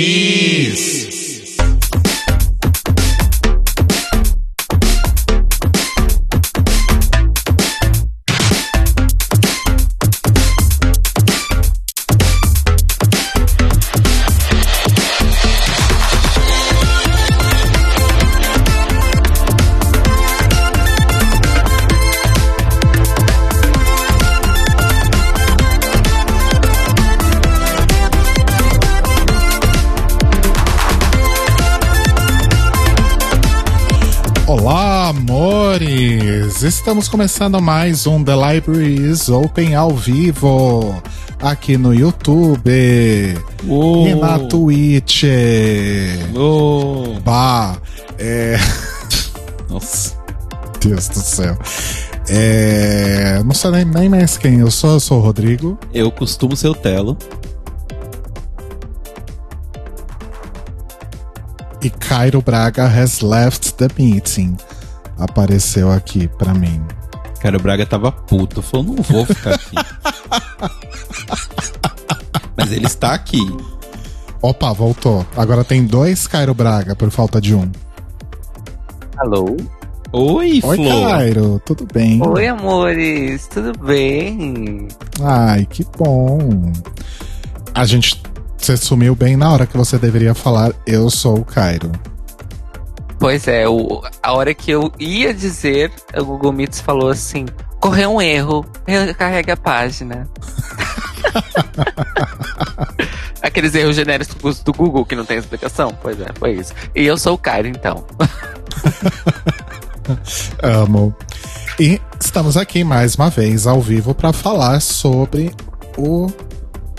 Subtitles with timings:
[0.00, 0.99] Libraries.
[36.60, 36.62] Amores!
[36.62, 41.02] Estamos começando mais um The Library is Open ao vivo
[41.40, 42.70] aqui no YouTube
[43.66, 44.06] Uou.
[44.06, 45.24] e na Twitch.
[47.24, 47.76] Bah,
[48.18, 48.56] é.
[49.68, 50.14] Nossa.
[50.80, 51.58] Deus do céu.
[52.28, 53.42] É.
[53.44, 55.78] Não sei nem, nem mais quem eu sou, eu sou o Rodrigo.
[55.92, 57.16] Eu costumo ser o Telo.
[61.82, 64.56] E Cairo Braga has left the meeting.
[65.20, 66.82] Apareceu aqui pra mim.
[67.40, 68.62] Cara, o Braga tava puto.
[68.62, 69.76] Falou, não vou ficar aqui.
[72.56, 73.40] Mas ele está aqui.
[74.42, 75.26] Opa, voltou.
[75.36, 77.70] Agora tem dois Cairo Braga por falta de um.
[79.18, 79.56] Alô?
[80.12, 81.10] Oi, Oi, Flor.
[81.10, 82.20] Cairo, tudo bem?
[82.26, 84.88] Oi, amores, tudo bem?
[85.22, 86.72] Ai, que bom.
[87.74, 88.20] A gente.
[88.56, 91.92] Você sumiu bem na hora que você deveria falar Eu sou o Cairo.
[93.20, 97.44] Pois é, o, a hora que eu ia dizer, o Google Meets falou assim:
[97.78, 100.26] correu um erro, recarregue a página.
[103.42, 105.96] Aqueles erros genéricos do Google que não tem explicação?
[106.00, 106.72] Pois é, foi isso.
[106.94, 108.06] E eu sou o Cairo, então.
[110.62, 111.14] Amo.
[111.78, 115.54] E estamos aqui mais uma vez ao vivo para falar sobre
[115.98, 116.30] o.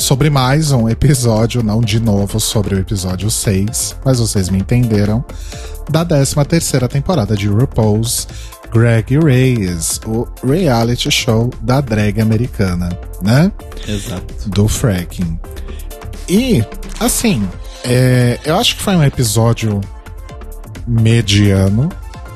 [0.02, 5.24] Sobre mais um episódio, não de novo sobre o episódio 6, mas vocês me entenderam,
[5.92, 8.28] da 13 terceira temporada de RuPaul's
[8.74, 12.90] Greg Race, o reality show da drag americana,
[13.22, 13.52] né?
[13.88, 14.50] Exato.
[14.50, 15.40] do fracking.
[16.28, 16.66] E,
[17.00, 17.48] assim,
[17.84, 19.80] é, eu acho que foi um episódio
[20.88, 21.90] mediano,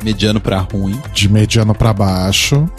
[0.03, 1.01] Mediano pra ruim.
[1.15, 2.69] de mediano pra baixo,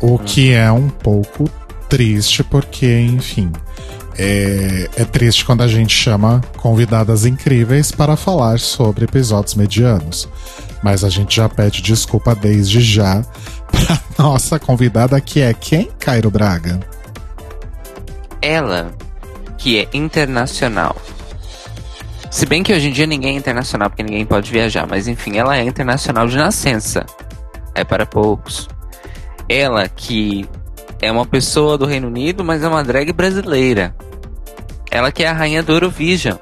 [0.00, 1.48] o que é um pouco
[1.88, 3.52] triste, porque, enfim,
[4.18, 10.28] é, é triste quando a gente chama convidadas incríveis para falar sobre episódios medianos.
[10.82, 13.22] Mas a gente já pede desculpa desde já
[13.70, 16.80] pra nossa convidada, que é quem, Cairo Braga?
[18.40, 18.92] Ela,
[19.58, 20.96] que é internacional.
[22.30, 25.38] Se bem que hoje em dia ninguém é internacional, porque ninguém pode viajar, mas enfim,
[25.38, 27.04] ela é internacional de nascença.
[27.74, 28.68] É para poucos.
[29.48, 30.48] Ela que
[31.00, 33.94] é uma pessoa do Reino Unido, mas é uma drag brasileira.
[34.90, 36.36] Ela que é a rainha do Eurovision.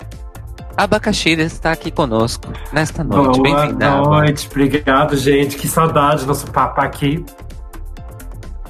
[0.76, 3.38] A Abacaxi está aqui conosco nesta noite.
[3.40, 3.88] Boa Bem-vinda.
[3.92, 4.08] Aba.
[4.20, 5.56] noite, obrigado, gente.
[5.56, 7.24] Que saudade do nosso papo aqui.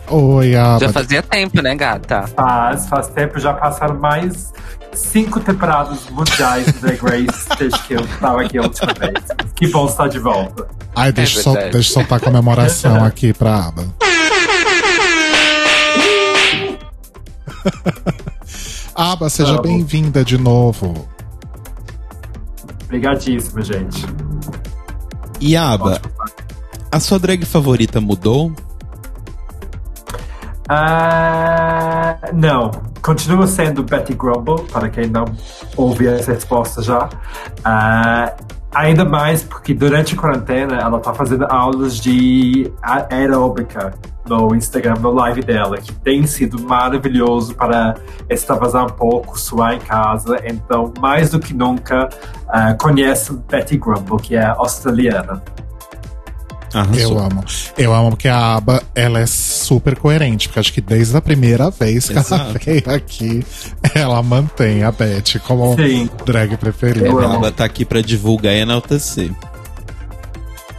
[0.09, 0.81] Oi, Aba.
[0.81, 2.27] Já fazia tempo, né, gata?
[2.29, 4.53] Faz, faz tempo, já passaram mais
[4.93, 9.25] cinco temporadas mundiais de Drag Race desde que eu estava aqui a última vez.
[9.57, 10.67] Que bom estar de volta.
[10.95, 13.87] Ai, deixa, sol- deixa eu soltar a comemoração aqui pra aba.
[18.95, 19.63] aba, seja Amo.
[19.63, 21.09] bem-vinda de novo.
[22.85, 24.07] Obrigadíssimo, gente.
[25.41, 26.01] E Aba,
[26.91, 28.53] a sua drag favorita mudou?
[30.69, 32.71] Ah, não,
[33.03, 35.25] continua sendo Betty Grumble, para quem não
[35.77, 37.09] ouve essa resposta já.
[37.65, 38.33] Ah,
[38.73, 43.93] ainda mais porque durante a quarentena ela está fazendo aulas de aeróbica
[44.27, 47.95] no Instagram, no live dela, que tem sido maravilhoso para
[48.29, 50.41] extravasar um pouco, suar em casa.
[50.45, 52.09] Então, mais do que nunca,
[52.81, 55.43] conheço Betty Grumble, que é australiana.
[56.73, 57.13] Arrasou.
[57.13, 57.45] Eu amo.
[57.79, 61.71] Eu amo porque a aba, ela é super coerente, porque acho que desde a primeira
[61.71, 62.59] vez que ela Exato.
[62.65, 63.47] veio aqui,
[63.95, 66.11] ela mantém a Beth como Sim.
[66.27, 67.09] drag preferida.
[67.09, 67.37] A.
[67.37, 69.31] Aba tá aqui pra divulgar e enaltecer.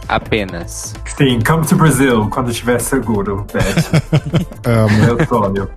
[0.08, 0.94] Apenas.
[1.16, 3.46] Sim, come to Brazil quando estiver seguro.
[4.64, 4.98] Amo.
[4.98, 5.68] Meu sonho.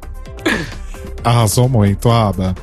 [1.24, 2.56] Arrasou muito, Aba.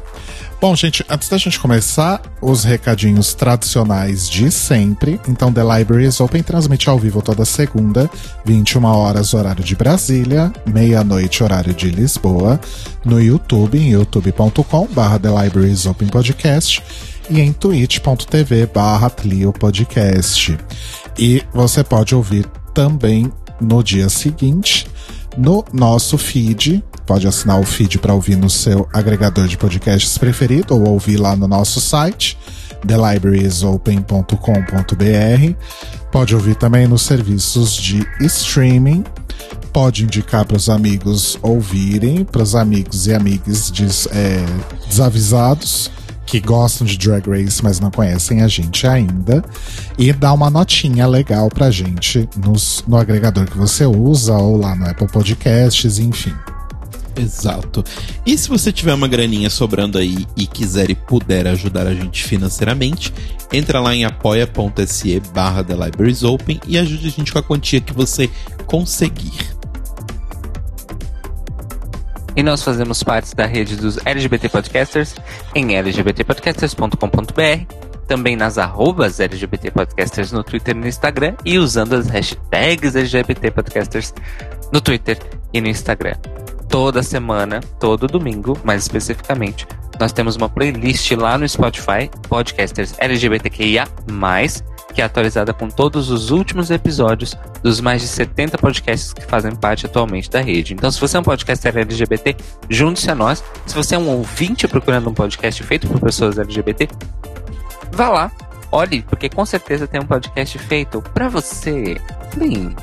[0.59, 5.21] Bom, gente, antes da gente começar, os recadinhos tradicionais de sempre.
[5.29, 8.11] Então, The Libraries Open transmite ao vivo toda segunda,
[8.45, 12.59] 21 horas, horário de Brasília, meia-noite, horário de Lisboa,
[13.05, 16.83] no YouTube, em youtube.com/barra The Libraries Open Podcast
[17.31, 19.11] e em twitch.tv barra
[19.59, 20.57] Podcast.
[21.19, 24.87] E você pode ouvir também no dia seguinte
[25.37, 26.83] no nosso feed.
[27.05, 31.37] Pode assinar o feed para ouvir no seu agregador de podcasts preferido ou ouvir lá
[31.37, 32.37] no nosso site,
[32.87, 35.55] thelibrariesopen.com.br.
[36.11, 39.05] Pode ouvir também nos serviços de streaming.
[39.73, 44.45] Pode indicar para os amigos ouvirem, para os amigos e amigas des, é,
[44.89, 45.91] desavisados
[46.27, 49.45] que gostam de Drag Race, mas não conhecem a gente ainda.
[49.97, 54.75] E dá uma notinha legal pra gente nos, no agregador que você usa, ou lá
[54.75, 56.35] no Apple Podcasts, enfim.
[57.17, 57.83] Exato.
[58.27, 62.23] E se você tiver uma graninha sobrando aí e quiser e puder ajudar a gente
[62.23, 63.13] financeiramente,
[63.51, 67.81] entra lá em apoia.se barra The Libraries Open e ajude a gente com a quantia
[67.81, 68.29] que você
[68.67, 69.56] conseguir.
[72.37, 75.15] E nós fazemos parte da rede dos LGBT Podcasters
[75.55, 77.75] em lgbtpodcasters.com.br,
[78.07, 83.51] também nas arrobas LGBT Podcasters no Twitter e no Instagram, e usando as hashtags LGBT
[83.51, 84.13] Podcasters
[84.71, 85.19] no Twitter
[85.51, 86.17] e no Instagram.
[86.69, 89.67] Toda semana, todo domingo, mais especificamente,
[89.99, 93.87] nós temos uma playlist lá no Spotify, Podcasters LGBTQIA+,
[94.95, 99.55] que é atualizada com todos os últimos episódios dos mais de 70 podcasts que fazem
[99.55, 100.75] parte atualmente da rede.
[100.75, 102.37] Então, se você é um podcaster LGBT,
[102.69, 103.43] junte-se a nós.
[103.67, 106.89] Se você é um ouvinte procurando um podcast feito por pessoas LGBT,
[107.93, 108.33] vá lá,
[108.73, 112.01] olhe, porque com certeza tem um podcast feito para você.
[112.37, 112.75] Bem.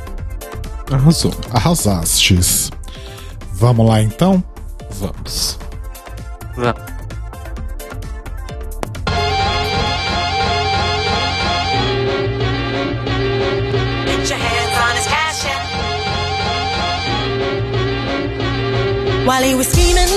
[0.92, 1.34] Arrasou.
[1.52, 2.70] Arrasastes.
[3.54, 4.44] Vamos lá então?
[4.92, 5.58] Vamos.
[6.56, 6.93] Vamos.
[19.26, 20.10] While he was scheming,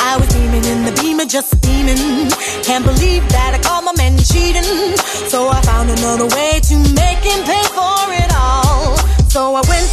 [0.00, 2.30] I was beaming in the beamer, just beaming.
[2.62, 4.96] Can't believe that I caught my man cheating.
[5.26, 8.96] So I found another way to make him pay for it all.
[9.34, 9.90] So I went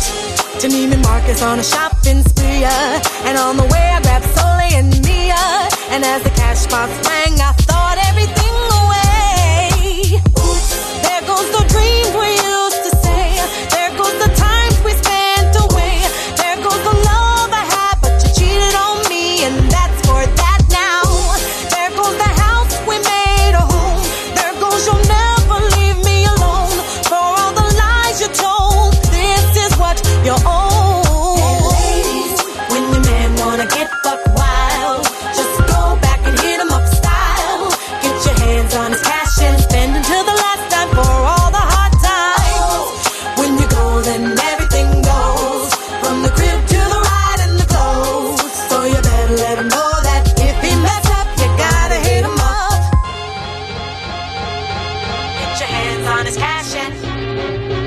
[0.62, 2.64] to Neiman Marcus on a shopping spree.
[2.64, 5.44] uh, And on the way I grabbed Soleil and Mia.
[5.90, 8.56] And as the cash box rang, I thought everything
[8.86, 10.22] away.
[10.38, 10.70] Oops,
[11.02, 11.63] there goes the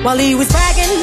[0.07, 0.95] while he was bragging,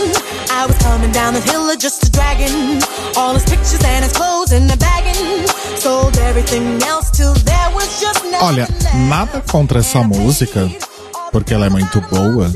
[0.49, 2.79] I was coming down the hill of just a dragon.
[3.17, 5.45] All his pictures and his clothes in the bagging.
[5.75, 8.67] Sold everything else till there was just nothing Olha,
[9.09, 10.71] nada contra essa música,
[11.33, 12.49] porque ela é muito boa.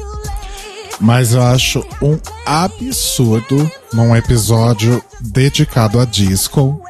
[1.01, 6.81] Mas eu acho um absurdo num episódio dedicado a disco,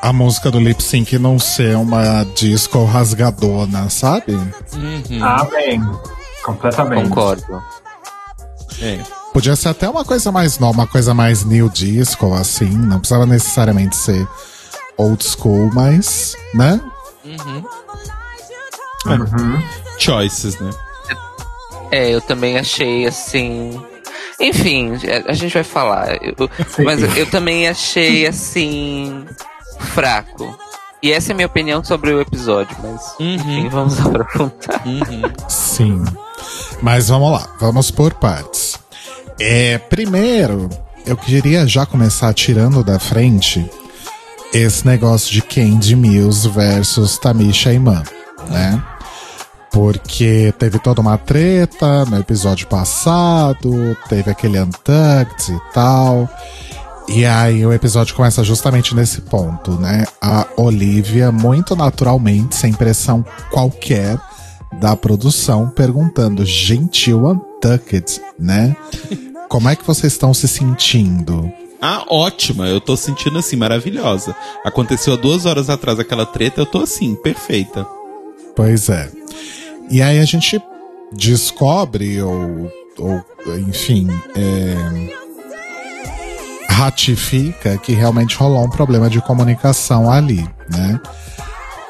[0.00, 4.38] a música do lip sync não ser uma disco rasgadona, sabe?
[5.20, 5.82] Amém.
[6.44, 7.08] Completamente.
[7.08, 7.62] Concordo.
[8.80, 9.00] É.
[9.32, 12.68] Podia ser até uma coisa mais nova, uma coisa mais new disco, assim.
[12.70, 14.26] Não precisava necessariamente ser
[14.96, 16.80] old school, mas, né?
[19.98, 20.70] Choices, né?
[21.90, 23.80] É, eu também achei assim.
[24.40, 26.16] Enfim, a- a gente vai falar.
[26.22, 26.34] Eu-
[26.84, 29.24] mas eu também achei assim.
[29.92, 30.56] fraco.
[31.02, 34.80] E essa é a minha opinião sobre o episódio, mas enfim, vamos aprofundar.
[35.48, 36.02] Sim.
[36.80, 38.73] Mas vamos lá, vamos por partes.
[39.38, 40.68] É, primeiro,
[41.06, 43.68] eu queria já começar tirando da frente
[44.52, 48.04] esse negócio de Candy Mills versus Tamisha Iman,
[48.48, 48.82] né?
[49.72, 56.28] Porque teve toda uma treta no episódio passado, teve aquele Untucked e tal.
[57.08, 60.04] E aí o episódio começa justamente nesse ponto, né?
[60.22, 64.16] A Olivia, muito naturalmente, sem pressão qualquer
[64.80, 68.76] da produção, perguntando, gentil Untucked, né?
[69.48, 71.52] Como é que vocês estão se sentindo?
[71.80, 72.66] Ah, ótima.
[72.66, 74.34] Eu tô sentindo assim, maravilhosa.
[74.64, 77.86] Aconteceu há duas horas atrás aquela treta, eu tô assim, perfeita.
[78.56, 79.10] Pois é.
[79.90, 80.60] E aí a gente
[81.12, 83.24] descobre, ou, ou
[83.58, 85.14] enfim, é,
[86.70, 91.00] ratifica que realmente rolou um problema de comunicação ali, né?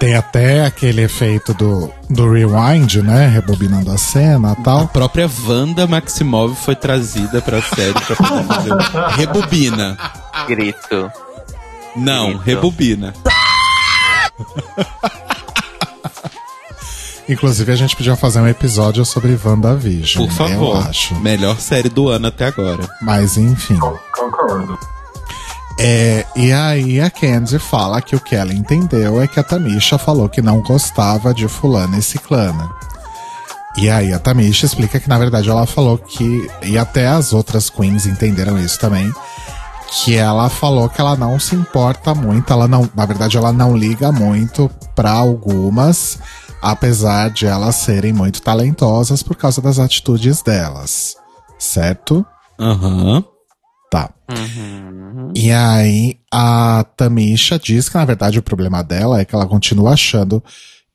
[0.05, 3.27] Tem até aquele efeito do, do rewind, né?
[3.27, 4.89] Rebobinando a cena e A tal.
[4.89, 8.71] própria Wanda Maximov foi trazida pra série pra poder fazer
[9.17, 9.97] Rebobina.
[10.47, 11.11] Grito.
[11.97, 12.43] Não, Grito.
[12.45, 13.15] rebobina.
[17.27, 20.27] Inclusive, a gente podia fazer um episódio sobre WandaVision.
[20.27, 20.77] Por favor.
[20.77, 21.15] Eu acho.
[21.15, 22.87] Melhor série do ano até agora.
[23.01, 23.79] Mas, enfim.
[23.79, 24.79] Concordo.
[25.79, 29.99] É, e aí a Candy fala que o que ela entendeu é que a Tamisha
[29.99, 32.71] falou que não gostava de fulana e ciclana.
[33.77, 37.69] E aí a Tamisha explica que na verdade ela falou que, e até as outras
[37.69, 39.13] queens entenderam isso também,
[39.91, 43.77] que ela falou que ela não se importa muito, ela não, na verdade ela não
[43.77, 46.19] liga muito para algumas,
[46.63, 51.17] apesar de elas serem muito talentosas por causa das atitudes delas.
[51.59, 52.25] Certo?
[52.61, 53.25] Aham.
[53.95, 54.13] Tá.
[54.29, 55.33] Uhum.
[55.37, 59.93] E aí a Tamisha diz que na verdade o problema dela é que ela continua
[59.93, 60.43] achando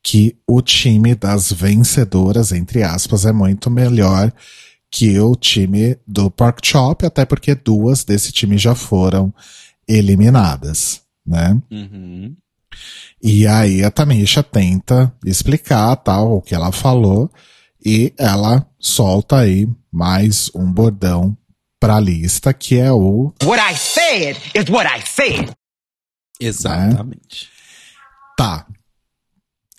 [0.04, 4.34] que o time das vencedoras, entre aspas, é muito melhor
[4.92, 9.34] que o time do Pork Chop, até porque duas desse time já foram
[9.88, 11.58] eliminadas, né?
[11.72, 12.36] Uhum.
[13.24, 17.32] E aí a Tamisha tenta explicar tal o que ela falou
[17.86, 21.38] e ela solta aí mais um bordão
[21.80, 25.52] pra lista que é o What I said is what I said.
[26.40, 27.50] Exatamente.
[28.38, 28.66] Tá.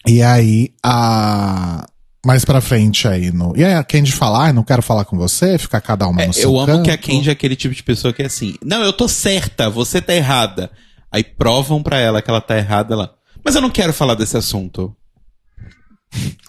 [0.06, 1.86] E aí, a.
[2.24, 3.56] Mais pra frente aí no.
[3.56, 6.26] E aí a Candy fala, ah, não quero falar com você, fica cada uma É,
[6.26, 6.84] no seu eu amo canto.
[6.84, 9.70] que a Candy é aquele tipo de pessoa que é assim, não, eu tô certa,
[9.70, 10.70] você tá errada.
[11.10, 14.36] Aí provam pra ela que ela tá errada, ela, mas eu não quero falar desse
[14.36, 14.94] assunto.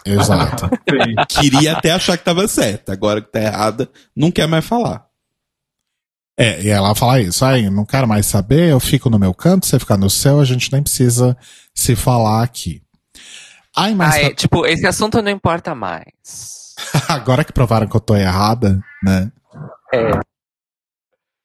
[0.06, 0.70] Exato.
[1.30, 5.06] Queria até achar que tava certa, agora que tá errada, não quer mais falar.
[6.42, 9.66] É, e ela fala isso, aí, não quero mais saber, eu fico no meu canto,
[9.66, 11.38] você fica no seu, a gente nem precisa
[11.74, 12.82] se falar aqui.
[13.78, 16.74] Ai, mas Ah, é, tipo, esse assunto não importa mais.
[17.08, 19.32] agora que provaram que eu tô errada, né?
[19.94, 20.20] É.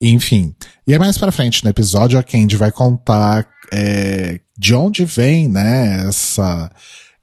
[0.00, 0.54] Enfim.
[0.86, 5.48] E aí mais pra frente no episódio a Candy vai contar é, de onde vem,
[5.48, 6.70] né, essa,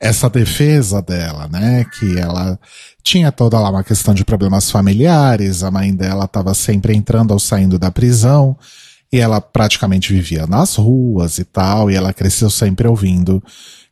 [0.04, 1.86] essa defesa dela, né?
[1.86, 2.60] Que ela
[3.02, 7.40] tinha toda lá uma questão de problemas familiares, a mãe dela estava sempre entrando ou
[7.40, 8.58] saindo da prisão,
[9.12, 13.42] e ela praticamente vivia nas ruas e tal, e ela cresceu sempre ouvindo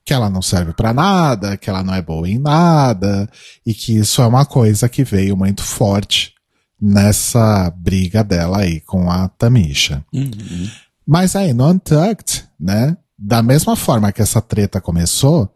[0.03, 3.29] que ela não serve pra nada, que ela não é boa em nada,
[3.65, 6.33] e que isso é uma coisa que veio muito forte
[6.81, 10.03] nessa briga dela aí com a Tamisha.
[10.13, 10.67] Uhum.
[11.07, 15.49] Mas aí no Untucked, né, da mesma forma que essa treta começou,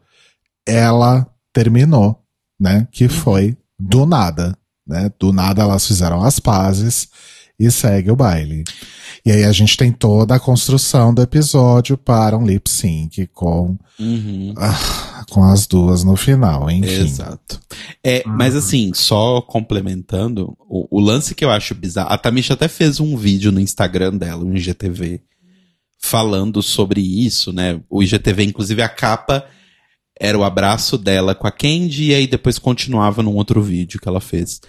[0.65, 2.21] ela terminou,
[2.59, 4.57] né, que foi do nada,
[4.87, 7.07] né, do nada elas fizeram as pazes
[7.59, 8.63] e segue o baile.
[9.25, 13.75] E aí a gente tem toda a construção do episódio para um lip sync com,
[13.99, 14.53] Uhum.
[14.57, 17.03] ah, com as duas no final, enfim.
[17.05, 17.59] Exato.
[18.03, 22.67] É, mas assim, só complementando, o, o lance que eu acho bizarro, a Tamisha até
[22.67, 25.21] fez um vídeo no Instagram dela, um IGTV,
[25.99, 27.81] falando sobre isso, né?
[27.89, 29.43] O IGTV, inclusive, a capa
[30.19, 34.07] era o abraço dela com a Candy, e aí depois continuava num outro vídeo que
[34.07, 34.61] ela fez.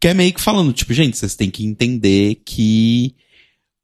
[0.00, 3.14] Que é meio que falando, tipo, gente, vocês têm que entender que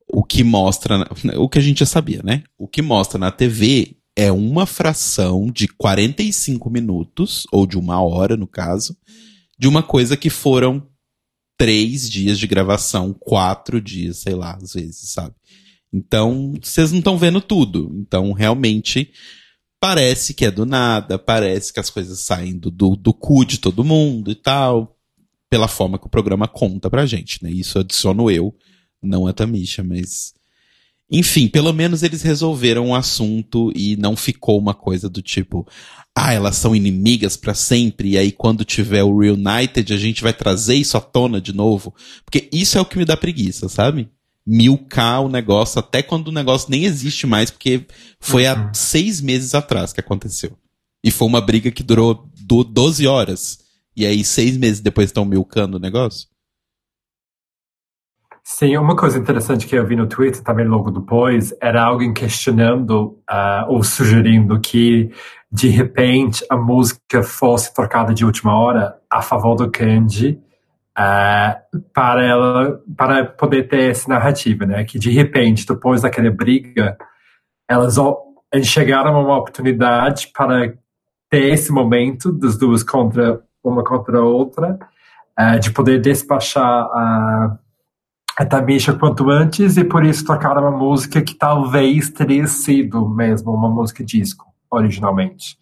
[0.08, 1.08] o que mostra, na-
[1.38, 2.42] o que a gente já sabia, né?
[2.58, 8.36] O que mostra na TV é uma fração de 45 minutos, ou de uma hora,
[8.36, 8.96] no caso,
[9.58, 10.86] de uma coisa que foram
[11.58, 15.34] três dias de gravação, quatro dias, sei lá, às vezes, sabe?
[15.92, 17.90] Então, vocês não estão vendo tudo.
[17.98, 19.10] Então, realmente,
[19.86, 23.58] parece que é do nada, parece que as coisas saem do, do, do cu de
[23.58, 24.98] todo mundo e tal,
[25.48, 27.52] pela forma que o programa conta pra gente, né?
[27.52, 28.52] Isso adiciono eu,
[29.00, 30.34] não a Tamisha, mas.
[31.08, 35.64] Enfim, pelo menos eles resolveram o assunto e não ficou uma coisa do tipo,
[36.12, 40.32] ah, elas são inimigas pra sempre, e aí quando tiver o Reunited a gente vai
[40.32, 41.94] trazer isso à tona de novo.
[42.24, 44.10] Porque isso é o que me dá preguiça, sabe?
[44.46, 47.86] Milcar o negócio até quando o negócio nem existe mais, porque
[48.20, 50.56] foi há seis meses atrás que aconteceu.
[51.02, 53.58] E foi uma briga que durou do 12 horas.
[53.96, 56.28] E aí, seis meses depois estão milcando o negócio?
[58.48, 63.20] Sim, uma coisa interessante que eu vi no Twitter também logo depois era alguém questionando
[63.28, 65.10] ah, ou sugerindo que
[65.50, 70.38] de repente a música fosse trocada de última hora a favor do Candy
[70.96, 71.58] ah,
[71.92, 74.84] para ela para poder ter essa narrativa, né?
[74.84, 76.96] Que de repente depois daquela briga
[77.68, 77.96] elas
[78.54, 80.72] enxergaram uma oportunidade para
[81.28, 84.78] ter esse momento das duas contra uma contra a outra
[85.36, 87.58] ah, de poder despachar a
[88.38, 93.50] a Tamisha quanto antes e por isso tocaram uma música que talvez teria sido mesmo
[93.50, 95.56] uma música disco, originalmente.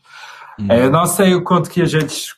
[0.59, 0.67] Hum.
[0.69, 2.35] É, eu não sei o quanto que a gente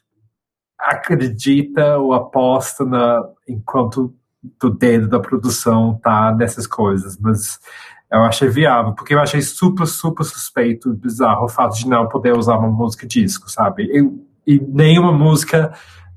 [0.86, 4.14] acredita ou aposta na, enquanto
[4.60, 7.58] do dedo da produção tá nessas coisas, mas
[8.12, 12.36] eu achei viável, porque eu achei super, super suspeito, bizarro o fato de não poder
[12.36, 13.88] usar uma música disco, sabe?
[13.92, 15.72] Eu, e nenhuma música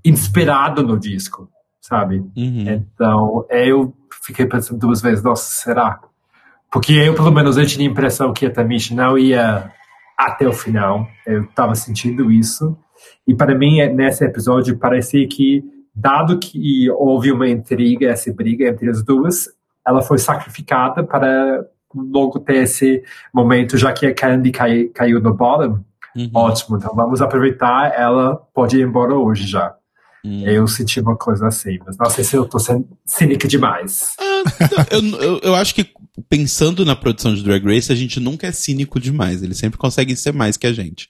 [0.06, 1.50] inspirada no disco,
[1.82, 2.18] sabe?
[2.38, 2.70] Uhum.
[2.70, 6.00] Então, eu fiquei pensando duas vezes, nossa, será?
[6.72, 9.72] Porque eu, pelo menos, eu tinha a impressão que a Tamish não ia
[10.16, 11.08] até o final.
[11.26, 12.78] Eu estava sentindo isso.
[13.30, 18.90] E para mim, nesse episódio, parecia que, dado que houve uma intriga, essa briga entre
[18.90, 19.50] as duas,
[19.86, 25.32] ela foi sacrificada para logo ter esse momento, já que a Candy cai, caiu no
[25.32, 25.78] bottom.
[26.16, 26.32] Uhum.
[26.34, 27.94] Ótimo, então vamos aproveitar.
[27.96, 29.76] Ela pode ir embora hoje já.
[30.26, 30.48] Uhum.
[30.48, 34.16] Eu senti uma coisa assim, mas não sei se eu tô sendo cínica demais.
[34.90, 35.88] eu, eu, eu acho que
[36.28, 39.44] pensando na produção de Drag Race, a gente nunca é cínico demais.
[39.44, 41.10] Eles sempre conseguem ser mais que a gente.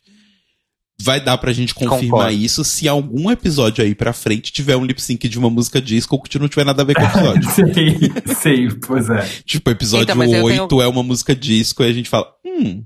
[1.01, 2.31] Vai dar pra gente confirmar Concordo.
[2.33, 6.21] isso se algum episódio aí pra frente tiver um lip sync de uma música disco
[6.21, 7.49] que não tiver nada a ver com o episódio.
[7.55, 8.33] sim,
[8.69, 9.25] sim, pois é.
[9.45, 12.29] tipo, episódio Então, mas eu 8 tenho- é uma música disco e a gente fala,
[12.45, 12.83] hum,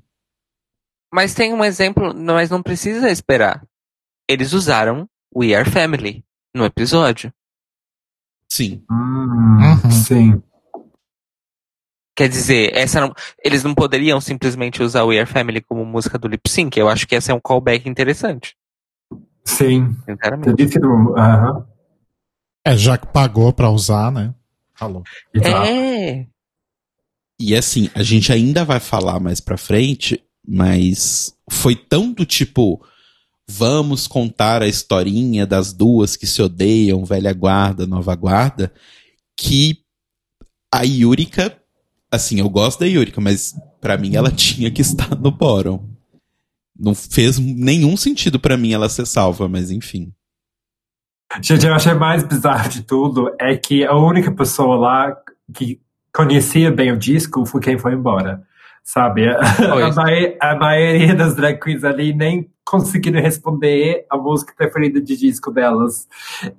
[1.12, 3.64] Mas tem um exemplo, mas não precisa esperar.
[4.30, 6.24] Eles usaram We Are Family
[6.56, 7.34] no episódio.
[8.48, 8.84] sim.
[8.92, 9.92] Hum, Uhum.
[9.92, 10.44] Sim.
[12.16, 16.28] Quer dizer, essa não, eles não poderiam simplesmente usar We Are Family como música do
[16.28, 16.80] lip sync.
[16.80, 18.56] Eu acho que esse é um callback interessante,
[19.44, 19.96] Sim.
[20.06, 20.50] sinceramente.
[20.50, 21.18] Entendi que não.
[21.18, 21.66] Aham.
[22.66, 24.34] É, já que pagou pra usar, né?
[24.76, 25.04] Falou.
[25.36, 26.26] É.
[27.40, 32.86] E assim, a gente ainda vai falar mais pra frente, mas foi tão do tipo,
[33.50, 38.72] vamos contar a historinha das duas que se odeiam, velha guarda, nova guarda,
[39.36, 39.80] que
[40.74, 41.60] a Yurika,
[42.14, 45.90] assim, eu gosto da Yurika, mas pra mim ela tinha que estar no bottom.
[46.78, 50.12] Não fez nenhum sentido pra mim ela ser salva, mas enfim.
[51.42, 55.16] Gente, eu achei mais bizarro de tudo é que a única pessoa lá
[55.54, 55.80] que
[56.14, 58.44] conhecia bem o disco foi quem foi embora.
[58.84, 59.28] Sabe?
[59.32, 65.16] A, mai- a maioria das drag queens ali nem conseguiram responder a música preferida de
[65.18, 66.08] disco delas.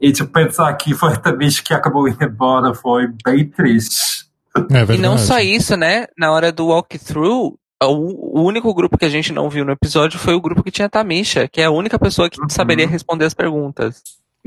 [0.00, 4.24] E tipo, pensar que foi a Tamish que acabou indo embora foi bem triste.
[4.56, 4.94] É.
[4.94, 6.06] E não só isso, né?
[6.16, 10.18] Na hora do walkthrough, o, o único grupo que a gente não viu no episódio
[10.18, 12.48] foi o grupo que tinha Tamisha, que é a única pessoa que Uhum.
[12.48, 14.02] saberia responder as perguntas.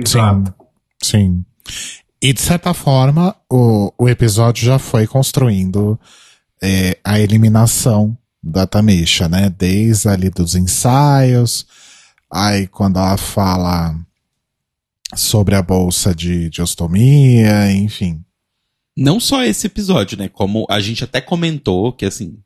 [0.06, 0.44] Sim,
[1.02, 1.46] sim.
[2.22, 6.00] E de certa forma, o, o episódio já foi construindo
[6.62, 9.50] é, a eliminação da Tamisha, né?
[9.56, 11.68] Desde ali dos ensaios,
[12.32, 13.96] aí quando ela fala
[15.16, 18.24] sobre a bolsa de, de ostomia, enfim.
[18.98, 20.28] Não só esse episódio, né?
[20.28, 22.38] Como a gente até comentou que, assim,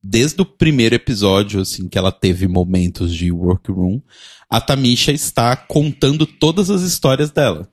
[0.00, 4.00] desde o primeiro episódio, assim, que ela teve momentos de workroom,
[4.48, 7.68] a Tamisha está contando todas as histórias dela.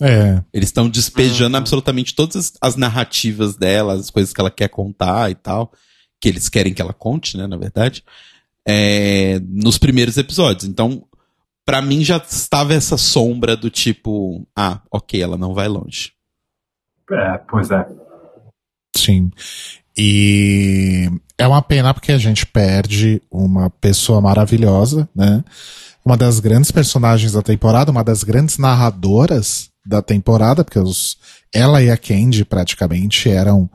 [0.00, 1.60] É, Eles estão despejando Uhum.
[1.60, 5.72] absolutamente todas as, as narrativas dela, as coisas que ela quer contar e tal,
[6.20, 8.04] que eles querem que ela conte, né, na verdade,
[8.64, 10.68] é, nos primeiros episódios.
[10.68, 11.04] Então,
[11.64, 16.12] pra mim já estava essa sombra do tipo, ah, ok, ela não vai longe.
[17.10, 17.86] É, pois é.
[18.96, 19.30] sim.
[19.96, 25.42] E é uma pena porque a gente perde uma pessoa maravilhosa, né?
[26.04, 31.16] Uma das grandes personagens da temporada, uma das grandes narradoras da temporada, porque os,
[31.54, 33.70] ela e a Candy praticamente eram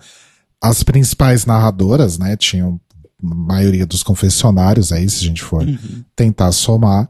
[0.62, 2.38] as principais narradoras, né?
[2.38, 2.80] Tinham
[3.24, 5.66] a maioria dos confessionários aí, se a gente for
[6.16, 7.10] tentar somar.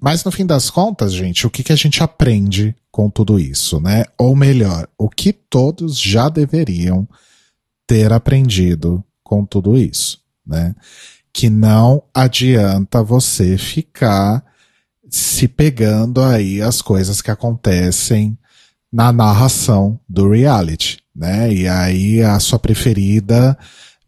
[0.00, 3.78] Mas no fim das contas, gente, o que, que a gente aprende com tudo isso,
[3.78, 4.06] né?
[4.18, 7.08] Ou melhor, o que todos já deveriam
[7.86, 10.74] ter aprendido com tudo isso, né?
[11.32, 14.44] Que não adianta você ficar
[15.08, 18.36] se pegando aí as coisas que acontecem
[18.92, 21.54] na narração do reality, né?
[21.54, 23.56] E aí a sua preferida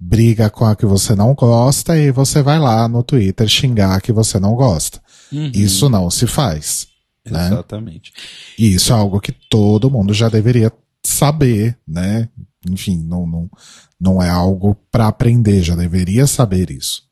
[0.00, 4.00] briga com a que você não gosta e você vai lá no Twitter xingar a
[4.00, 5.00] que você não gosta.
[5.30, 5.52] Uhum.
[5.54, 6.89] Isso não se faz.
[7.28, 7.46] Né?
[7.46, 8.12] Exatamente.
[8.58, 12.28] E isso é algo que todo mundo já deveria saber, né?
[12.68, 13.50] Enfim, não, não,
[13.98, 17.08] não é algo para aprender, já deveria saber isso.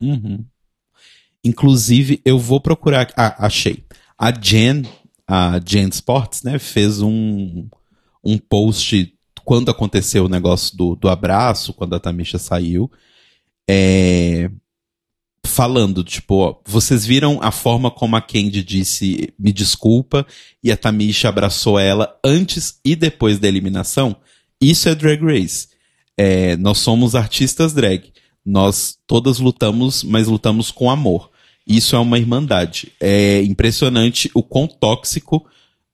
[0.00, 0.44] Uhum.
[1.44, 3.12] Inclusive, eu vou procurar.
[3.16, 3.84] Ah, achei.
[4.18, 4.82] A Jen,
[5.26, 7.68] a Jen Sports, né, fez um,
[8.24, 12.90] um post quando aconteceu o negócio do, do abraço, quando a Tamisha saiu,
[13.70, 14.50] é,
[15.46, 20.26] falando, tipo, ó, vocês viram a forma como a Candy disse me desculpa
[20.62, 24.16] e a Tamisha abraçou ela antes e depois da eliminação?
[24.60, 25.68] Isso é Drag Race.
[26.16, 28.12] É, nós somos artistas drag.
[28.44, 31.30] Nós todas lutamos, mas lutamos com amor.
[31.66, 32.92] Isso é uma irmandade.
[33.00, 35.44] É impressionante o quão tóxico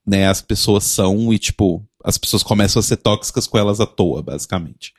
[0.05, 3.85] né, as pessoas são e, tipo, as pessoas começam a ser tóxicas com elas à
[3.85, 4.93] toa, basicamente.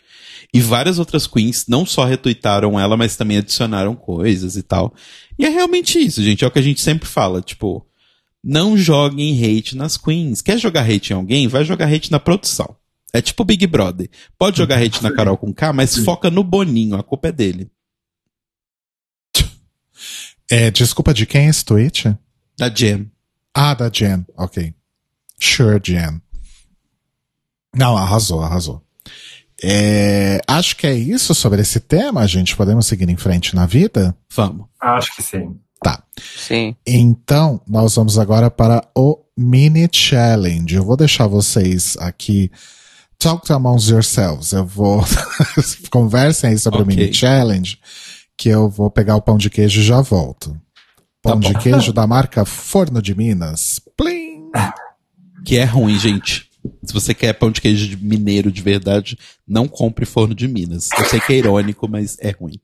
[0.53, 4.95] E várias outras queens não só retuitaram ela, mas também adicionaram coisas e tal.
[5.39, 6.45] E é realmente isso, gente.
[6.45, 7.87] É o que a gente sempre fala, tipo,
[8.43, 10.41] não joguem hate nas queens.
[10.41, 11.49] Quer jogar hate em alguém?
[11.49, 12.77] Vai jogar hate na produção.
[13.13, 14.09] É tipo Big Brother.
[14.39, 17.71] Pode jogar hate na Carol com K, mas foca no Boninho, a culpa é dele.
[20.51, 22.15] É, desculpa de quem é esse tweet?
[22.59, 23.11] Da Jen.
[23.55, 24.75] Ah, da Jen, ok.
[25.41, 26.21] Sure, Jen.
[27.75, 28.83] Não, arrasou, arrasou.
[29.63, 32.57] É, acho que é isso sobre esse tema, gente.
[32.57, 34.15] Podemos seguir em frente na vida?
[34.35, 34.67] Vamos.
[34.81, 35.57] Acho que sim.
[35.83, 36.03] Tá.
[36.37, 36.75] Sim.
[36.87, 40.75] Então, nós vamos agora para o mini challenge.
[40.75, 42.51] Eu vou deixar vocês aqui.
[43.19, 44.53] Talk amongst yourselves.
[44.53, 45.03] Eu vou.
[45.91, 46.95] Conversem aí sobre Ok.
[46.95, 47.79] o mini challenge.
[48.37, 50.57] Que eu vou pegar o pão de queijo e já volto.
[51.23, 53.81] Pão Tá de queijo da marca Forno de Minas.
[53.97, 54.51] Plim!
[55.47, 56.49] Que é ruim, gente.
[56.83, 60.89] Se você quer pão de queijo de mineiro de verdade, não compre forno de Minas.
[60.99, 62.59] Eu sei que é irônico, mas é ruim.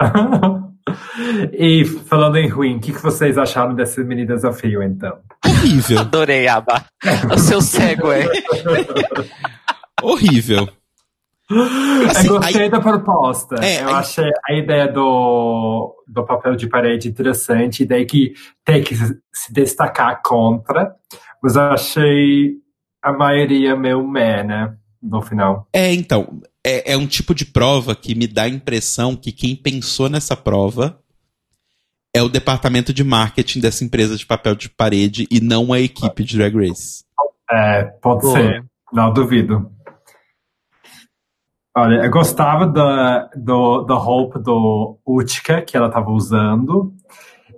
[1.52, 5.18] e falando em ruim, o que, que vocês acharam desse mini desafio, então?
[5.44, 6.00] Horrível.
[6.00, 6.84] Adorei, Aba.
[7.32, 8.24] O seu cego é.
[10.02, 10.68] Horrível.
[12.10, 13.54] Assim, eu gostei aí- da proposta.
[13.62, 18.32] É, eu aí- achei a ideia do, do papel de parede interessante, e daí que
[18.64, 20.94] tem que se se destacar contra,
[21.42, 22.54] mas eu achei
[23.06, 24.74] a maioria meio meh, né?
[25.00, 25.68] No final.
[25.72, 29.54] É, então, é, é um tipo de prova que me dá a impressão que quem
[29.54, 30.98] pensou nessa prova
[32.12, 36.24] é o departamento de marketing dessa empresa de papel de parede e não a equipe
[36.24, 37.04] de Drag Race.
[37.48, 38.36] É, pode Boa.
[38.36, 38.64] ser.
[38.92, 39.70] Não duvido.
[41.76, 46.92] Olha, eu gostava da, do, da roupa do Utica que ela estava usando.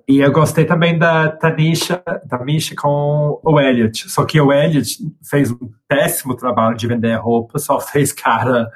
[0.08, 4.08] E eu gostei também da Tanisha, da Misha com o Elliot.
[4.08, 8.70] Só que o Elliot fez um péssimo trabalho de vender roupa, só fez cara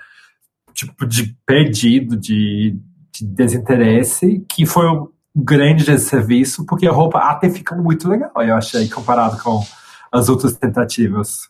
[0.75, 2.77] tipo de perdido, de,
[3.13, 8.55] de desinteresse, que foi um grande desserviço, porque a roupa até fica muito legal, eu
[8.55, 9.65] achei, comparado com
[10.11, 11.49] as outras tentativas.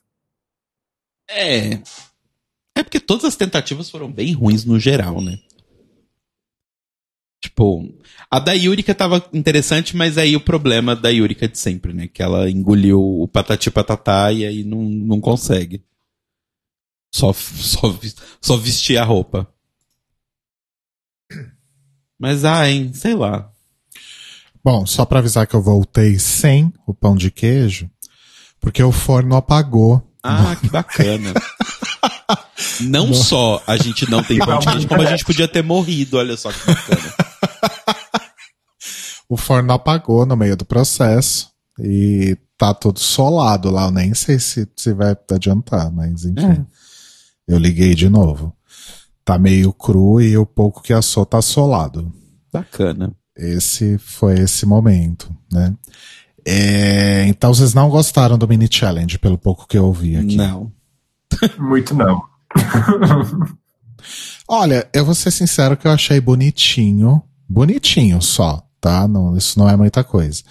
[1.28, 1.80] É.
[2.76, 5.38] É porque todas as tentativas foram bem ruins no geral, né?
[7.42, 7.92] Tipo,
[8.30, 12.06] a da Yurika tava interessante, mas aí o problema da Yurika de sempre, né?
[12.06, 15.82] Que ela engoliu o patati patatá e aí não, não consegue.
[17.12, 17.98] Só, só,
[18.40, 19.52] só vestir a roupa.
[22.16, 23.50] Mas, ai, sei lá.
[24.64, 27.90] Bom, só pra avisar que eu voltei sem o pão de queijo,
[28.60, 30.00] porque o forno apagou.
[30.22, 31.34] Ah, que bacana.
[32.80, 36.16] Não só a gente não tem pão de queijo, como a gente podia ter morrido,
[36.16, 37.31] olha só que bacana.
[39.28, 43.86] O forno apagou no meio do processo e tá tudo solado lá.
[43.86, 46.66] Eu nem sei se, se vai adiantar, mas enfim.
[47.46, 48.54] Eu liguei de novo.
[49.24, 52.12] Tá meio cru e o pouco que assou tá solado.
[52.52, 53.12] Bacana.
[53.36, 55.74] Esse foi esse momento, né?
[56.44, 60.36] É, então vocês não gostaram do mini challenge, pelo pouco que eu ouvi aqui.
[60.36, 60.72] Não.
[61.58, 62.22] Muito não.
[64.48, 67.22] Olha, eu vou ser sincero que eu achei bonitinho.
[67.48, 69.06] Bonitinho só, tá?
[69.06, 70.42] Não, isso não é muita coisa.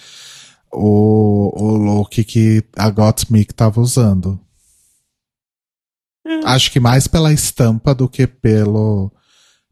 [0.72, 4.40] O, o look que a Gottmik tava usando.
[6.46, 9.12] Acho que mais pela estampa do que pelo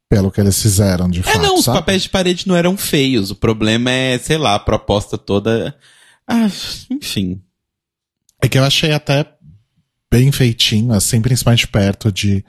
[0.09, 1.37] pelo que eles fizeram de É, fato.
[1.41, 1.77] não, os sabe?
[1.77, 3.29] papéis de parede não eram feios.
[3.31, 5.75] O problema é, sei lá, a proposta toda.
[6.27, 6.47] Ah,
[6.89, 7.41] enfim.
[8.41, 9.31] É que eu achei até
[10.11, 12.43] bem feitinho, assim, principalmente perto de,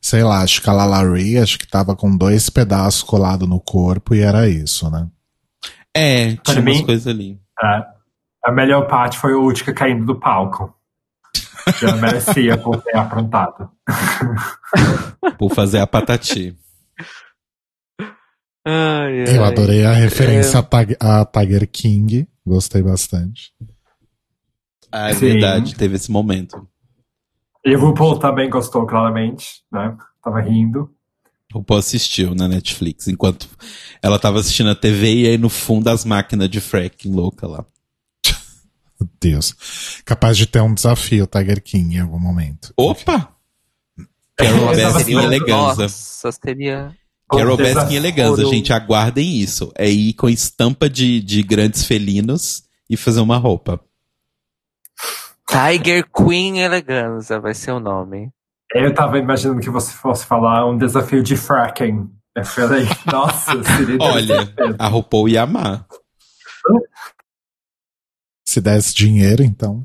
[0.00, 4.14] sei lá, acho que a Lalaurie, acho que tava com dois pedaços colados no corpo
[4.14, 5.06] e era isso, né?
[5.94, 7.40] É, Pra tinha umas mim- coisas ali.
[7.62, 7.86] É.
[8.44, 10.74] A melhor parte foi o Utica caindo do palco.
[11.82, 13.70] Ela merecia por ter aprontado.
[15.38, 16.56] Por fazer a patati.
[18.66, 19.50] Ai, Eu ai.
[19.52, 23.52] adorei a referência a, Tag- a Tiger King, gostei bastante.
[24.90, 25.32] Ah, é Sim.
[25.32, 26.68] verdade, teve esse momento.
[27.64, 29.96] E o RuPaul também gostou, claramente, né?
[30.22, 30.92] Tava rindo.
[31.52, 33.48] O RuPaul assistiu na Netflix, enquanto
[34.00, 37.64] ela tava assistindo a TV e aí no fundo as máquinas de fracking louca lá.
[38.98, 39.54] Meu Deus.
[40.04, 42.72] Capaz de ter um desafio Tiger King em algum momento.
[42.76, 43.36] Opa!
[44.36, 45.82] Carol tava Baskin em eleganza.
[45.82, 46.96] Nossa, seria.
[47.30, 49.72] Carol Baskin eleganza, gente, aguardem isso.
[49.76, 53.80] É ir com estampa de, de grandes felinos e fazer uma roupa.
[55.48, 58.32] Tiger Queen Eleganza vai ser o nome.
[58.74, 62.10] Eu tava imaginando que você fosse falar um desafio de fracking.
[62.34, 65.86] Eu falei, nossa, seria Olha, a RuPaul ia amar.
[68.46, 69.84] Se desse dinheiro, então.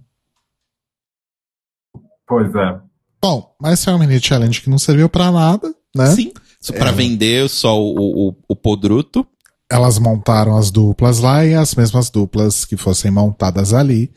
[2.26, 2.80] Pois é.
[3.22, 6.08] Bom, mas foi um mini challenge que não serviu pra nada, né?
[6.08, 6.32] Sim.
[6.60, 9.26] Só Pra vender só o, o, o podruto.
[9.70, 14.14] Elas montaram as duplas lá e as mesmas duplas que fossem montadas ali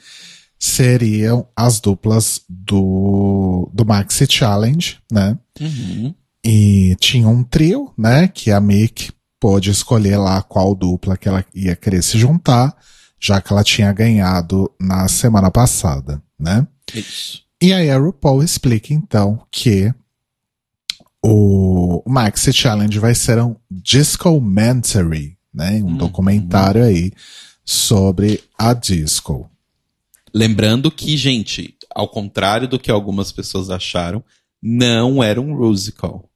[0.62, 5.38] seriam as duplas do, do Maxi Challenge, né?
[5.59, 6.14] Uhum.
[6.44, 8.29] E tinha um trio, né?
[8.29, 12.77] Que a Mick pôde escolher lá qual dupla que ela ia querer se juntar,
[13.18, 16.66] já que ela tinha ganhado na semana passada, né?
[16.94, 17.42] Isso.
[17.62, 19.92] E aí a RuPaul explica então que
[21.23, 25.81] o Maxi Challenge vai ser um discomentary, né?
[25.83, 25.96] Um Uhum.
[25.96, 27.12] documentário aí
[27.64, 29.49] sobre a disco.
[30.34, 34.22] Lembrando que, gente, ao contrário do que algumas pessoas acharam,
[34.62, 36.28] não era um musical.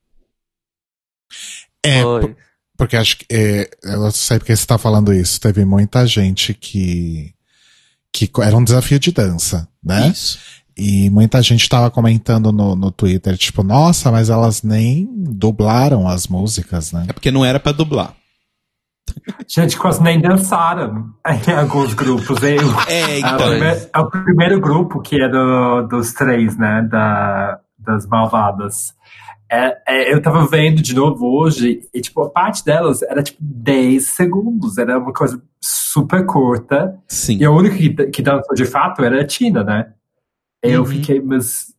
[1.84, 2.36] É, por-
[2.76, 5.40] porque acho que, é, eu não sei porque você tá falando isso.
[5.40, 7.32] Teve muita gente que,
[8.12, 10.08] que era um desafio de dança, né?
[10.08, 10.38] Isso.
[10.76, 16.26] E muita gente tava comentando no, no Twitter, tipo, nossa, mas elas nem dublaram as
[16.26, 17.06] músicas, né?
[17.08, 18.16] É porque não era pra dublar.
[19.46, 21.10] Gente, quase nem dançaram
[21.48, 22.42] em alguns grupos.
[22.42, 23.36] Eu, É, o então.
[23.50, 26.82] prime- é o primeiro grupo que é do, dos três, né?
[26.90, 28.94] Da, das malvadas.
[29.50, 33.38] É, é, eu tava vendo de novo hoje e, tipo, a parte delas era, tipo,
[33.40, 34.78] 10 segundos.
[34.78, 36.98] Era uma coisa super curta.
[37.06, 37.38] Sim.
[37.38, 39.92] E a única que, que dançou de fato era a Tina, né?
[40.62, 40.86] Eu Uhum.
[40.86, 41.73] fiquei, mas...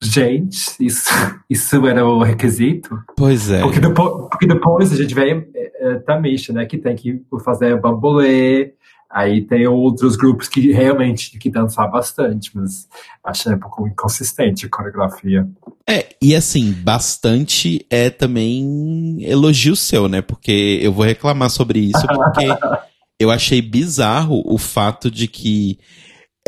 [0.00, 1.10] Gente, isso,
[1.50, 2.96] isso era o requisito?
[3.16, 3.60] Pois é.
[3.60, 6.66] Porque depois, porque depois a gente vê é, Tamisha, né?
[6.66, 8.74] Que tem que fazer bambolê.
[9.10, 12.86] Aí tem outros grupos que realmente que dançar bastante, mas
[13.24, 15.48] achei um pouco inconsistente a coreografia.
[15.88, 20.20] É, e assim, bastante é também elogio seu, né?
[20.20, 22.46] Porque eu vou reclamar sobre isso, porque
[23.18, 25.78] eu achei bizarro o fato de que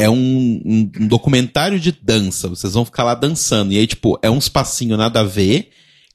[0.01, 4.19] é um, um- um documentário de dança, vocês vão ficar lá dançando, e aí, tipo,
[4.23, 5.71] é uns passinhos nada a ver,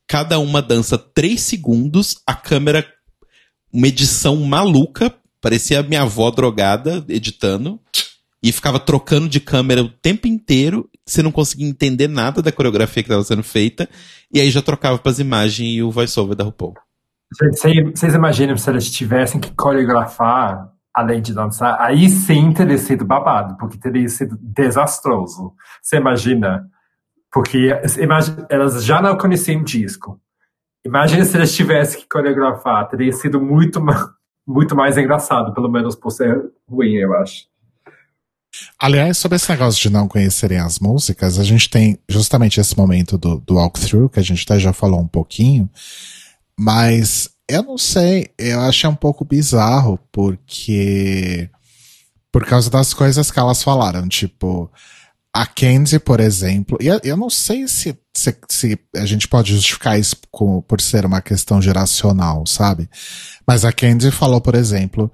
[0.08, 2.86] cada uma dança três segundos, a câmera,
[3.72, 7.80] uma edição maluca, parecia minha avó drogada editando,
[8.42, 13.04] e ficava trocando de câmera o tempo inteiro, você não conseguia entender nada da coreografia
[13.04, 13.88] que estava sendo feita,
[14.34, 16.74] e aí já trocava pras imagens e o voice-over da RuPaul.
[17.38, 21.76] Vocês imaginam se eles tivessem que coreografar além de dançar?
[21.80, 25.54] Aí sim teria sido babado, porque teria sido desastroso.
[25.82, 26.70] Você imagina?
[27.32, 30.20] Porque imagina, elas já não conheciam disco.
[30.86, 33.84] Imagina se eles tivessem que coreografar, teria sido muito,
[34.48, 37.48] muito mais engraçado, pelo menos por ser ruim, eu acho.
[38.80, 43.18] Aliás, sobre esse negócio de não conhecerem as músicas, a gente tem justamente esse momento
[43.18, 45.70] do, do walkthrough, que a gente até já falou um pouquinho,
[46.58, 51.50] mas eu não sei, eu achei um pouco bizarro, porque.
[52.32, 54.72] Por causa das coisas que elas falaram, tipo.
[55.38, 60.00] A Candy, por exemplo, e eu, não sei se, se, se a gente pode justificar
[60.00, 62.90] isso com- por ser uma questão geracional, sabe?
[63.46, 65.12] Mas a Candy falou, por exemplo,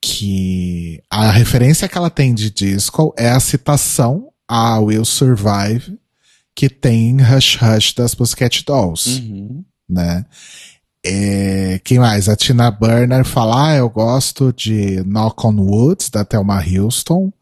[0.00, 5.98] que a referência que ela tem de disco é a citação a Will Survive
[6.54, 9.64] que tem em Hush Hush das Pussycat Dolls, Uhum.
[9.88, 10.24] né?
[11.08, 12.28] É, quem mais?
[12.28, 17.32] A Tina Burner fala, ah, eu gosto de Knock on Wood, da Thelma Houston.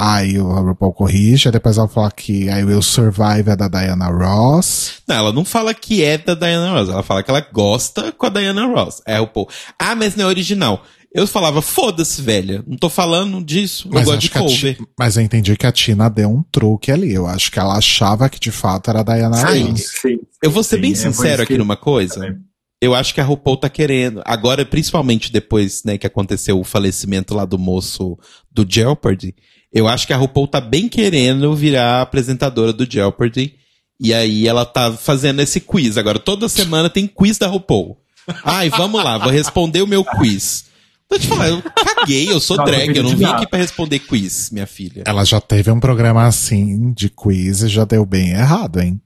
[0.00, 4.92] Aí o RuPaul corrige, depois ela fala que I Will Survive é da Diana Ross.
[5.08, 8.26] Não, ela não fala que é da Diana Ross, ela fala que ela gosta com
[8.26, 9.02] a Diana Ross.
[9.04, 9.48] É o RuPaul.
[9.76, 10.84] Ah, mas não é original.
[11.12, 12.62] Eu falava, foda-se, velha.
[12.64, 13.88] Não tô falando disso.
[13.88, 14.76] Eu Mas, gosto acho de cover.
[14.76, 17.12] Ti- mas eu entendi que a Tina deu um truque ali.
[17.12, 19.70] Eu acho que ela achava que de fato era a Diana Sim.
[19.70, 19.86] Ross.
[20.02, 20.18] sim.
[20.42, 22.36] Eu vou ser Sim, bem é sincero aqui numa coisa.
[22.80, 24.22] Eu acho que a RuPaul tá querendo.
[24.24, 28.16] Agora, principalmente depois, né, que aconteceu o falecimento lá do moço
[28.50, 29.34] do Jeopardy,
[29.72, 33.54] eu acho que a RuPaul tá bem querendo virar apresentadora do Jeopardy.
[34.00, 35.98] E aí ela tá fazendo esse quiz.
[35.98, 37.98] Agora, toda semana tem quiz da RuPaul.
[38.44, 40.66] Ai, vamos lá, vou responder o meu quiz.
[41.08, 43.98] Tô te falando, eu caguei, eu sou Não, drag, eu não vim aqui pra responder
[43.98, 45.04] quiz, minha filha.
[45.06, 49.00] Ela já teve um programa assim de quiz e já deu bem errado, hein?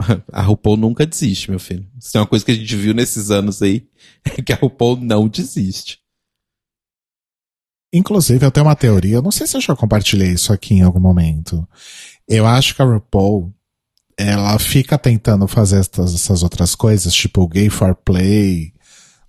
[0.32, 1.86] A RuPaul nunca desiste, meu filho.
[1.98, 3.86] Isso é uma coisa que a gente viu nesses anos aí,
[4.24, 5.98] é que a RuPaul não desiste.
[7.92, 10.82] Inclusive, eu tenho uma teoria, eu não sei se eu já compartilhei isso aqui em
[10.82, 11.66] algum momento.
[12.28, 13.52] Eu acho que a RuPaul,
[14.16, 18.74] ela fica tentando fazer essas, essas outras coisas, tipo o Gay for Play,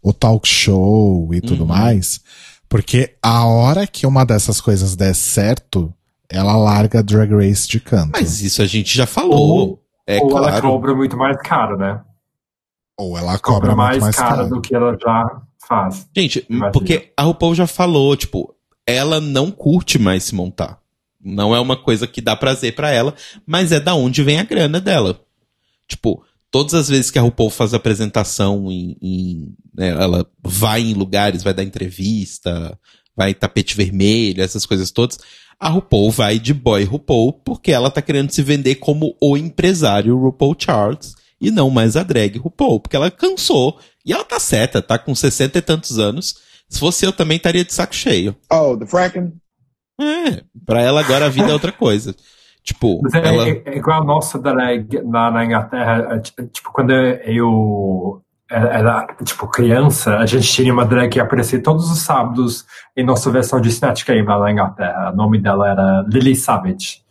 [0.01, 1.67] o talk show e tudo Uhum.
[1.69, 2.19] mais,
[2.67, 5.93] porque a hora que uma dessas coisas der certo,
[6.29, 8.11] ela larga Drag Race de canto.
[8.11, 9.39] Mas isso a gente já falou.
[9.57, 10.61] Ou- é Ou ela claro.
[10.67, 12.01] cobra muito mais caro, né?
[12.97, 14.49] Ou ela Cobra, cobra, mais, muito mais caro caro.
[14.49, 16.09] do que ela já faz.
[16.17, 16.71] Gente, Imagina.
[16.71, 18.53] porque a RuPaul já falou, tipo,
[18.87, 20.79] ela não curte mais se montar.
[21.23, 23.13] Não é uma coisa que dá prazer pra ela,
[23.45, 25.21] mas é da onde vem a grana dela.
[25.87, 30.93] Tipo, todas as vezes que a RuPaul faz apresentação em, em né, ela vai em
[30.93, 32.77] lugares, vai dar entrevista,
[33.15, 35.19] vai tapete vermelho, essas coisas todas,
[35.59, 40.17] a RuPaul vai de boy RuPaul porque ela tá querendo se vender como o empresário
[40.17, 44.81] RuPaul Charles e não mais a drag RuPaul, porque ela cansou e ela tá certa,
[44.81, 46.35] tá com 60 e tantos anos.
[46.69, 48.35] Se fosse eu também estaria de saco cheio.
[48.51, 49.33] Oh, the fracking?
[49.99, 52.15] É, pra ela agora a vida é outra coisa.
[52.63, 53.47] Tipo, Mas é, ela...
[53.49, 56.07] é- é igual a nossa drag na, na Inglaterra.
[56.15, 61.61] é, ti- Tipo, quando eu era, tipo, criança, a gente tinha uma drag que aparecia
[61.61, 62.65] todos os sábados
[62.97, 65.11] em nossa versão de Snatch Game lá na Inglaterra.
[65.11, 67.03] O nome dela era Lily Savage.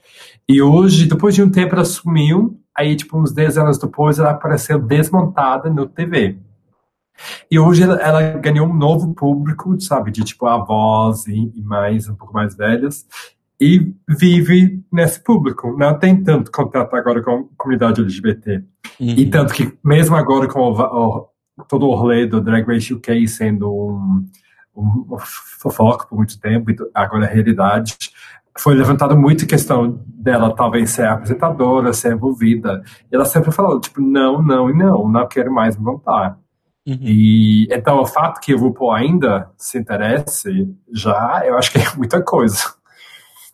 [0.48, 2.58] E hoje, depois de um tempo, ela sumiu.
[2.76, 6.38] Aí, tipo, uns 10 anos depois, ela apareceu desmontada no TV.
[7.50, 12.08] E hoje ela, ela ganhou um novo público, sabe, de tipo avós e, e mais,
[12.08, 13.04] um pouco mais velhas
[13.60, 15.76] e vive nesse público.
[15.76, 18.62] Não tem tanto contato agora com a comunidade LGBT.
[19.00, 19.08] Uhum.
[19.08, 21.28] E tanto que, mesmo agora com o, o-
[21.68, 24.24] todo o rolê do Drag Race UK sendo um,
[24.76, 25.18] um
[25.60, 27.96] fofoca por muito tempo, e agora é realidade,
[28.56, 32.82] foi levantada muita questão dela talvez ser apresentadora, ser envolvida.
[33.10, 36.38] E ela sempre falou, tipo, não, não e não, não quero mais me montar.
[36.86, 36.98] Uhum.
[37.02, 41.96] E então o fato que o RuPaul ainda se interesse, já, eu acho que é
[41.96, 42.77] muita coisa.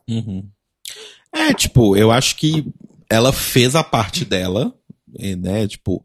[0.08, 0.48] Uhum.
[1.32, 2.66] É, tipo, eu acho que
[3.08, 4.72] ela fez a parte dela,
[5.38, 5.66] né?
[5.66, 6.04] Tipo,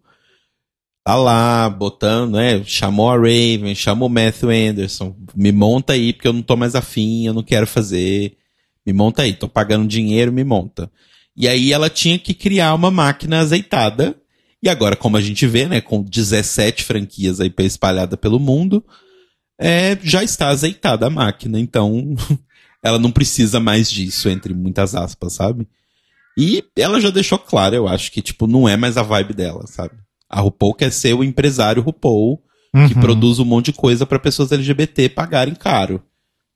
[1.04, 2.64] tá lá, botando, né?
[2.64, 6.76] Chamou a Raven, chamou o Matthew Anderson, me monta aí, porque eu não tô mais
[6.76, 8.38] afim, eu não quero fazer.
[8.86, 10.92] Me monta aí, tô pagando dinheiro, me monta.
[11.36, 14.16] E aí ela tinha que criar uma máquina azeitada.
[14.62, 18.84] E agora, como a gente vê, né, com 17 franquias aí espalhada pelo mundo,
[19.58, 21.60] é, já está azeitada a máquina.
[21.60, 22.16] Então,
[22.84, 25.68] ela não precisa mais disso, entre muitas aspas, sabe?
[26.38, 29.66] E ela já deixou claro, eu acho, que, tipo, não é mais a vibe dela,
[29.68, 29.96] sabe?
[30.30, 32.42] A RuPaul quer ser o empresário RuPaul,
[32.88, 33.02] que Uhum.
[33.02, 36.04] produz um monte de coisa para pessoas LGBT pagarem caro.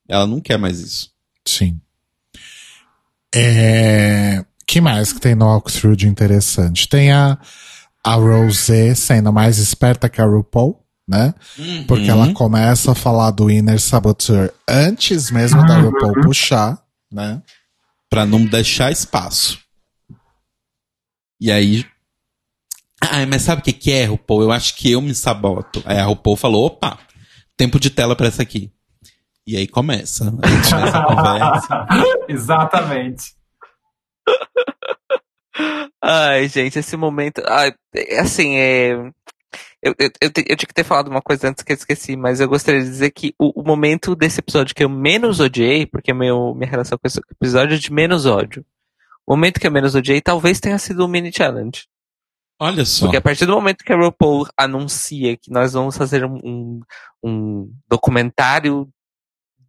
[0.07, 1.09] Ela não quer mais isso.
[1.45, 1.79] Sim.
[3.36, 4.45] É...
[4.67, 6.88] que mais que tem no walkthrough de interessante?
[6.88, 7.38] Tem a,
[8.03, 10.83] a Rosé sendo mais esperta que a RuPaul,
[11.13, 11.34] né?
[11.88, 17.41] Porque ela começa a falar do Inner Saboteur antes mesmo da RuPaul puxar, né?
[18.10, 19.60] Pra não deixar espaço.
[21.39, 21.86] E aí.
[23.02, 24.43] Ai, mas sabe o que, que é, RuPaul?
[24.43, 25.84] Eu acho que eu me saboto.
[25.86, 26.97] Aí a RuPaul falou: opa,
[27.56, 28.71] tempo de tela pra essa aqui.
[29.45, 30.34] E aí começa.
[30.41, 31.88] Aí começa a conversa.
[32.30, 33.36] Exatamente.
[36.02, 37.41] Ai, gente, esse momento.
[37.47, 38.93] Ai, é assim, é.
[39.84, 42.39] Eu, eu, eu, eu tinha que ter falado uma coisa antes que eu esqueci, mas
[42.39, 46.13] eu gostaria de dizer que o, o momento desse episódio que eu menos odiei, porque
[46.13, 48.65] meu, minha relação com esse episódio é de menos ódio.
[49.28, 51.86] O momento que eu menos odiei talvez tenha sido o mini challenge.
[52.62, 53.06] Olha só.
[53.06, 56.80] Porque a partir do momento que a RuPaul anuncia que nós vamos fazer um, um,
[57.22, 58.88] um documentário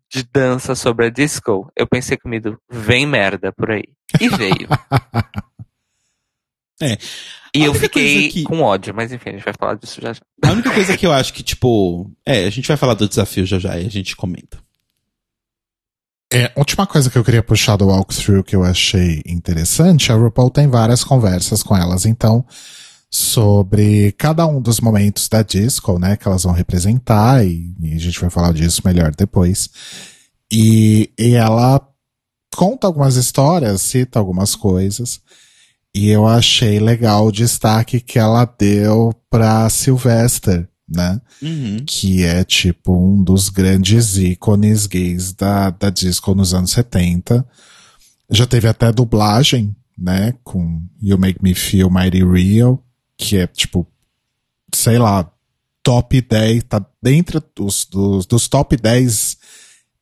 [0.09, 3.89] de dança sobre a disco, eu pensei comigo, vem merda por aí.
[4.21, 4.69] E veio.
[6.81, 6.99] É.
[7.55, 10.21] E eu fiquei que- com ódio, mas enfim, a gente vai falar disso já já.
[10.45, 12.11] A única coisa que eu acho que, tipo.
[12.27, 14.59] É, a gente vai falar do desafio já já e a gente comenta.
[16.33, 20.51] É, última coisa que eu queria puxar do walkthrough que eu achei interessante, a RuPaul
[20.51, 22.45] tem várias conversas com elas, então,
[23.09, 27.99] sobre cada um dos momentos da disco, né, que elas vão representar, e, e a
[27.99, 29.71] gente vai falar disso melhor depois.
[30.51, 31.81] E, e ela
[32.57, 35.21] conta algumas histórias, cita algumas coisas,
[35.95, 41.21] e eu achei legal o destaque que ela deu pra Sylvester, né?
[41.41, 41.85] Uhum.
[41.87, 47.47] que é tipo um dos grandes ícones gays da, da disco nos anos 70.
[48.31, 52.83] Já teve até dublagem, né, com You Make Me Feel Mighty Real,
[53.17, 53.87] que é tipo,
[54.75, 55.31] sei lá,
[55.83, 59.37] top 10, tá dentro dos, dos, dos top 10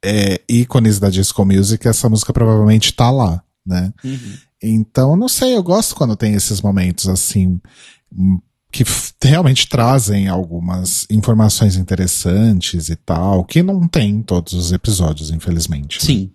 [0.05, 3.93] é, ícones da disco music, essa música provavelmente tá lá, né.
[4.05, 4.35] Uhum.
[4.63, 7.61] Então, não sei, eu gosto quando tem esses momentos assim,
[8.71, 8.85] que
[9.23, 15.99] realmente trazem algumas informações interessantes e tal, que não tem em todos os episódios, infelizmente.
[15.99, 16.07] né?
[16.07, 16.31] Sim.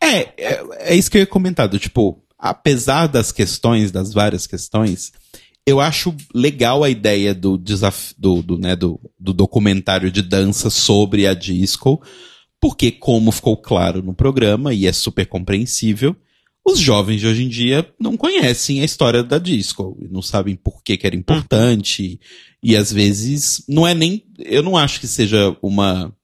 [0.00, 1.68] É, é, é isso que eu ia comentar.
[1.68, 5.12] do Tipo, apesar das questões, das várias questões,
[5.66, 10.70] eu acho legal a ideia do desafio, do, do, né, do, do documentário de dança
[10.70, 12.02] sobre a disco,
[12.60, 16.16] porque como ficou claro no programa, e é super compreensível,
[16.64, 20.82] os jovens de hoje em dia não conhecem a história da disco, não sabem por
[20.82, 22.18] que, que era importante,
[22.62, 26.14] e às vezes não é nem, eu não acho que seja uma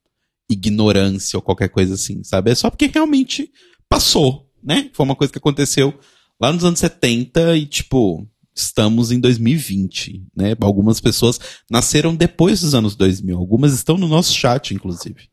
[0.51, 2.51] ignorância ou qualquer coisa assim, sabe?
[2.51, 3.51] É só porque realmente
[3.89, 4.49] passou.
[4.63, 4.91] né?
[4.93, 5.99] Foi uma coisa que aconteceu
[6.41, 10.57] lá nos anos 70 e, tipo, estamos em 2020, né?
[10.61, 11.39] Algumas pessoas
[11.71, 13.37] nasceram depois dos anos 2000.
[13.37, 15.29] Algumas estão no nosso chat, inclusive.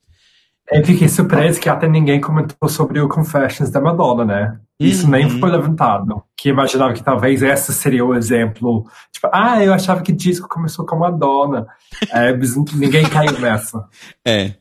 [0.72, 4.60] Eu fiquei surpreso que até ninguém comentou sobre o Confessions da Madonna, né?
[4.80, 5.12] Isso Uhum.
[5.12, 6.22] nem foi levantado.
[6.36, 8.86] Que imaginava que talvez esse seria o exemplo.
[9.12, 11.66] Tipo, ah, eu achava que disco começou com Madonna.
[12.12, 12.34] É,
[12.76, 13.86] ninguém caiu nessa.
[14.26, 14.56] É.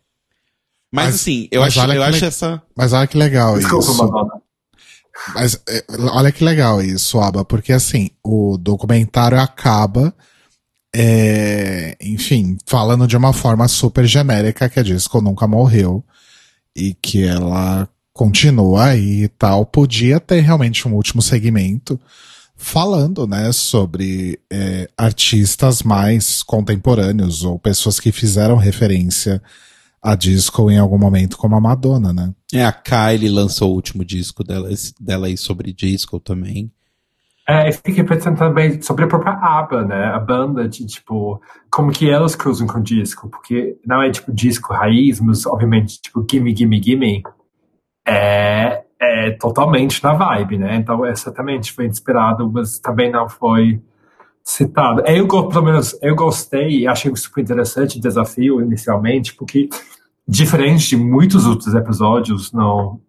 [0.92, 2.62] Mas, Mas- assim, eu mas acho, eu acho le- essa.
[2.76, 3.98] Mas olha que legal Desculpa, isso.
[4.04, 4.32] Madonna.
[5.34, 10.14] Mas é, olha que legal isso, Aba, porque assim, o documentário acaba,
[10.98, 16.02] é, enfim, falando de uma forma super genérica que a Disco nunca morreu
[16.74, 19.66] e que ela continua aí e tal.
[19.66, 22.00] Podia ter realmente um último segmento
[22.56, 29.42] falando, né, sobre é, artistas mais contemporâneos ou pessoas que fizeram referência
[30.00, 32.32] a disco em algum momento, como a Madonna, né?
[32.54, 36.72] É, a Kylie lançou o último disco dela, dela aí sobre disco também.
[37.48, 40.06] É, eu fiquei pensando também sobre a própria ABBA, né?
[40.06, 41.40] A banda de, tipo,
[41.70, 43.28] como que elas cruzam com disco.
[43.28, 47.22] Porque não é, tipo, disco raiz, mas, obviamente, tipo, Gimme, Gimme, Gimme
[48.06, 50.76] é, é totalmente na vibe, né?
[50.76, 53.80] Então, certamente foi inspirado, mas também não foi
[54.42, 55.02] citado.
[55.06, 59.68] Eu, pelo menos, eu gostei achei super interessante o desafio inicialmente, porque
[60.28, 63.00] diferente de muitos outros episódios, não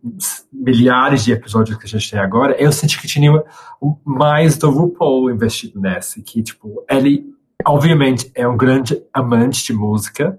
[0.54, 3.32] milhares de episódios que a gente tem agora, eu senti que tinha
[4.06, 7.26] mais do RuPaul investido nessa, que tipo, ele
[7.66, 10.38] obviamente é um grande amante de música,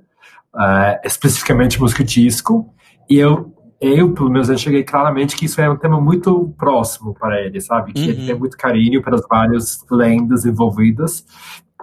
[0.57, 2.73] eh, especificamente música disco,
[3.11, 7.41] e eu eu, pelo menos, enxerguei claramente que isso é um tema muito próximo para
[7.41, 7.93] ele, sabe?
[7.93, 8.27] Que ele Uhum.
[8.27, 11.25] tem muito carinho pelas várias lendas envolvidas.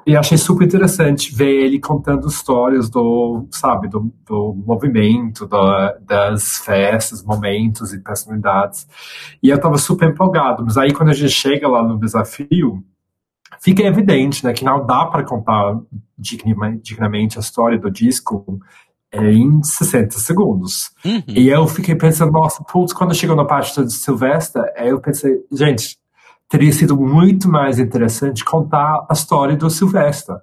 [0.06, 6.60] E achei super interessante ver ele contando histórias do, sabe, do, do movimento, da- das
[6.60, 8.88] festas, momentos e personalidades.
[9.42, 10.64] E eu tava super empolgado.
[10.64, 12.84] Mas aí, quando a gente chega lá no desafio,
[13.60, 15.76] fica evidente, né, que não dá para contar
[16.18, 18.60] dignamente, a história do disco
[19.12, 20.92] em 60 segundos.
[21.04, 21.24] Uhum.
[21.28, 25.98] E eu fiquei pensando, nossa, putz, quando chegou na parte de Silvestre, eu pensei, gente,
[26.50, 30.36] teria sido muito mais interessante contar a história do Silvestre,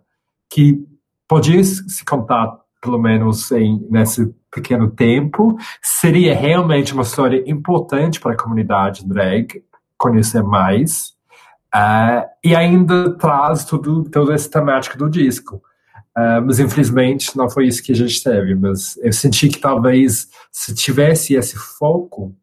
[0.51, 0.85] que
[1.29, 8.33] podia se contar, pelo menos em, nesse pequeno tempo, seria realmente uma história importante para
[8.33, 9.63] a comunidade drag
[9.97, 11.13] conhecer mais,
[11.73, 15.63] ah, e ainda traz tudo, toda essa temática do disco.
[16.15, 18.55] Ah, mas infelizmente não foi isso que a gente teve.
[18.55, 22.35] Mas eu senti que talvez se tivesse esse foco,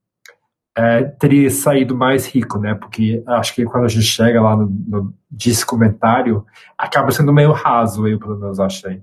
[0.79, 2.73] eh, teria saído mais rico, né?
[2.73, 6.45] Porque acho que quando a gente chega lá no, no disco comentário,
[6.77, 9.01] acaba sendo meio raso, eu pelo menos achei.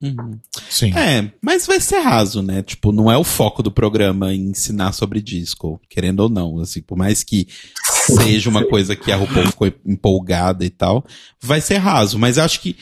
[0.00, 0.38] Uhum.
[0.70, 0.92] Sim.
[0.96, 2.62] É, mas vai ser raso, né?
[2.62, 6.60] Tipo, não é o foco do programa ensinar sobre disco, querendo ou não.
[6.60, 7.48] Assim, por mais que
[7.80, 11.04] seja uma coisa que a RuPaul ficou empolgada e tal,
[11.42, 12.20] vai ser raso.
[12.20, 12.76] Mas acho que,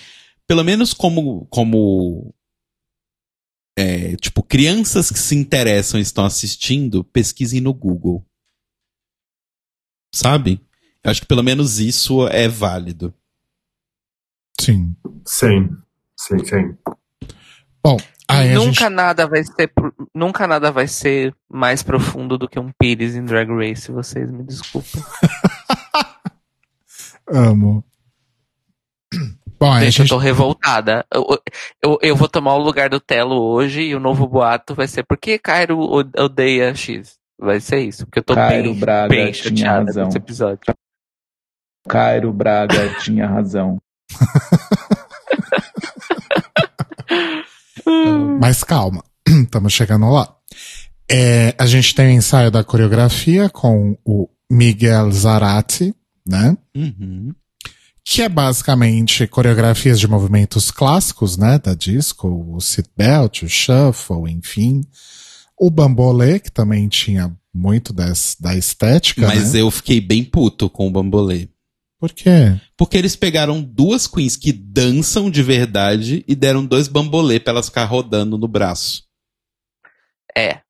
[0.47, 2.35] pelo menos como, como
[3.79, 8.25] é, tipo, crianças que se interessam e estão assistindo, pesquisem no Google.
[10.15, 10.61] Sabe?
[11.03, 13.12] Eu acho que pelo menos isso é válido.
[14.61, 14.95] Sim.
[15.27, 15.71] Sim,
[16.17, 16.77] sim, sim.
[17.83, 17.97] Bom,
[18.29, 18.89] aí a nunca gente.
[18.91, 19.73] nada vai ser
[20.15, 24.45] nunca nada vai ser mais profundo do que um Pires em Drag Race, vocês me
[24.45, 25.03] desculpem.
[27.29, 27.85] Amo.
[29.59, 31.07] Bom, a Gente, eu tô revoltada.
[31.12, 31.27] Eu,
[31.83, 35.05] eu, eu vou tomar o lugar do Telo hoje e o novo boato vai ser
[35.05, 37.19] por que Cairo o- odeia X?
[37.39, 40.05] Vai ser isso, porque eu tô Cairo bem, Braga bem chateada razão.
[40.07, 40.59] nesse episódio.
[41.89, 43.78] Cairo Braga tinha razão.
[48.41, 50.35] Mas calma, estamos chegando lá.
[51.11, 55.95] É, a gente tem o ensaio da coreografia com o Miguel Zarate,
[56.26, 56.57] né?
[56.74, 57.32] Uhum.
[58.05, 61.59] Que é basicamente coreografias de movimentos clássicos, né?
[61.59, 64.82] Da disco, o seatbelt, o shuffle, enfim.
[65.57, 69.61] O bambolê, que também tinha muito des, da estética, Mas né?
[69.61, 71.49] eu fiquei bem puto com o bambolê.
[71.99, 72.61] Por quê?
[72.77, 77.67] Porque eles pegaram duas queens que dançam de verdade e deram dois bambolê pra elas
[77.69, 79.05] ficar rodando no braço.
[80.37, 80.61] É,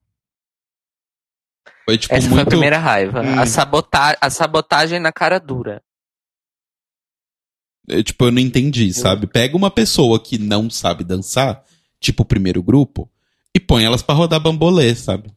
[1.83, 2.49] Foi tipo essa foi a muito.
[2.49, 3.21] primeira raiva.
[3.21, 3.39] Hum.
[3.39, 5.81] A, sabota a sabotagem na cara dura.
[7.87, 9.27] eu, tipo, eu não entendi, sabe?
[9.27, 11.63] Pega uma pessoa que não sabe dançar,
[11.99, 13.09] tipo o primeiro grupo,
[13.55, 15.33] e põe elas pra rodar bambolê, sabe?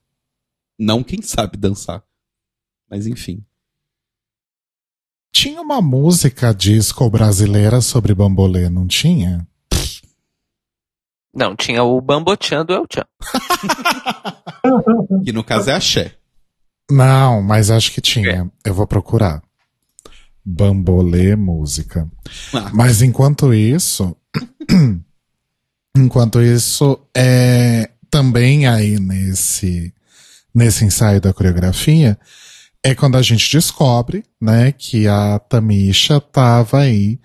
[0.77, 2.03] Não quem sabe dançar.
[2.91, 3.45] Mas enfim.
[5.33, 9.47] Tinha uma música disco brasileira sobre bambolê, não tinha?
[11.33, 13.07] Não, tinha o Bambochan do El Chan.
[15.25, 16.15] Que no caso é axé.
[16.91, 18.51] Não, mas acho que tinha.
[18.65, 19.43] Eu vou procurar.
[20.45, 22.11] Bambolê música.
[22.53, 22.71] Ah.
[22.75, 24.15] Mas enquanto isso,
[25.97, 29.93] enquanto isso, é também aí nesse
[30.55, 32.19] nesse ensaio da coreografia
[32.83, 37.19] é quando a gente descobre, né, que a Tamisha tava aí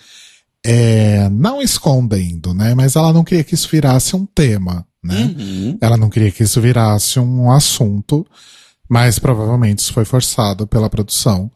[0.66, 5.36] é, não escondendo, né, mas ela não queria que isso virasse um tema, né?
[5.38, 5.78] Uhum.
[5.82, 8.26] Ela não queria que isso virasse um assunto,
[8.90, 11.52] mas provavelmente isso foi forçado pela produção,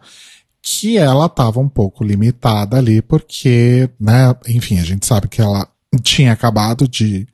[0.61, 5.67] que ela estava um pouco limitada ali, porque, né, enfim, a gente sabe que ela
[6.03, 7.25] tinha acabado de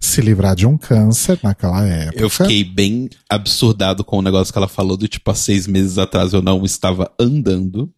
[0.00, 2.22] se livrar de um câncer naquela época.
[2.22, 5.98] Eu fiquei bem absurdado com o negócio que ela falou do tipo, há seis meses
[5.98, 7.92] atrás eu não estava andando.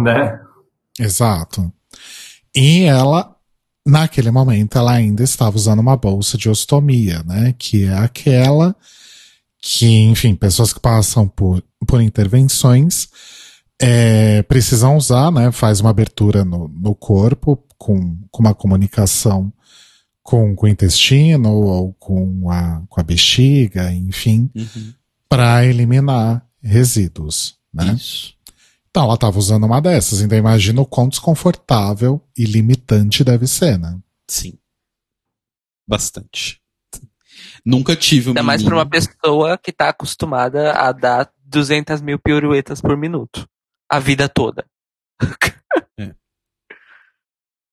[0.00, 0.40] né?
[1.00, 1.72] Exato.
[2.54, 3.36] E ela,
[3.84, 7.54] naquele momento, ela ainda estava usando uma bolsa de ostomia, né?
[7.58, 8.74] Que é aquela
[9.60, 13.08] que, enfim, pessoas que passam por, por intervenções
[13.80, 15.50] é, precisam usar, né?
[15.50, 19.52] Faz uma abertura no, no corpo com, com uma comunicação
[20.28, 24.92] com, com o intestino ou com a, com a bexiga, enfim, Uhum.
[25.26, 27.94] para eliminar resíduos, né?
[27.94, 28.34] Isso.
[28.90, 33.78] Então, ela estava usando uma dessas, ainda imagina o quão desconfortável e limitante deve ser,
[33.78, 33.98] né?
[34.28, 34.58] Sim.
[35.88, 36.60] Bastante.
[37.64, 42.02] Nunca tive um Ainda mais pra menino- uma pessoa que tá acostumada a dar 200
[42.02, 43.48] mil piruetas por minuto.
[43.90, 44.66] A vida toda.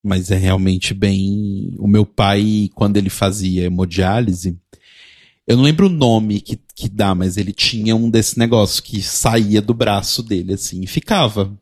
[0.06, 1.76] Mas é realmente bem.
[1.80, 4.56] O meu pai, quando ele fazia hemodiálise,
[5.48, 9.02] eu não lembro o nome que, que dá, mas ele tinha um desse negócio que
[9.02, 11.58] saía do braço dele, assim, e ficava.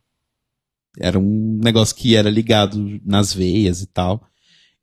[1.00, 4.28] Era um negócio que era ligado nas veias e tal.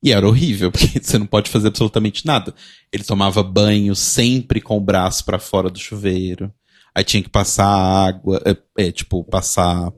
[0.03, 2.55] E era horrível, porque você não pode fazer absolutamente nada.
[2.91, 6.53] Ele tomava banho sempre com o braço pra fora do chuveiro.
[6.95, 9.93] Aí tinha que passar água, é, é, tipo, passar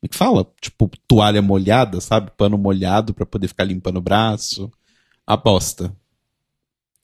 [0.00, 0.46] como é que fala?
[0.60, 2.30] Tipo, toalha molhada, sabe?
[2.36, 4.70] Pano molhado pra poder ficar limpando o braço.
[5.26, 5.94] A bosta.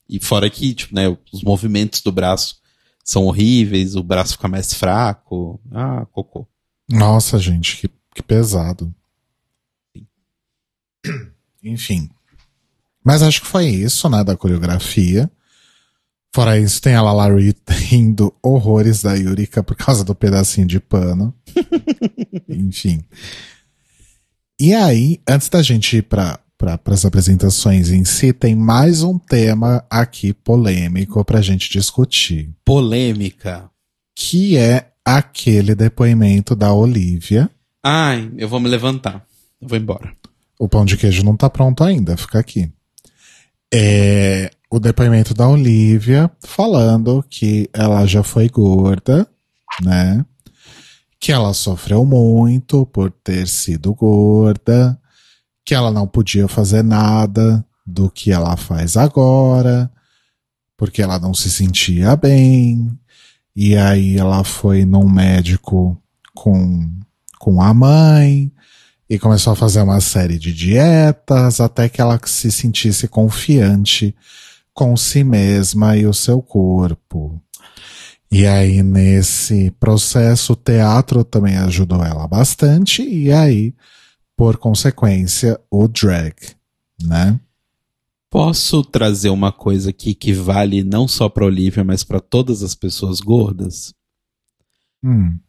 [0.07, 2.57] E fora que, tipo, né, os movimentos do braço
[3.03, 5.59] são horríveis, o braço fica mais fraco.
[5.71, 6.47] Ah, cocô.
[6.89, 8.93] Nossa, gente, que, que pesado.
[11.61, 12.09] Enfim.
[13.03, 15.29] Mas acho que foi isso, né, da coreografia.
[16.35, 21.33] Fora isso, tem a Lalari rindo horrores da Yurika por causa do pedacinho de pano.
[22.49, 23.05] Enfim.
[24.59, 29.17] E aí, antes da gente ir para para as apresentações em si, tem mais um
[29.17, 33.69] tema aqui polêmico pra gente discutir, Polêmica.
[34.13, 37.49] que é aquele depoimento da Olivia.
[37.81, 39.25] Ai, eu vou me levantar.
[39.61, 40.11] Eu vou embora.
[40.59, 42.69] O pão de queijo não tá pronto ainda, fica aqui.
[43.73, 49.27] É o depoimento da Olivia falando que ela já foi gorda,
[49.81, 50.25] né?
[51.19, 54.99] Que ela sofreu muito por ter sido gorda,
[55.63, 59.91] que ela não podia fazer nada do que ela faz agora,
[60.77, 62.91] porque ela não se sentia bem.
[63.55, 65.97] E aí ela foi num médico
[66.33, 66.89] com,
[67.39, 68.51] com a mãe
[69.09, 74.15] e começou a fazer uma série de dietas até que ela se sentisse confiante
[74.75, 77.41] com si mesma e o seu corpo.
[78.31, 83.73] E aí, nesse processo, o teatro também ajudou ela bastante, e aí,
[84.35, 86.35] por consequência, o drag,
[87.01, 87.39] né?
[88.29, 92.75] Posso trazer uma coisa aqui que vale não só pra Olivia, mas pra todas as
[92.75, 93.93] pessoas gordas?
[95.01, 95.39] Hum.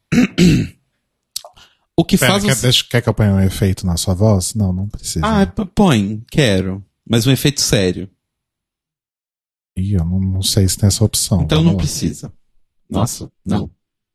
[1.98, 4.54] O que Pera, faz quer, deixa- quer que eu ponha um efeito na sua voz?
[4.54, 5.26] Não, não precisa.
[5.26, 6.84] Ah, p- põe, quero.
[7.08, 8.08] Mas um efeito sério.
[9.76, 11.42] Ih, eu não, não sei se tem essa opção.
[11.42, 11.78] Então Vamos não lá.
[11.78, 12.32] precisa.
[12.88, 13.70] Nossa, não.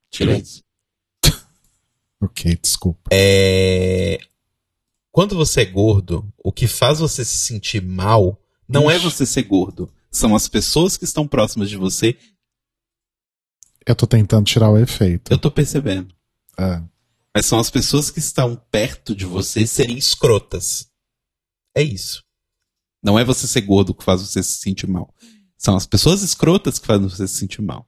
[0.09, 0.63] Tira isso.
[2.23, 3.09] Ok, desculpa.
[3.11, 4.19] É...
[5.11, 9.41] Quando você é gordo, o que faz você se sentir mal não é você ser
[9.41, 9.91] gordo.
[10.11, 12.15] São as pessoas que estão próximas de você.
[13.87, 15.33] Eu tô tentando tirar o efeito.
[15.33, 16.13] Eu tô percebendo.
[16.59, 16.83] É.
[17.35, 20.91] Mas são as pessoas que estão perto de você serem escrotas.
[21.75, 22.23] É isso.
[23.03, 25.13] Não é você ser gordo que faz você se sentir mal.
[25.61, 27.87] São as pessoas escrotas que fazem você se sentir mal.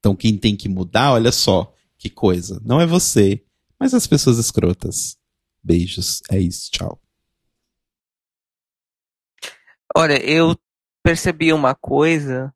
[0.00, 2.60] Então quem tem que mudar, olha só, que coisa.
[2.64, 3.40] Não é você,
[3.78, 5.16] mas as pessoas escrotas.
[5.62, 6.20] Beijos.
[6.28, 6.68] É isso.
[6.72, 7.00] Tchau.
[9.96, 10.58] Olha, eu
[11.00, 12.52] percebi uma coisa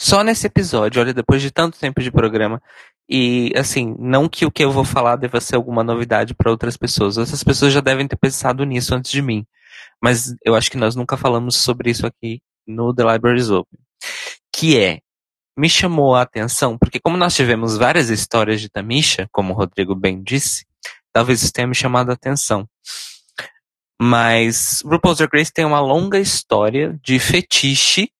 [0.00, 2.62] só nesse episódio, olha, depois de tanto tempo de programa.
[3.06, 6.78] E, assim, não que o que eu vou falar deva ser alguma novidade para outras
[6.78, 7.18] pessoas.
[7.18, 9.46] Outras pessoas já devem ter pensado nisso antes de mim.
[10.02, 13.78] Mas eu acho que nós nunca falamos sobre isso aqui no The Libraries Open.
[14.54, 15.00] Que é,
[15.56, 19.94] me chamou a atenção, porque como nós tivemos várias histórias de Tamisha, como o Rodrigo
[19.94, 20.64] bem disse,
[21.12, 22.66] talvez isso tenha me chamado a atenção.
[24.00, 28.10] Mas RuPaul's Drag Race tem uma longa história de fetiche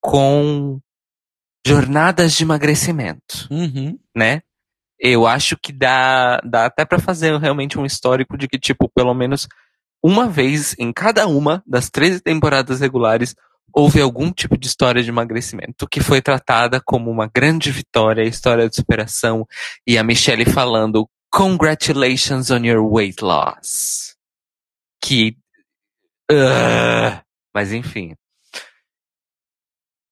[0.00, 0.78] com
[1.66, 3.98] jornadas de emagrecimento, Uhum.
[4.16, 4.42] né?
[4.98, 9.12] Eu acho que dá, dá até pra fazer realmente um histórico de que, tipo, pelo
[9.14, 9.48] menos
[10.02, 13.34] uma vez em cada uma das 13 temporadas regulares
[13.72, 18.68] houve algum tipo de história de emagrecimento que foi tratada como uma grande vitória, história
[18.68, 19.46] de superação,
[19.86, 24.14] e a Michelle falando Congratulations on your weight loss.
[25.00, 25.36] Que.
[26.30, 27.22] Ugh.
[27.54, 28.14] mas enfim.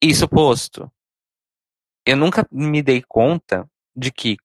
[0.03, 0.91] Isso posto,
[2.07, 4.39] eu nunca me dei conta de que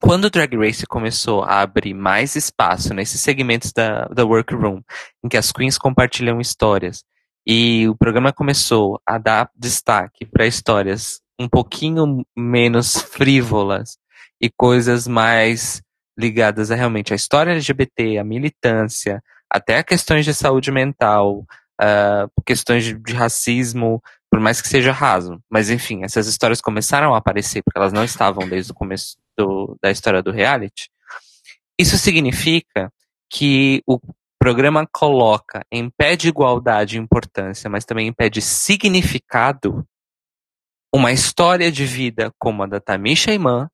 [0.00, 4.80] quando o Drag Race começou a abrir mais espaço nesses segmentos da, da workroom,
[5.22, 7.04] em que as queens compartilham histórias,
[7.46, 13.96] e o programa começou a dar destaque para histórias um pouquinho menos frívolas
[14.40, 15.82] e coisas mais
[16.18, 21.44] ligadas a realmente a história LGBT, a militância, até a questões de saúde mental,
[21.80, 25.42] uh, questões de, de racismo, por mais que seja raso.
[25.50, 29.76] Mas enfim, essas histórias começaram a aparecer porque elas não estavam desde o começo do,
[29.82, 30.90] da história do reality.
[31.78, 32.92] Isso significa
[33.30, 33.98] que o
[34.38, 39.84] programa coloca em pé de igualdade e importância, mas também em pé de significado,
[40.94, 43.68] uma história de vida como a da Tamisha Iman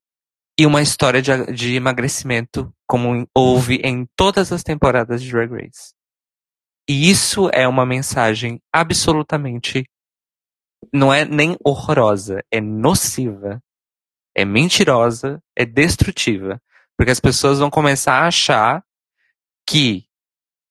[0.59, 5.93] e uma história de, de emagrecimento como houve em todas as temporadas de Drag Race.
[6.89, 9.85] E isso é uma mensagem absolutamente
[10.93, 13.61] não é nem horrorosa, é nociva,
[14.37, 16.61] é mentirosa, é destrutiva.
[16.95, 18.83] Porque as pessoas vão começar a achar
[19.67, 20.05] que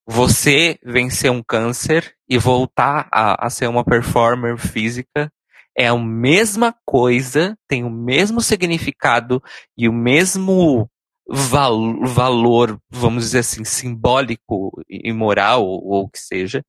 [0.06, 5.30] você vencer um câncer e voltar a, a ser uma performer física
[5.76, 9.42] é a mesma coisa, tem o mesmo significado
[9.76, 10.88] e o mesmo
[11.28, 16.64] val valor, vamos dizer assim, simbólico e moral, ou o que seja,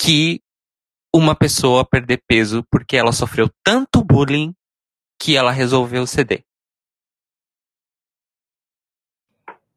[0.00, 0.40] que
[1.14, 4.54] uma pessoa perder peso porque ela sofreu tanto bullying
[5.18, 6.44] que ela resolveu ceder.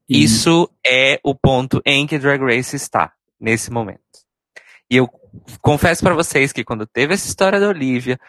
[0.10, 4.02] E- Isso é o ponto em que Drag Race está nesse momento.
[4.90, 5.08] E eu
[5.62, 8.20] confesso pra vocês que quando teve essa história da Olivia,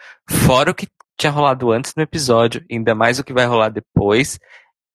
[0.47, 0.87] fora o que
[1.19, 4.39] tinha rolado antes no episódio, ainda mais o que vai rolar depois,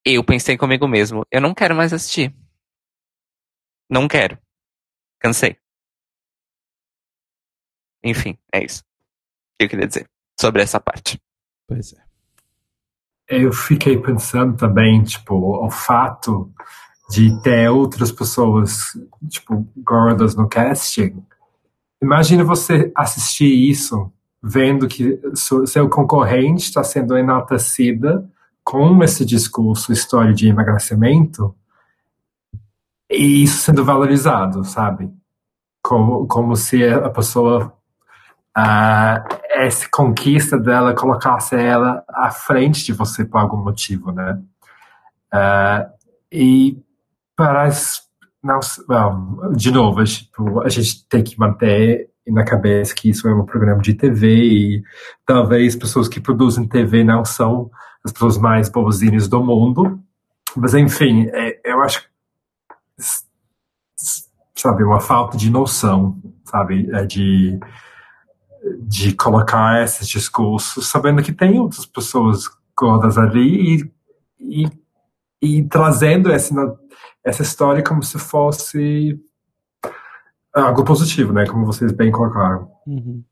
[0.05, 2.35] eu pensei comigo mesmo, eu não quero mais assistir.
[3.91, 4.39] Não quero.
[5.21, 5.59] Cansei.
[8.03, 8.83] Enfim, é isso
[9.59, 10.09] que eu queria dizer
[10.41, 11.21] sobre essa parte.
[11.67, 12.08] Pois é.
[13.29, 16.51] Eu fiquei pensando também, tipo, o fato
[17.11, 18.93] de ter outras pessoas,
[19.29, 21.23] tipo, gordas no casting.
[22.03, 24.11] Imagina você assistir isso,
[24.43, 28.29] vendo que seu concorrente está sendo enaltecida
[28.65, 31.55] com esse discurso, história de emagrecimento,
[33.11, 35.11] e isso sendo valorizado, sabe?
[35.83, 37.78] Como, como se a pessoa
[39.51, 44.41] essa conquista dela colocasse ela à frente de você por algum motivo, né?
[45.33, 45.89] Ah,
[46.33, 46.79] e
[47.37, 48.01] parece,
[48.43, 48.61] não,
[49.53, 53.81] de novo, tipo, a gente tem que manter na cabeça que isso é um programa
[53.81, 54.83] de TV e
[55.25, 57.71] talvez pessoas que produzem TV não são
[58.05, 59.99] as pessoas mais boazinhas do mundo,
[60.57, 62.07] mas enfim, é- eu acho
[64.55, 67.59] sabe, uma falta de noção, sabe, é de
[68.81, 72.45] de colocar esses discursos, sabendo que tem outras pessoas
[72.77, 73.93] gordas ali e,
[74.39, 74.71] e,
[75.43, 76.55] e trazendo essa,
[77.25, 79.21] essa história como se fosse
[80.55, 81.47] algo positivo, né?
[81.47, 82.71] Como vocês bem colocaram.
[82.87, 83.23] Uhum.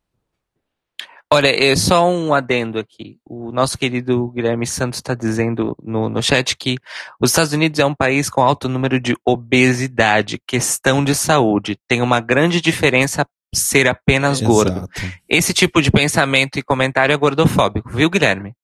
[1.32, 3.18] Olha, é só um adendo aqui.
[3.28, 6.76] O nosso querido Guilherme Santos está dizendo no, no chat que
[7.20, 11.76] os Estados Unidos é um país com alto número de obesidade, questão de saúde.
[11.88, 14.88] Tem uma grande diferença ser apenas gordo.
[14.96, 15.18] Exato.
[15.28, 18.54] Esse tipo de pensamento e comentário é gordofóbico, viu, Guilherme?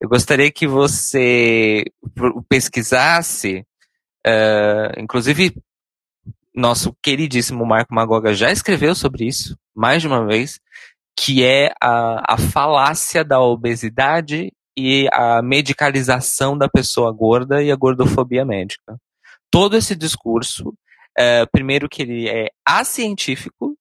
[0.00, 1.84] Eu gostaria que você
[2.48, 3.64] pesquisasse,
[4.26, 5.54] eh, inclusive,
[6.54, 10.60] nosso queridíssimo Marco Magoga já escreveu sobre isso, mais de uma vez,
[11.18, 17.76] que é a, a falácia da obesidade e a medicalização da pessoa gorda e a
[17.76, 18.98] gordofobia médica.
[19.50, 20.74] Todo esse discurso,
[21.16, 23.75] eh, primeiro que ele é acientífico,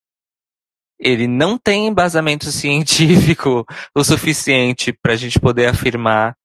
[1.00, 3.66] ele não tem embasamento científico
[3.96, 6.36] o suficiente para a gente poder afirmar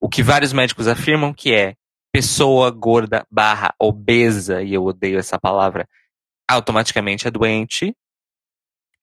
[0.00, 1.74] o que vários médicos afirmam que é
[2.12, 5.88] pessoa gorda barra obesa, e eu odeio essa palavra,
[6.48, 7.94] automaticamente é doente.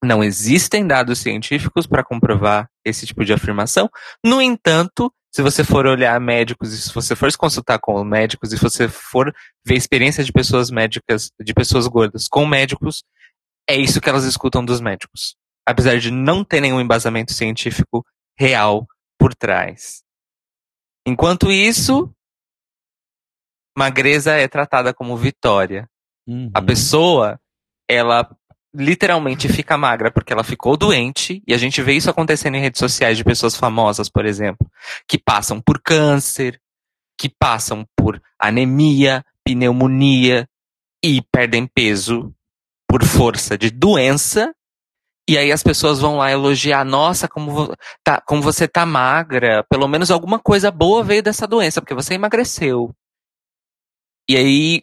[0.03, 3.89] Não existem dados científicos para comprovar esse tipo de afirmação.
[4.23, 8.57] No entanto, se você for olhar médicos, se você for se consultar com médicos, se
[8.57, 9.33] você for
[9.65, 13.03] ver experiência de pessoas médicas, de pessoas gordas com médicos,
[13.69, 15.35] é isso que elas escutam dos médicos.
[15.65, 18.03] Apesar de não ter nenhum embasamento científico
[18.37, 18.87] real
[19.19, 20.01] por trás.
[21.05, 22.11] Enquanto isso,
[23.77, 25.87] magreza é tratada como vitória.
[26.27, 26.49] Uhum.
[26.53, 27.39] A pessoa,
[27.87, 28.27] ela
[28.73, 32.79] literalmente fica magra porque ela ficou doente, e a gente vê isso acontecendo em redes
[32.79, 34.69] sociais de pessoas famosas, por exemplo,
[35.07, 36.59] que passam por câncer,
[37.19, 40.47] que passam por anemia, pneumonia
[41.03, 42.33] e perdem peso
[42.89, 44.53] por força de doença.
[45.29, 49.87] E aí as pessoas vão lá elogiar, nossa, como, tá, como você tá magra, pelo
[49.87, 52.91] menos alguma coisa boa veio dessa doença, porque você emagreceu.
[54.27, 54.81] E aí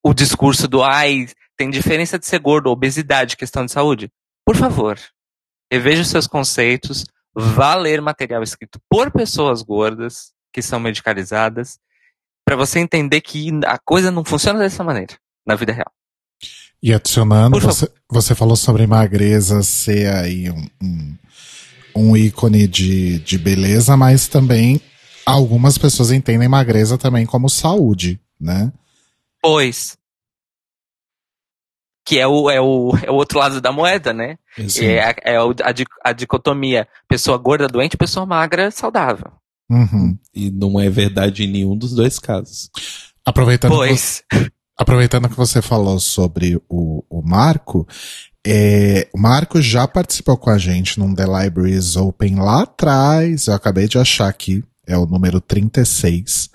[0.00, 1.26] o discurso do ai,
[1.56, 4.10] tem diferença de ser gordo, obesidade, questão de saúde.
[4.46, 4.98] Por favor,
[5.70, 11.78] reveja os seus conceitos, vá ler material escrito por pessoas gordas, que são medicalizadas,
[12.44, 15.92] para você entender que a coisa não funciona dessa maneira na vida real.
[16.82, 21.16] E adicionando, você, você falou sobre magreza ser aí um, um,
[21.94, 24.80] um ícone de, de beleza, mas também
[25.26, 28.72] algumas pessoas entendem magreza também como saúde, né?
[29.42, 29.98] Pois.
[32.06, 34.38] Que é o, é o, é o outro lado da moeda, né?
[34.58, 39.30] Assim, É, a, é a, di- a dicotomia pessoa gorda doente, pessoa magra saudável.
[39.70, 40.18] uhum.
[40.34, 42.70] E não é verdade em nenhum dos dois casos.
[43.24, 44.24] Aproveitando, que, Pois.
[44.80, 47.86] Aproveitando que você falou sobre o, o Marco,
[48.46, 53.52] é, o Marco já participou com a gente num The Libraries Open lá atrás, eu
[53.52, 56.48] acabei de achar aqui, é o número 36.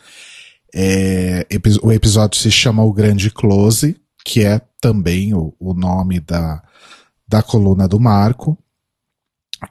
[0.74, 1.46] É,
[1.84, 3.96] o episódio se chama O Grande Close,
[4.26, 6.64] que é também o, o nome da,
[7.28, 8.58] da coluna do Marco.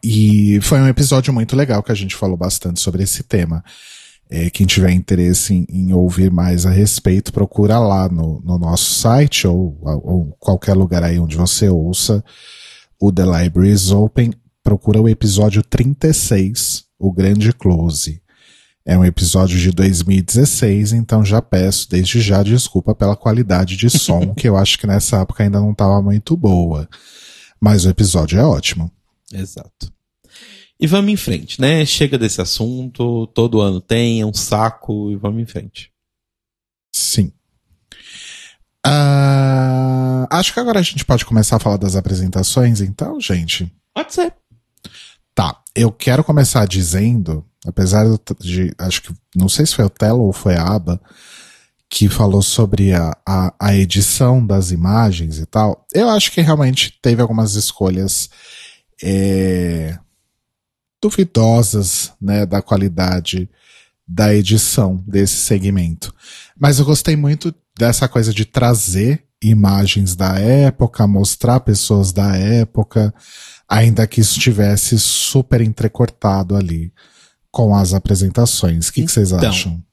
[0.03, 3.65] E foi um episódio muito legal que a gente falou bastante sobre esse tema.
[4.37, 8.95] É, quem tiver interesse em, em ouvir mais a respeito, procura lá no, no nosso
[8.95, 12.25] site ou, ou qualquer lugar aí onde você ouça
[13.01, 14.33] o The Libraries Open.
[14.61, 18.21] Procura o episódio 36, O Grande Close.
[18.85, 24.35] É um episódio de 2016, então já peço desde já desculpa pela qualidade de som,
[24.35, 26.89] que eu acho que nessa época ainda não estava muito boa.
[27.61, 28.91] Mas o episódio é ótimo.
[29.33, 29.94] Exato.
[30.79, 31.85] E vamos em frente, né?
[31.87, 35.93] Chega desse assunto, todo ano tem, é um saco, e vamos em frente.
[36.93, 37.33] Sim.
[38.85, 43.73] Ah, acho que agora a gente pode começar a falar das apresentações, então, gente.
[43.95, 44.35] Pode ser.
[45.35, 48.05] Tá, eu quero começar dizendo, apesar
[48.39, 51.01] de, acho que, não sei se foi o Telo ou foi a Aba,
[51.89, 56.99] que falou sobre a, a, a edição das imagens e tal, eu acho que realmente
[57.01, 58.29] teve algumas escolhas
[59.03, 59.99] é,
[61.05, 63.49] duvidosas, né, da qualidade
[64.09, 66.15] da edição desse segmento.
[66.59, 73.15] Mas eu gostei muito dessa coisa de trazer imagens da época, mostrar pessoas da época,
[73.69, 76.91] ainda que estivesse super entrecortado ali
[77.51, 78.89] com as apresentações.
[78.89, 79.85] O que, que vocês Então, acham?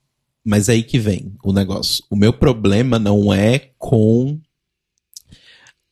[0.46, 2.04] Mas aí que vem o negócio.
[2.10, 4.40] O meu problema não é com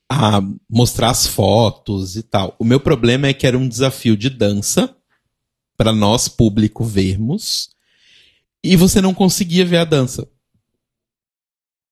[0.10, 2.56] a mostrar as fotos e tal.
[2.58, 4.96] O meu problema é que era um desafio de dança
[5.80, 7.70] para nós público vermos
[8.62, 10.28] e você não conseguia ver a dança.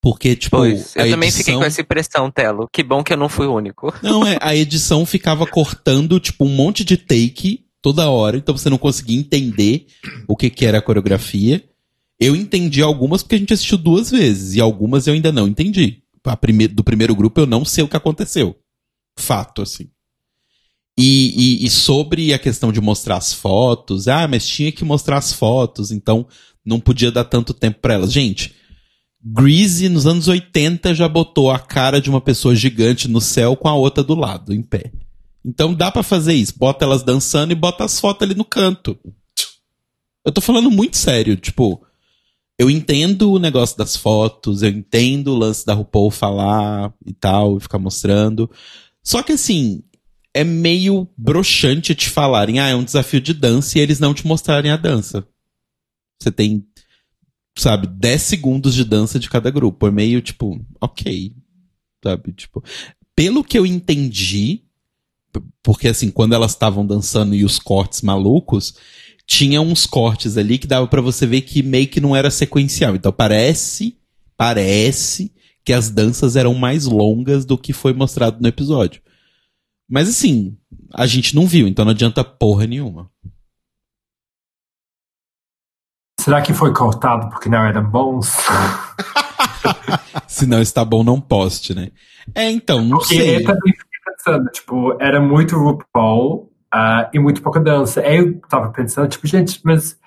[0.02, 0.94] Porque tipo, Pois.
[0.94, 1.46] Eu a também edição...
[1.46, 2.68] fiquei com essa impressão, Telo.
[2.70, 3.94] Que bom que eu não fui o único.
[4.04, 8.70] Não, é, a edição ficava cortando, tipo, um monte de take toda hora, então você
[8.70, 9.88] não conseguia entender
[10.28, 11.64] o que, que era a coreografia.
[12.20, 16.04] Eu entendi algumas porque a gente assistiu duas vezes, e algumas eu ainda não entendi.
[16.42, 18.58] Prime do primeiro grupo eu não sei o que aconteceu.
[19.18, 19.90] Fato, assim.
[20.98, 25.18] E, e, e sobre a questão de mostrar as fotos, ah, mas tinha que mostrar
[25.18, 26.26] as fotos, então
[26.66, 28.12] não podia dar tanto tempo pra elas.
[28.12, 28.56] Gente,
[29.24, 33.68] Greasy nos anos 80 já botou a cara de uma pessoa gigante no céu com
[33.68, 34.92] a outra do lado, em pé.
[35.46, 36.58] Então dá pra fazer isso.
[36.58, 38.98] Bota elas dançando e bota as fotos ali no canto.
[40.26, 41.82] Eu tô falando muito sério, tipo,
[42.60, 47.58] eu entendo o negócio das fotos, eu entendo o lance da RuPaul falar e tal,
[47.58, 48.50] e ficar mostrando.
[49.02, 49.84] Só que assim,
[50.38, 54.26] é meio broxante te falarem, ah, é um desafio de dança e eles não te
[54.26, 55.28] mostrarem a dança.
[56.20, 56.66] Você tem
[57.58, 59.88] sabe, 10 segundos de dança de cada grupo.
[59.88, 61.34] É meio tipo, ok.
[62.04, 62.64] Sabe, tipo.
[63.16, 64.62] Pelo que eu entendi,
[65.64, 68.76] porque assim, quando elas estavam dançando e os cortes malucos,
[69.26, 72.96] tinha uns cortes ali que dava pra você ver que meio que não era sequencial.
[72.96, 73.98] Então parece,
[74.38, 75.32] parece
[75.66, 79.02] que as danças eram mais longas do que foi mostrado no episódio.
[79.90, 80.58] Mas assim,
[80.94, 83.10] a gente não viu, então não adianta porra nenhuma.
[86.20, 88.36] Será que foi cortado porque não eram bons?
[90.28, 91.90] Se não está bom, não poste, né?
[92.36, 93.38] É, então, não Porque sei.
[93.38, 98.02] eu também fiquei pensando, tipo, era muito RuPaul ah, e muito pouca dança.
[98.02, 99.98] Aí eu tava pensando, tipo, gente, mas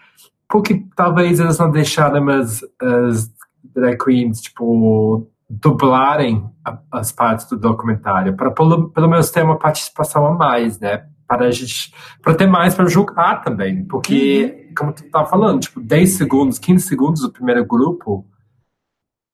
[0.47, 3.31] por que talvez eles não deixaram as, as
[3.75, 8.37] drag queens, tipo, dublarem a- as partes do documentário?
[8.37, 11.09] Para pelo, pelo menos ter uma participação a mais, né?
[11.27, 11.93] Para a gente,
[12.23, 13.85] para ter mais para julgar também.
[13.85, 18.27] Porque, como tu tava falando, tipo, 10 segundos, 15 segundos do primeiro grupo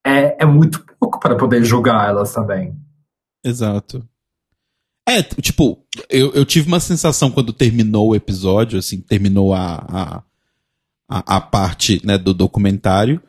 [0.04, 2.74] é, é muito pouco para poder julgar elas também.
[3.44, 4.06] Exato.
[5.08, 10.22] É, tipo, eu, eu tive uma sensação quando terminou o episódio, assim, terminou a, a,
[11.08, 13.22] a, a parte né, do documentário.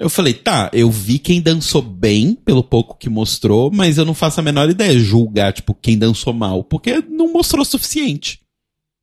[0.00, 4.14] Eu falei, tá, eu vi quem dançou bem, pelo pouco que mostrou, mas eu não
[4.14, 8.40] faço a menor ideia de julgar, tipo, quem dançou mal, porque não mostrou o suficiente.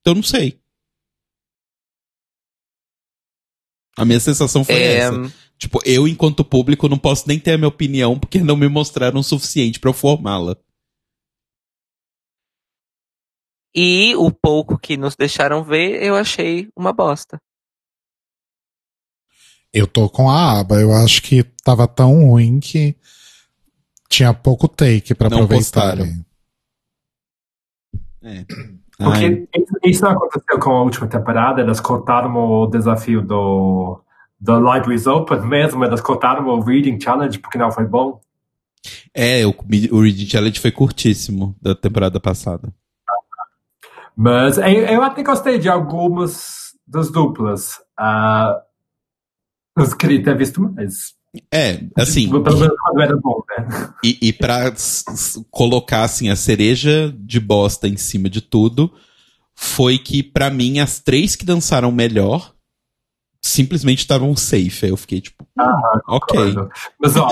[0.02, 0.60] Então eu não sei.
[3.96, 5.34] A minha sensação foi É, essa.
[5.56, 9.20] Tipo, eu, enquanto público, não posso nem ter a minha opinião porque não me mostraram
[9.20, 10.58] o suficiente pra eu formá-la.
[13.76, 17.40] E o pouco que nos deixaram ver, eu achei uma bosta.
[19.78, 20.82] Eu tô com a aba.
[20.82, 22.96] Eu acho que tava tão ruim que
[24.10, 25.98] tinha pouco take pra Não aproveitar.
[28.24, 28.46] É.
[28.98, 29.48] Porque
[29.86, 34.02] isso, não aconteceu com a última temporada, elas cortaram o desafio do,
[34.40, 38.20] do Libraries Open mesmo, elas cortaram o Reading Challenge porque não foi bom.
[39.14, 39.54] é, o,
[39.92, 42.74] o Reading Challenge foi curtíssimo da temporada passada.
[44.16, 47.80] Mas eu, eu até gostei de algumas das duplas.
[47.96, 48.64] Ah,
[49.78, 51.16] eu queria ter visto mais.
[51.54, 53.94] É, assim, Pelo menos quando era bom, né?
[54.04, 54.74] e, e pra
[55.52, 58.92] colocar assim a cereja de bosta em cima de tudo,
[59.54, 62.54] foi que pra mim as três que dançaram melhor
[63.42, 64.86] simplesmente estavam safe.
[64.86, 65.64] Aí eu fiquei tipo, hum,
[66.08, 66.54] ok.
[66.54, 66.70] Concordo.
[67.00, 67.28] Mas ó,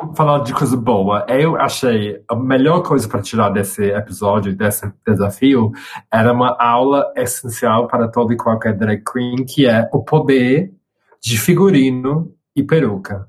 [0.00, 1.24] vamos falar de coisa boa.
[1.28, 5.70] Eu achei a melhor coisa para tirar desse episódio, desse desafio,
[6.12, 10.72] era uma aula essencial para todo e qualquer drag queen, que é o poder
[11.22, 13.26] de figurino e peruca.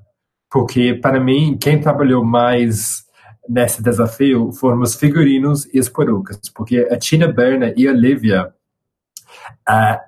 [0.50, 3.04] Porque, para mim, quem trabalhou mais
[3.48, 6.38] nesse desafio foram os figurinos e as perucas.
[6.54, 8.54] Porque a Tina Burner e a Olivia
[9.66, 10.00] ah,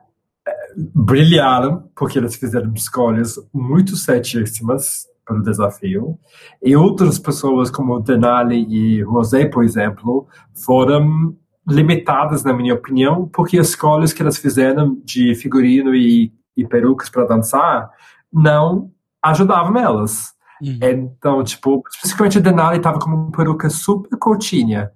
[0.76, 6.18] brilharam, porque eles fizeram escolhas muito certíssimas para o desafio.
[6.62, 11.34] E outras pessoas, como Denali e Rosé, por exemplo, foram
[11.66, 17.08] limitadas, na minha opinião, porque as escolhas que elas fizeram de figurino e, e perucas
[17.08, 17.90] para dançar
[18.32, 18.90] não
[19.22, 20.34] ajudavam elas.
[20.62, 20.78] Uhum.
[20.80, 24.90] Então, tipo, especificamente a Denali tava com uma peruca super curtinha.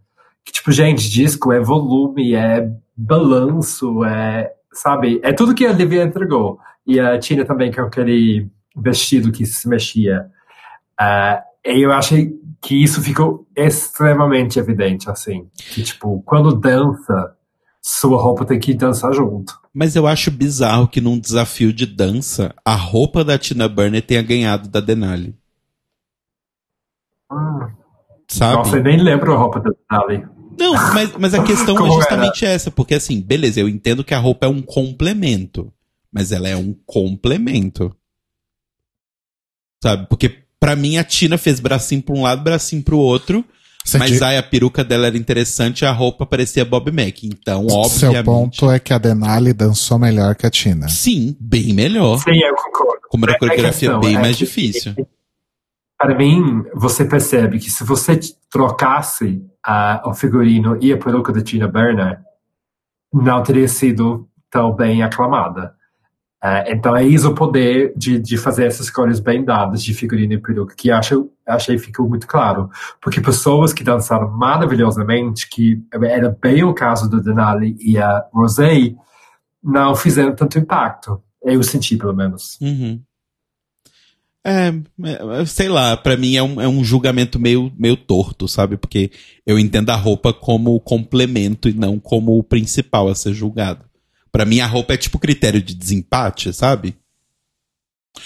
[0.45, 5.21] Que, tipo, gente, disco é volume, é balanço, é, sabe?
[5.23, 6.59] É tudo que a Olivia entregou.
[6.87, 10.27] E a Tina também com aquele vestido que se mexia.
[11.65, 15.49] E eu achei que isso ficou extremamente evidente, assim.
[15.55, 17.37] Que, tipo, quando dança,
[17.83, 19.59] sua roupa tem que dançar junto.
[19.79, 24.21] Mas eu acho bizarro que num desafio de dança, a roupa da Tina Burner tenha
[24.21, 25.37] ganhado da Denali.
[27.31, 27.61] Hum,
[28.27, 28.57] Sabe?
[28.57, 30.27] nossa, eu nem lembro a roupa da Denali.
[30.59, 34.19] Não, mas, mas a questão é justamente essa, porque assim, beleza, eu entendo que a
[34.19, 35.73] roupa é um complemento,
[36.13, 37.95] mas ela é um complemento.
[39.81, 40.09] Sabe?
[40.09, 43.45] Porque pra mim a Tina fez bracinho pra um lado, bracinho pro outro,
[43.89, 47.25] Senti- mas aí a peruca dela era interessante e a roupa parecia Bob Mac.
[47.25, 47.79] Então, Seu
[48.09, 48.25] obviamente.
[48.25, 50.89] ponto é que a Denali dançou melhor que a Tina.
[50.89, 52.19] Sim, bem melhor.
[52.19, 53.01] Sim, eu concordo.
[53.09, 54.95] Com uma É- é coreografia questão, bem é mais que- difícil.
[55.99, 58.19] Para mim, você percebe que se você
[58.51, 62.21] trocasse ah, o figurino e a peruca da Tina Burner,
[63.13, 65.75] não teria sido tão bem aclamada.
[66.41, 70.35] Ah, então é isso o poder de, de fazer essas escolhas bem dadas de figurino
[70.35, 72.71] e peruca, que acho, achei ficou muito claro.
[73.01, 78.95] Porque pessoas que dançaram maravilhosamente, que era bem o caso do Denali e a Rosé,
[79.63, 81.21] não fizeram tanto impacto.
[81.43, 82.57] Eu senti, pelo menos.
[82.61, 83.03] Uhum.
[84.47, 84.73] É,
[85.41, 88.77] é, sei lá, pra mim é um, é um julgamento meio, meio torto, sabe?
[88.77, 89.11] Porque
[89.45, 93.88] eu entendo a roupa como complemento e não como o principal a ser julgado.
[94.31, 96.97] Pra mim a roupa é tipo critério de desempate, sabe?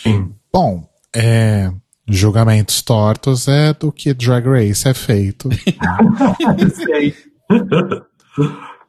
[0.02, 0.34] Sim.
[0.52, 1.72] Bom, é,
[2.08, 5.48] julgamentos tortos é do que Drag Race é feito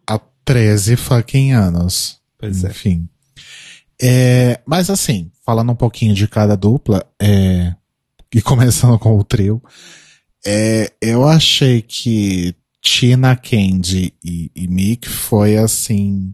[0.08, 2.20] há 13 fucking anos.
[2.38, 2.70] Pois é.
[2.70, 3.10] Enfim.
[4.02, 7.74] É, mas assim, falando um pouquinho de cada dupla, é,
[8.34, 9.62] e começando com o trio,
[10.46, 16.34] é, eu achei que Tina, Candy e, e Mick foi assim.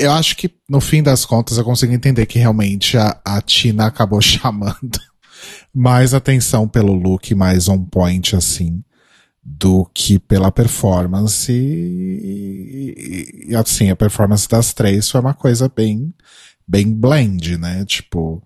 [0.00, 3.86] Eu acho que no fim das contas eu consigo entender que realmente a, a Tina
[3.86, 4.76] acabou chamando
[5.74, 8.82] mais atenção pelo look mais on point assim
[9.42, 15.70] do que pela performance e, e, e, assim a performance das três foi uma coisa
[15.74, 16.12] bem
[16.68, 18.42] bem blend né tipo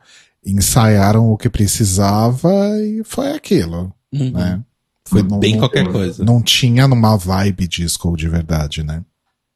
[0.46, 2.48] ensaiaram o que precisava
[2.80, 4.30] e foi aquilo Uhum.
[4.30, 4.62] né
[5.08, 6.24] foi Bem num- qualquer coisa.
[6.24, 9.02] não tinha numa vibe disco de verdade né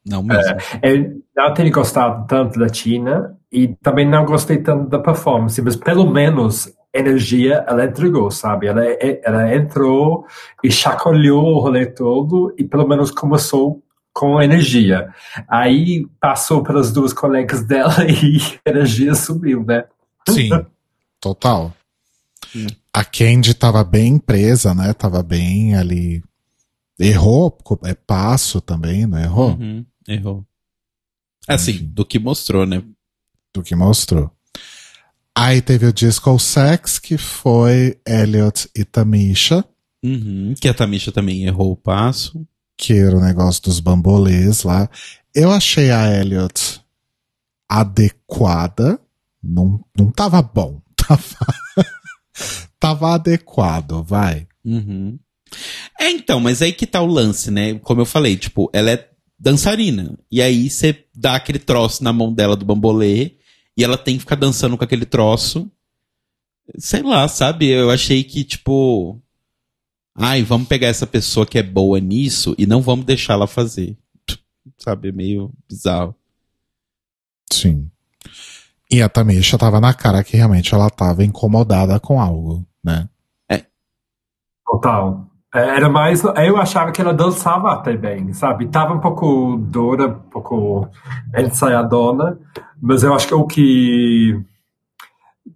[0.07, 0.57] Não mesmo.
[0.83, 5.77] Eu não tenho gostado tanto da Tina e também não gostei tanto da performance, mas
[5.77, 8.67] pelo menos energia ela entregou, sabe?
[8.67, 8.83] Ela,
[9.23, 10.27] ela entrou
[10.63, 13.83] e chacoalhou o rolê todo e pelo menos começou
[14.13, 15.09] com energia.
[15.49, 19.85] Aí passou pelas duas colegas dela e a energia subiu, né?
[20.29, 20.51] Sim,
[21.21, 21.73] total.
[22.93, 24.93] A Candy tava bem presa, né?
[24.93, 26.23] Tava bem ali.
[26.99, 29.51] Errou, é passo também, não errou?
[29.57, 30.45] Uhum, errou.
[31.47, 31.85] Assim, Enfim.
[31.87, 32.83] do que mostrou, né?
[33.55, 34.31] Do que mostrou.
[35.35, 39.65] Aí teve o Disco Sex, que foi Elliot e Tamisha,
[40.03, 42.47] Uhum, que a Tamisha também errou o passo.
[42.77, 44.89] que era o negócio dos bambolês lá.
[45.35, 46.81] Eu achei a Elliot
[47.69, 49.01] adequada.
[49.43, 50.81] Não, não tava bom.
[51.09, 51.25] Tava,
[52.79, 54.47] tava adequado, vai.
[54.65, 55.19] Uhum.
[55.99, 57.79] É, então, mas aí que tá o lance, né?
[57.81, 60.19] Como eu falei, tipo, ela é dançarina.
[60.31, 63.37] E aí você dá aquele troço na mão dela do bambolê
[63.77, 65.71] e ela tem que ficar dançando com aquele troço.
[66.79, 67.69] Sei lá, sabe?
[67.69, 69.21] Eu achei que, tipo.
[70.15, 73.97] Ai, vamos pegar essa pessoa que é boa nisso e não vamos deixar ela fazer.
[74.77, 75.13] Sabe?
[75.13, 76.15] Meio bizarro.
[77.53, 77.89] Sim.
[78.91, 83.09] E a Tamisha tava na cara que realmente ela tava incomodada com algo, né?
[84.69, 85.27] Total.
[85.55, 86.23] É, Era mais.
[86.23, 88.69] Eu achava que ela dançava até bem, sabe?
[88.69, 90.89] Tava um pouco dura, um pouco
[91.37, 92.39] ensaiadona,
[92.81, 94.45] mas eu acho que o que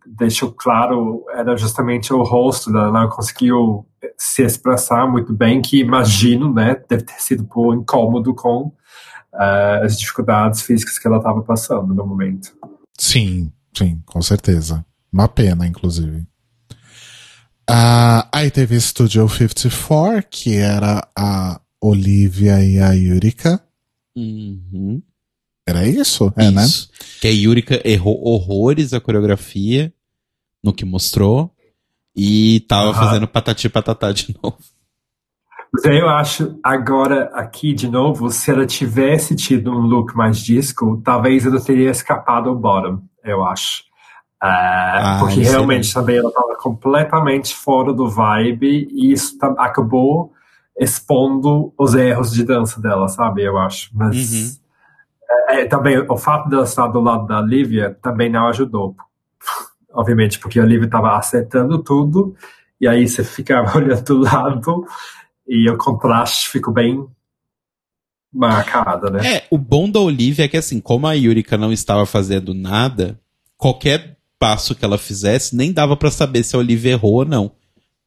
[0.06, 2.88] deixou claro era justamente o rosto dela.
[2.88, 3.86] Ela conseguiu
[4.16, 6.80] se expressar muito bem, que imagino, né?
[6.88, 8.72] Deve ter sido por incômodo com
[9.34, 12.52] eh, as dificuldades físicas que ela estava passando no momento.
[12.98, 14.84] Sim, sim, com certeza.
[15.12, 16.26] Uma pena, inclusive.
[17.68, 23.62] Ah, aí teve Studio 54, que era a Olivia e a Yurika.
[24.16, 25.02] Uhum.
[25.66, 26.32] Era isso?
[26.36, 26.64] É, né?
[26.64, 26.90] Isso.
[27.20, 29.92] Que a Yurika errou horrores a coreografia
[30.62, 31.50] no que mostrou.
[32.14, 32.94] E tava Aham.
[32.94, 34.58] fazendo patati patatá de novo.
[35.72, 41.00] Mas eu acho, agora aqui de novo, se ela tivesse tido um look mais disco,
[41.02, 43.82] talvez ela teria escapado ao bottom, eu acho.
[44.44, 49.54] Ah, Ah, porque isso realmente também ela estava completamente fora do vibe e isso tam-
[49.56, 50.32] acabou
[50.76, 53.44] expondo os erros de dança dela, sabe?
[53.44, 53.90] Eu acho.
[53.94, 54.56] Mas Uhum.
[55.48, 58.96] é, é, também o fato dela estar do lado da Lívia também não ajudou.
[59.94, 62.34] Obviamente, porque a Lívia estava acertando tudo
[62.80, 64.84] e aí você ficava olhando do lado
[65.46, 67.06] e o contraste ficou bem
[68.32, 69.34] marcado, né?
[69.36, 73.20] É, o bom da Olivia é que assim, como a Yurika não estava fazendo nada,
[73.56, 77.52] qualquer passo que ela fizesse, nem dava pra saber se a Olivia errou ou não.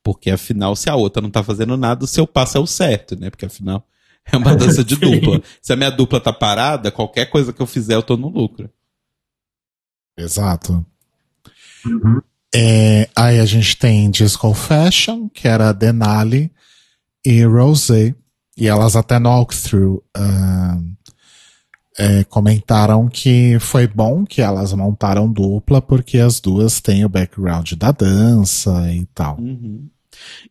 [0.03, 3.17] Porque afinal, se a outra não tá fazendo nada, o seu passo é o certo,
[3.17, 3.29] né?
[3.29, 3.87] Porque afinal,
[4.29, 5.41] é uma dança de dupla.
[5.61, 8.69] Se a minha dupla tá parada, qualquer coisa que eu fizer, eu tô no lucro.
[10.17, 10.85] Exato.
[11.85, 12.21] Uhum.
[12.53, 16.51] É, aí a gente tem Disco Fashion, que era a Denali
[17.25, 18.13] e Rosé.
[18.57, 20.77] E elas até no walkthrough ah,
[21.97, 27.71] é, comentaram que foi bom que elas montaram dupla, porque as duas têm o background
[27.73, 29.37] da dança e tal.
[29.39, 29.89] Uhum.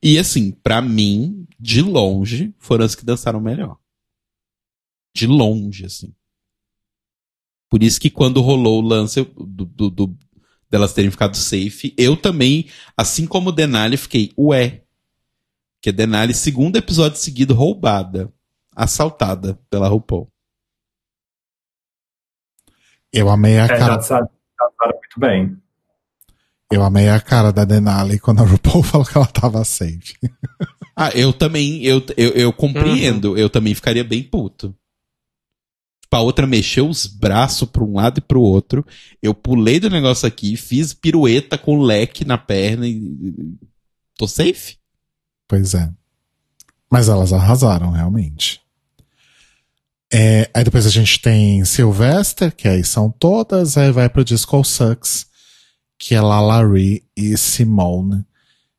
[0.02, 3.76] E assim, pra mim, de longe, foram as que dançaram melhor.
[5.14, 6.12] De longe, assim.
[7.70, 10.18] Por isso que quando rolou o lance do, do- do-
[10.70, 14.82] delas terem ficado safe, eu também, assim como Denali, fiquei, ué.
[15.80, 18.32] Que Denali, segundo episódio seguido, roubada.
[18.74, 20.30] Assaltada pela RuPaul.
[23.14, 25.56] Eu amei a É, cara, dançaram, dançaram muito bem.
[26.70, 30.14] eu amei a cara da Denali quando a RuPaul falou que ela tava safe.
[30.96, 34.74] Ah, eu também, eu, eu, eu compreendo, eu também ficaria bem puto.
[36.02, 38.84] Tipo, a outra mexeu os braços pra um lado e pro outro.
[39.22, 43.56] Eu pulei do negócio aqui, fiz pirueta com leque na perna e.
[44.16, 44.76] Tô safe?
[45.48, 45.90] Pois é.
[46.90, 48.60] Mas elas arrasaram, realmente.
[50.16, 54.62] É, aí depois a gente tem Sylvester, que aí são todas, aí vai pro Disco
[54.62, 55.26] Sucks,
[55.98, 58.24] que é Lalari e Simone.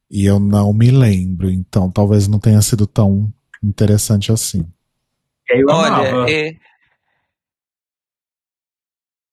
[0.10, 4.66] E eu não me lembro, então talvez não tenha sido tão interessante assim.
[5.50, 6.20] Eu amava.
[6.20, 6.58] Olha, é...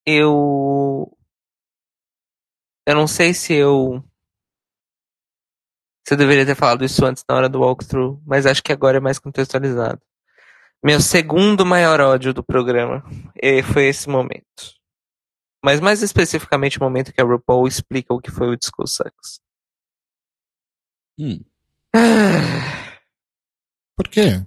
[0.05, 1.17] eu.
[2.85, 4.03] Eu não sei se eu.
[6.05, 8.97] Se eu deveria ter falado isso antes na hora do walkthrough, mas acho que agora
[8.97, 10.03] é mais contextualizado.
[10.85, 13.05] Meu segundo maior ódio do programa
[13.73, 14.75] foi esse momento.
[15.65, 19.41] Mas mais especificamente o momento que a RuPaul explica o que foi o Disco Sucks.
[21.17, 21.39] Hum.
[23.97, 24.45] Por quê?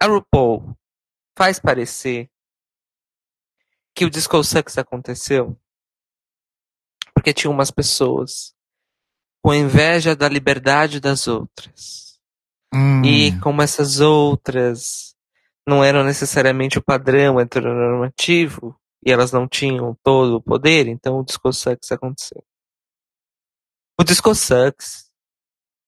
[0.00, 0.74] A RuPaul
[1.36, 2.30] faz parecer
[3.94, 5.60] que o Disco Sucks aconteceu
[7.14, 8.56] porque tinha umas pessoas
[9.42, 12.11] com inveja da liberdade das outras.
[12.72, 15.14] Hum, E como essas outras
[15.66, 21.24] não eram necessariamente o padrão heteronormativo e elas não tinham todo o poder, então o
[21.24, 22.42] Disco Sucks aconteceu.
[24.00, 25.10] O Disco Sucks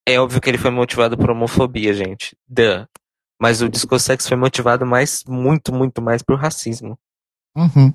[0.06, 2.36] é óbvio que ele foi motivado por homofobia, gente.
[2.46, 2.86] Duh.
[3.40, 6.98] Mas o Disco Sucks foi motivado mais, muito, muito mais por racismo.
[7.56, 7.92] uhum.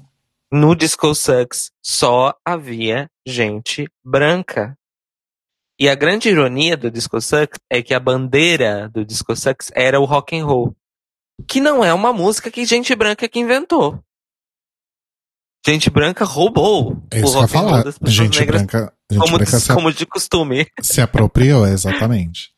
[0.51, 4.75] No Disco Sucks só havia gente branca.
[5.79, 9.99] E a grande ironia do Disco Sucks é que a bandeira do Disco Sucks era
[9.99, 10.75] o rock and roll,
[11.47, 14.03] que não é uma música que gente branca que inventou.
[15.65, 17.83] Gente branca roubou É o isso que eu ia rock and roll falar.
[17.83, 20.67] das pessoas Gente negras branca, gente como, branca se, como de costume.
[20.81, 22.51] se apropriou, exatamente.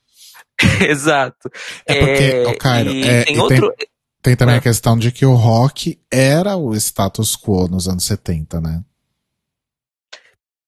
[0.87, 1.49] Exato.
[1.87, 3.73] É porque, ô, Cairo, é, tem outro.
[4.21, 4.57] Tem também É.
[4.59, 8.83] a questão de que o rock era o status quo nos anos 70, né?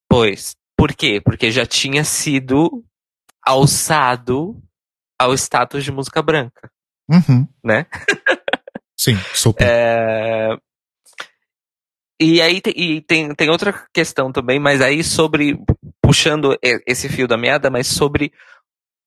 [0.10, 0.56] Pois.
[0.78, 1.22] Por quê?
[1.24, 2.84] Porque já tinha sido
[3.46, 4.62] alçado
[5.20, 6.70] ao status de música branca,
[7.10, 7.48] Uhum.
[7.64, 7.86] né?
[8.98, 9.66] Sim, super.
[9.68, 10.58] É,
[12.20, 15.58] E aí e tem, tem outra questão também, mas aí sobre,
[16.02, 16.58] puxando
[16.88, 18.32] esse fio da meada, mas sobre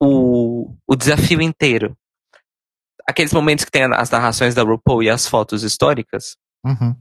[0.00, 1.96] o, o desafio inteiro.
[3.08, 6.94] Aqueles momentos que tem as narrações da RuPaul e as fotos históricas, Uhum.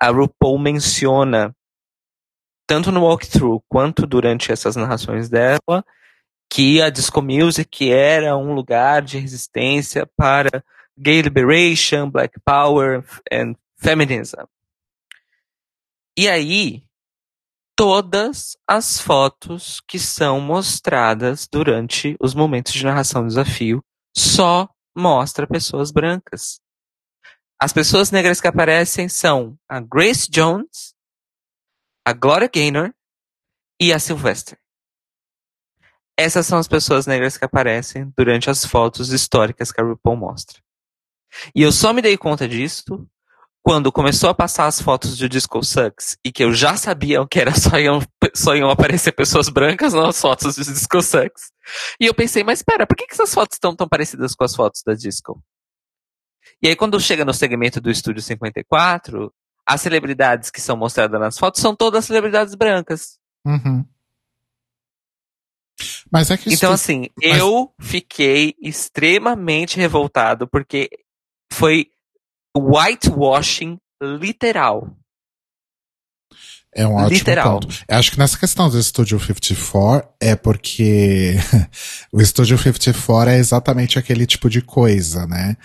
[0.00, 1.54] a RuPaul menciona,
[2.72, 5.84] tanto no walkthrough quanto durante essas narrações dela,
[6.50, 10.64] que a Disco Music era um lugar de resistência para
[10.96, 14.46] gay liberation, black power and feminism.
[16.16, 16.82] E aí,
[17.76, 23.84] todas as fotos que são mostradas durante os momentos de narração do desafio
[24.16, 24.66] só
[24.96, 26.58] mostra pessoas brancas.
[27.60, 30.91] As pessoas negras que aparecem são a Grace Jones,
[32.04, 32.92] a Gloria Gaynor
[33.80, 34.58] e a Sylvester.
[36.16, 40.60] Essas são as pessoas negras que aparecem durante as fotos históricas que a RuPaul mostra.
[41.54, 43.08] E eu só me dei conta disso
[43.62, 47.38] quando começou a passar as fotos do Disco Sucks e que eu já sabia que
[47.38, 48.00] era só iam,
[48.34, 51.52] só iam aparecer pessoas brancas nas fotos do Disco Sucks.
[52.00, 54.54] E eu pensei, mas espera, por que, que essas fotos estão tão parecidas com as
[54.54, 55.42] fotos da Disco?
[56.60, 59.32] E aí quando chega no segmento do Estúdio 54,
[59.72, 63.18] as celebridades que são mostradas nas fotos são todas celebridades brancas.
[63.44, 63.84] Uhum.
[66.10, 70.88] Mas é que isso Então, assim, mas- eu fiquei extremamente revoltado porque
[71.52, 71.86] foi
[72.56, 74.94] whitewashing literal.
[76.74, 77.60] é um ótimo literal.
[77.60, 77.68] ponto.
[77.88, 81.34] Eu acho que nessa questão do Studio 54 é porque
[82.12, 85.56] o Studio 54 é exatamente aquele tipo de coisa, né?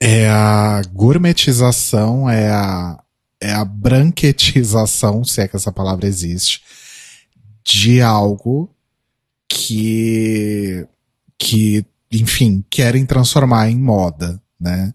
[0.00, 2.98] É a gourmetização, é a,
[3.40, 6.62] é a branquetização, se é que essa palavra existe,
[7.64, 8.70] de algo
[9.48, 10.86] que,
[11.38, 14.92] que, enfim, querem transformar em moda, né?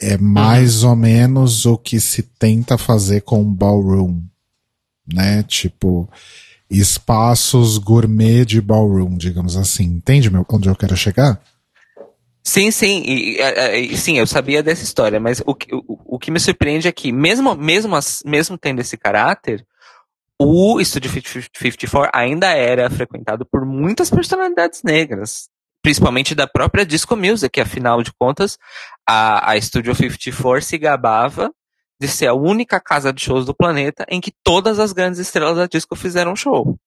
[0.00, 4.22] É mais ou menos o que se tenta fazer com o ballroom,
[5.12, 5.42] né?
[5.42, 6.08] Tipo,
[6.70, 9.84] espaços gourmet de ballroom, digamos assim.
[9.84, 11.40] Entende meu, onde eu quero chegar?
[12.42, 15.84] Sim, sim, e, e- e- sim, eu sabia dessa história, mas o, que- o,
[16.16, 17.94] o que me surpreende é que, mesmo, mesmo,
[18.24, 19.64] mesmo tendo esse caráter,
[20.38, 25.50] o Studio 54 ainda era frequentado por muitas personalidades negras,
[25.82, 28.58] principalmente da própria disco music, que afinal de contas,
[29.06, 31.52] a, a Studio 54 se gabava
[32.00, 35.56] de ser a única casa de shows do planeta em que todas as grandes estrelas
[35.58, 36.78] da disco fizeram show.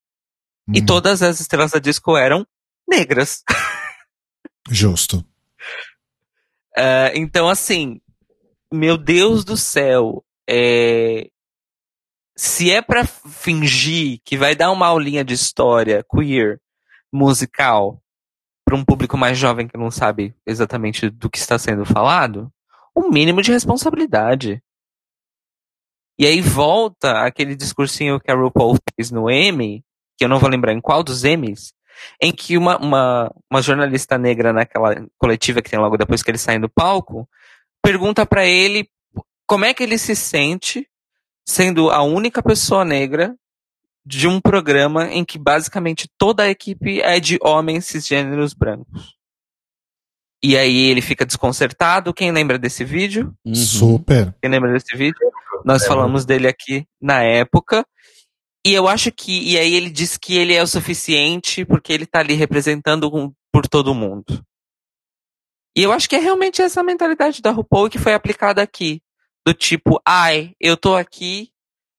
[0.74, 2.44] E Hum, todas as estrelas da disco eram
[2.88, 3.44] negras.
[4.68, 5.24] Justo.
[6.76, 8.00] Ah, então, assim,
[8.72, 11.28] meu Deus do céu, é,
[12.36, 16.60] se é pra fingir que vai dar uma aulinha de história queer
[17.12, 18.02] musical
[18.64, 22.52] para um público mais jovem que não sabe exatamente do que está sendo falado,
[22.94, 24.62] o mínimo de responsabilidade.
[26.18, 29.84] E aí volta aquele discursinho que a RuPaul fez no Emmy,
[30.16, 31.72] que eu não vou lembrar em qual dos Emmys,
[32.20, 36.38] em que uma, uma, uma jornalista negra naquela coletiva que tem logo depois que ele
[36.38, 37.28] sai do palco,
[37.82, 38.88] pergunta para ele
[39.46, 40.88] como é que ele se sente
[41.46, 43.34] sendo a única pessoa negra
[44.06, 49.14] de um programa em que basicamente toda a equipe é de homens cisgêneros brancos.
[50.42, 52.12] E aí ele fica desconcertado.
[52.12, 53.34] Quem lembra desse vídeo?
[53.44, 53.54] Uhum.
[53.54, 54.34] Super.
[54.42, 55.18] Quem lembra desse vídeo?
[55.64, 57.86] Nós É, falamos dele aqui na época.
[58.66, 59.52] E eu acho que.
[59.52, 63.32] E aí ele diz que ele é o suficiente porque ele tá ali representando um-
[63.52, 64.44] por todo mundo.
[65.76, 69.02] E eu acho que é realmente essa mentalidade da RuPaul que foi aplicada aqui.
[69.46, 71.50] Do tipo, ai, eu tô aqui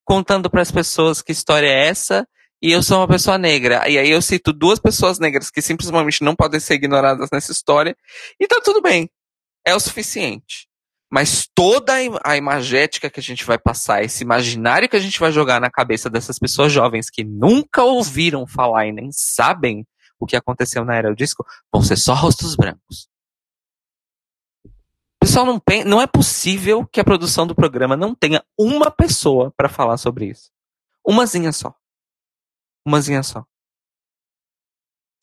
[0.03, 2.27] contando para as pessoas que história é essa
[2.61, 3.87] e eu sou uma pessoa negra.
[3.89, 7.95] E aí eu cito duas pessoas negras que simplesmente não podem ser ignoradas nessa história.
[8.39, 9.09] E tá tudo bem.
[9.67, 10.67] É o suficiente.
[11.15, 14.99] Mas toda a im- a imagética que a gente vai passar, esse imaginário que a
[14.99, 19.87] gente vai jogar na cabeça dessas pessoas jovens que nunca ouviram falar e nem sabem
[20.19, 23.07] o que aconteceu na era do disco, vão ser só rostos brancos.
[25.17, 29.69] Pessoal, não, não é possível que a produção do programa não tenha uma pessoa para
[29.69, 30.51] falar sobre isso.
[31.07, 31.73] Umazinha só.
[32.85, 33.45] Umazinha só.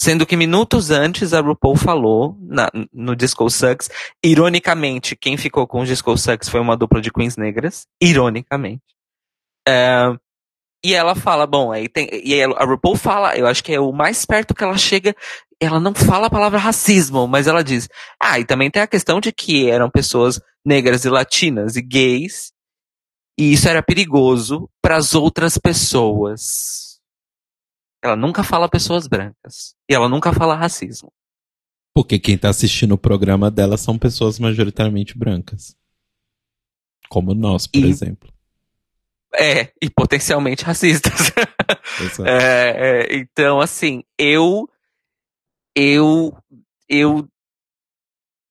[0.02, 3.88] Sendo que minutos antes a RuPaul falou na- no Disco Sucks,
[4.20, 8.82] ironicamente, quem ficou com o Disco Sucks foi uma dupla de queens negras, ironicamente.
[9.64, 10.12] É,
[10.84, 13.78] e ela fala, bom, aí tem, e ela- a RuPaul fala, eu acho que é
[13.78, 15.14] o mais perto que ela chega,
[15.60, 17.88] ela não fala a palavra racismo, mas ela diz,
[18.20, 22.50] ah, e também tem a questão de que eram pessoas negras e latinas e gays,
[23.38, 26.91] e isso era perigoso para as outras pessoas.
[28.02, 29.74] Ela nunca fala pessoas brancas.
[29.88, 31.12] E ela nunca fala racismo.
[31.94, 35.76] Porque quem tá assistindo o programa dela são pessoas majoritariamente brancas.
[37.08, 38.32] Como nós, por E- exemplo.
[39.34, 41.12] É, e potencialmente racistas.
[42.26, 44.68] É, é, então, assim, eu.
[45.76, 46.36] Eu.
[46.88, 47.28] Eu.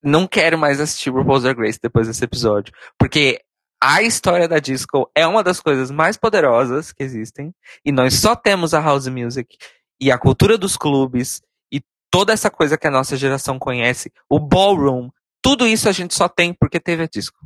[0.04, 2.74] Não quero mais assistir RuPaul's Drag Race depois desse episódio.
[2.98, 3.40] Porque
[3.82, 7.54] a história da disco é uma das coisas mais poderosas que existem.
[7.84, 9.58] E nós só temos a house music
[10.00, 11.42] e a cultura dos clubes
[11.74, 11.82] e
[12.12, 15.10] toda essa coisa que a nossa geração conhece, o ballroom,
[15.42, 17.40] tudo isso a gente só tem porque teve a disco.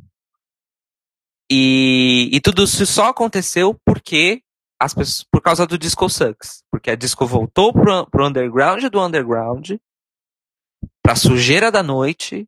[1.50, 4.42] E, e tudo isso só aconteceu porque
[4.80, 6.64] as pessoas, por causa do Disco Sucks.
[6.70, 9.72] Porque a disco voltou pro, pro underground do underground,
[11.02, 12.46] pra sujeira da noite,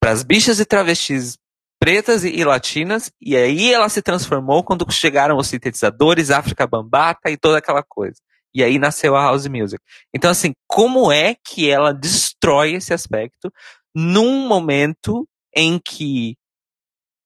[0.00, 1.38] pras bichas e travestis
[1.82, 7.36] pretas e, latinas, e aí ela se transformou quando chegaram os sintetizadores, África Bambata e
[7.36, 8.20] toda aquela coisa.
[8.54, 9.82] E aí nasceu a house music.
[10.14, 13.52] Então, assim, como é que ela destrói esse aspecto
[13.92, 16.36] num momento em que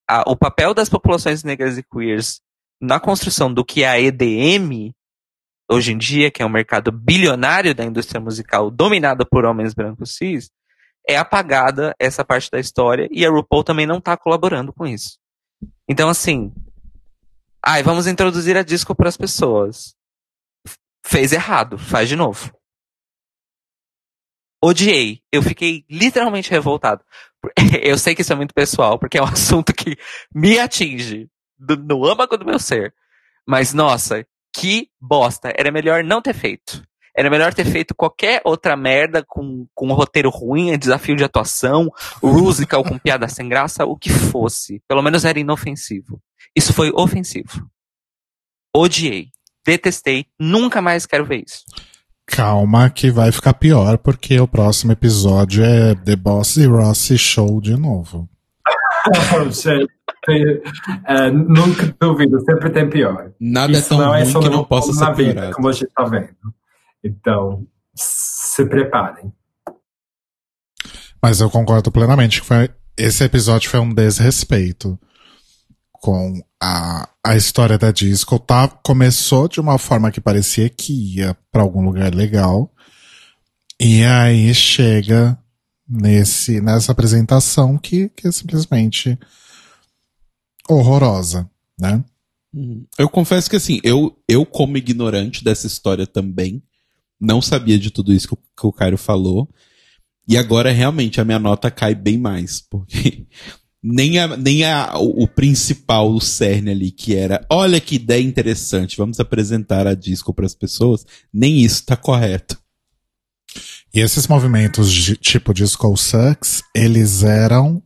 [0.09, 2.41] a- o papel das populações negras e queers
[2.81, 4.95] na construção do que é a EDM
[5.71, 10.17] hoje em dia, que é um mercado bilionário da indústria musical dominado por homens brancos
[10.17, 10.49] cis,
[11.09, 15.19] é apagada essa parte da história e a RuPaul também não está colaborando com isso.
[15.89, 16.53] Então, assim,
[17.65, 19.95] ai, vamos introduzir a disco para as pessoas.
[21.05, 22.53] Fez errado, faz de novo.
[24.63, 25.23] Odiei.
[25.31, 27.05] Eu fiquei literalmente revoltado.
[27.83, 29.97] Eu sei que isso é muito pessoal, porque é um assunto que
[30.35, 31.29] me atinge
[31.59, 32.95] do- no âmago do meu ser.
[33.47, 35.53] Mas, nossa, que bosta.
[35.57, 36.83] Era melhor não ter feito.
[37.17, 41.89] Era melhor ter feito qualquer outra merda com, com um roteiro ruim, desafio de atuação,
[42.23, 44.83] musical com piada sem graça, o que fosse.
[44.87, 46.21] Pelo menos era inofensivo.
[46.55, 47.67] Isso foi ofensivo.
[48.75, 49.29] Odiei.
[49.65, 50.27] Detestei.
[50.39, 51.65] Nunca mais quero ver isso.
[52.27, 57.61] Calma que vai ficar pior, porque o próximo episódio é The Boss e Rossi Show
[57.61, 58.29] de novo.
[61.07, 63.31] É, nunca duvido, sempre tem pior.
[63.41, 65.73] Nada é Isso tão não é ruim só que não possa ser vida, como a
[65.73, 66.35] gente tá vendo.
[67.03, 69.33] Então, se preparem.
[71.23, 74.99] Mas eu concordo plenamente que foi, esse episódio foi um desrespeito
[75.93, 78.39] com a, a história da disco.
[78.39, 82.73] Tá, começou de uma forma que parecia que ia pra algum lugar legal.
[83.81, 85.39] E aí chega
[85.89, 89.19] nesse, nessa apresentação que, que é simplesmente
[90.69, 91.49] horrorosa,
[91.79, 92.03] né?
[92.55, 92.87] Uhum.
[92.99, 96.63] Eu confesso que assim, eu, eu como ignorante dessa história também,
[97.21, 99.49] não sabia de tudo isso que o, que o Caio falou.
[100.29, 103.27] E agora realmente a minha nota cai bem mais, porque
[103.83, 108.23] nem, a, nem a, o, o principal, o cerne ali, que era, olha que ideia
[108.23, 112.59] interessante, vamos apresentar a disco para as pessoas, nem isso tá correto.
[113.95, 117.83] E esses movimentos de, tipo Disco Sucks, eles eram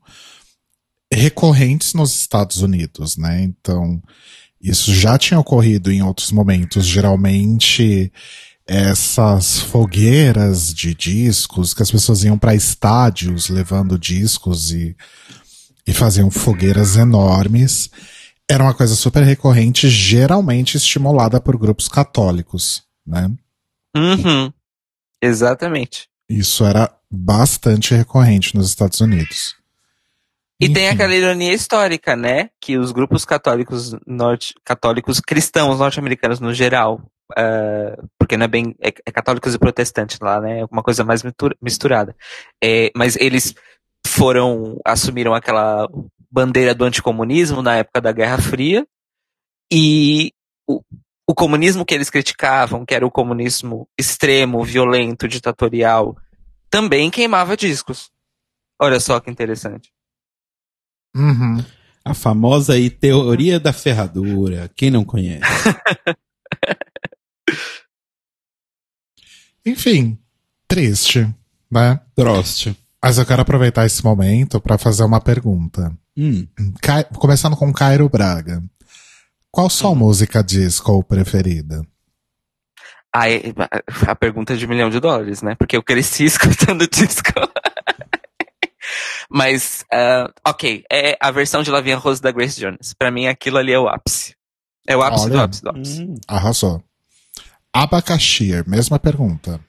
[1.12, 3.42] recorrentes nos Estados Unidos, né?
[3.42, 4.02] Então,
[4.60, 6.86] isso já tinha ocorrido em outros momentos.
[6.86, 8.12] Geralmente,
[8.72, 14.96] essas fogueiras de discos que as pessoas iam para estádios levando discos e,
[15.84, 17.90] e faziam fogueiras enormes.
[18.48, 23.28] Era uma coisa super recorrente, geralmente estimulada por grupos católicos, né?
[23.96, 24.52] Uhum.
[25.20, 26.08] Exatamente.
[26.28, 29.56] Isso era bastante recorrente nos Estados Unidos.
[30.60, 30.94] E tem Enfim.
[30.94, 32.50] aquela ironia histórica, né?
[32.60, 37.02] Que os grupos católicos norte, católicos cristãos norte-americanos no geral,
[37.36, 40.60] eh, porque não é bem é, é católicos e protestantes lá, né?
[40.60, 42.16] É uma coisa mais mistura- misturada.
[42.62, 43.54] É, mas eles
[44.06, 45.88] foram assumiram aquela
[46.30, 48.86] bandeira do anticomunismo na época da Guerra Fria
[49.72, 50.32] e
[50.68, 50.80] o,
[51.28, 56.16] o comunismo que eles criticavam, que era o comunismo extremo, violento, ditatorial,
[56.70, 58.10] também queimava discos.
[58.80, 59.90] Olha só que interessante.
[61.14, 61.58] Uhum.
[62.04, 64.70] A famosa aí teoria da ferradura.
[64.74, 65.42] Quem não conhece?
[69.70, 70.18] Enfim,
[70.68, 71.28] triste,
[71.70, 72.00] né?
[72.16, 72.76] Troste.
[73.02, 75.92] Mas eu quero aproveitar esse momento para fazer uma pergunta.
[76.16, 76.46] Hum.
[76.82, 78.62] Cai- começando com Cairo Braga.
[79.50, 81.82] Qual sua música disco preferida?
[83.14, 83.52] Aí,
[84.06, 85.54] a pergunta é de um milhão de dólares, né?
[85.56, 87.32] Porque eu cresci escutando disco.
[89.30, 92.94] Mas, ah, ok, é a versão de Lavinha Rose da Grace Jones.
[92.98, 94.34] Pra mim, aquilo ali é o ápice.
[94.86, 95.44] É o ápice do Olha.
[95.44, 96.02] ápice do ápice.
[96.02, 96.14] Hum.
[96.28, 96.82] Arrasou.
[97.72, 99.60] Abacaxi, mesma pergunta.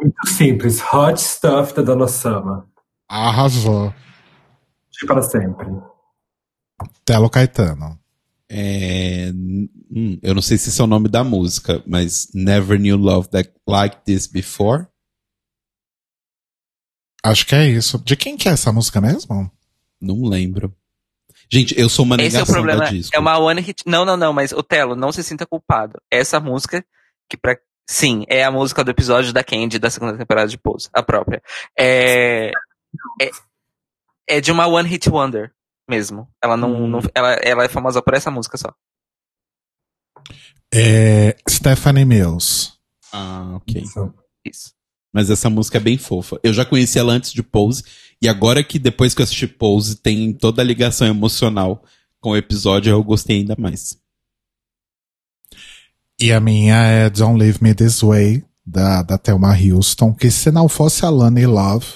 [0.00, 0.80] Muito simples.
[0.92, 2.66] Hot Stuff da Dona Sama.
[3.08, 3.94] Arrasou.
[4.90, 5.66] De para sempre.
[7.04, 7.98] Telo Caetano.
[8.48, 12.96] É, hum, eu não sei se esse é o nome da música, mas Never Knew
[12.96, 14.86] Love That Like This Before.
[17.24, 17.98] Acho que é isso.
[18.04, 19.50] De quem que é essa música mesmo?
[20.00, 20.74] Não lembro.
[21.50, 22.84] Gente, eu sou uma Esse é o negação problema.
[22.84, 23.14] da disco.
[23.14, 23.82] É uma one hit.
[23.86, 26.00] Não, não, não, mas Otelo, não se sinta culpado.
[26.10, 26.84] Essa música,
[27.32, 27.56] que pra.
[27.88, 31.42] Sim, é a música do episódio da Candy da segunda temporada de Pose, a própria.
[31.76, 32.50] É.
[33.20, 33.30] É,
[34.28, 35.52] é de uma one hit wonder
[35.88, 36.28] mesmo.
[36.42, 36.84] Ela não.
[36.84, 36.88] Hum.
[36.88, 38.72] não- ela, ela é famosa por essa música só.
[40.72, 42.72] É Stephanie Mills.
[43.12, 43.82] Ah, ok.
[43.82, 44.14] Isso.
[44.44, 44.72] Isso.
[45.12, 46.38] Mas essa música é bem fofa.
[46.42, 47.84] Eu já conheci ela antes de Pose,
[48.20, 51.84] e agora que depois que eu assisti Pose tem toda a ligação emocional
[52.20, 54.00] com o episódio, eu gostei ainda mais.
[56.22, 60.50] E a minha é Don't Leave Me This Way, da, da Thelma Houston, que se
[60.52, 61.86] não fosse a Lana Love,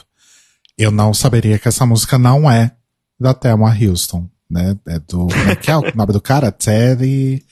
[0.77, 2.73] eu não saberia que essa música não é
[3.20, 4.77] da Thelma Houston, né?
[4.89, 6.51] É do, como é que é o nome do cara?
[6.51, 7.44] Terry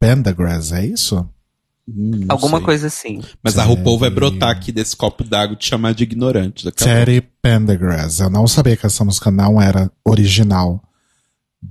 [0.00, 1.28] Pendergrass, é isso?
[1.88, 2.64] Hum, Alguma sei.
[2.64, 3.22] coisa assim.
[3.42, 6.70] Mas a RuPaul vai Terry- brotar aqui desse copo d'água e te chamar de ignorante.
[6.72, 8.18] Terry Pendergrass.
[8.20, 10.82] Eu não sabia que essa música não era original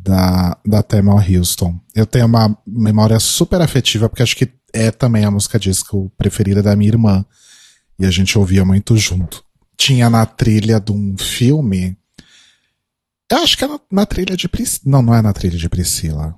[0.02, 1.80] da, da Thelma Houston.
[1.94, 6.64] Eu tenho uma memória super afetiva, porque acho que é também a música disco preferida
[6.64, 7.26] da minha irmã.
[8.00, 9.44] E a gente ouvia muito junto.
[9.78, 11.96] Tinha na trilha de um filme.
[13.32, 14.82] Eu acho que é na, na trilha de Priscila.
[14.86, 16.36] Não, não é na trilha de Priscila.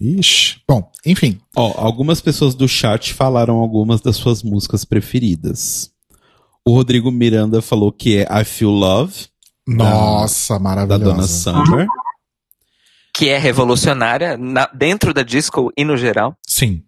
[0.00, 0.60] Ixi.
[0.66, 1.38] Bom, enfim.
[1.54, 5.90] Ó, algumas pessoas do chat falaram algumas das suas músicas preferidas.
[6.64, 9.26] O Rodrigo Miranda falou que é I Feel Love,
[9.66, 11.04] Nossa, da maravilhosa.
[11.04, 11.86] Donna Summer.
[13.20, 16.34] Que é revolucionária na- dentro da disco e no geral.
[16.46, 16.82] Sim.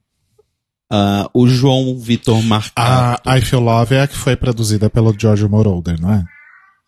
[0.90, 3.28] Ah, o João Vitor Marcato.
[3.28, 6.24] A I Feel Love é a que foi produzida pelo George Moroder, não é?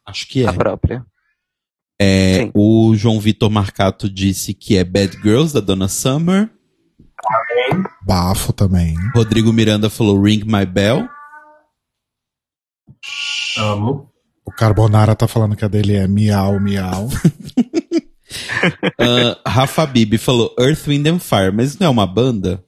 [0.06, 0.48] Acho que é.
[0.48, 1.04] A própria.
[2.00, 2.50] É, Sim.
[2.54, 6.50] o João Vitor Marcato disse que é Bad Girls, da Donna Summer.
[8.06, 8.94] Bafo também.
[9.14, 11.06] Rodrigo Miranda falou Ring My Bell.
[13.58, 14.10] Amo.
[14.46, 17.08] O Carbonara tá falando que a dele é miau, miau.
[18.98, 22.64] Ah, Rafa Bibi falou Earth, Wind and Fire, mas não é uma banda?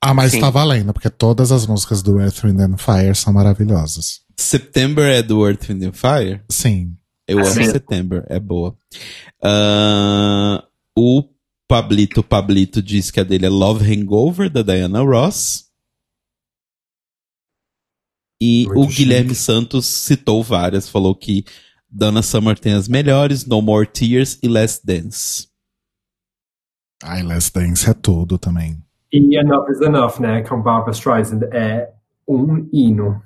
[0.00, 0.40] Ah, mas Sim.
[0.40, 4.20] tá valendo, porque todas as músicas do Earth, Wind and Fire são maravilhosas.
[4.36, 6.42] September é do Earth, Wind and Fire?
[6.50, 6.96] Sim.
[7.26, 7.70] Eu amo Sim.
[7.70, 8.76] September, é boa.
[9.42, 10.62] Ah,
[10.96, 11.24] o
[11.68, 15.66] Pablito Pablito diz que a dele é Love Hangover, da Diana Ross.
[18.40, 19.42] E Muito o Guilherme chique.
[19.42, 21.44] Santos citou várias, falou que
[21.96, 25.48] Donna Summer tem as melhores, No More Tears e Last Dance.
[27.02, 28.82] Ai, Let's Dance é tudo também.
[29.10, 30.42] E Enough is Enough, né?
[30.42, 31.40] Com Barbara Streisand.
[31.50, 31.90] É
[32.28, 33.22] um hino.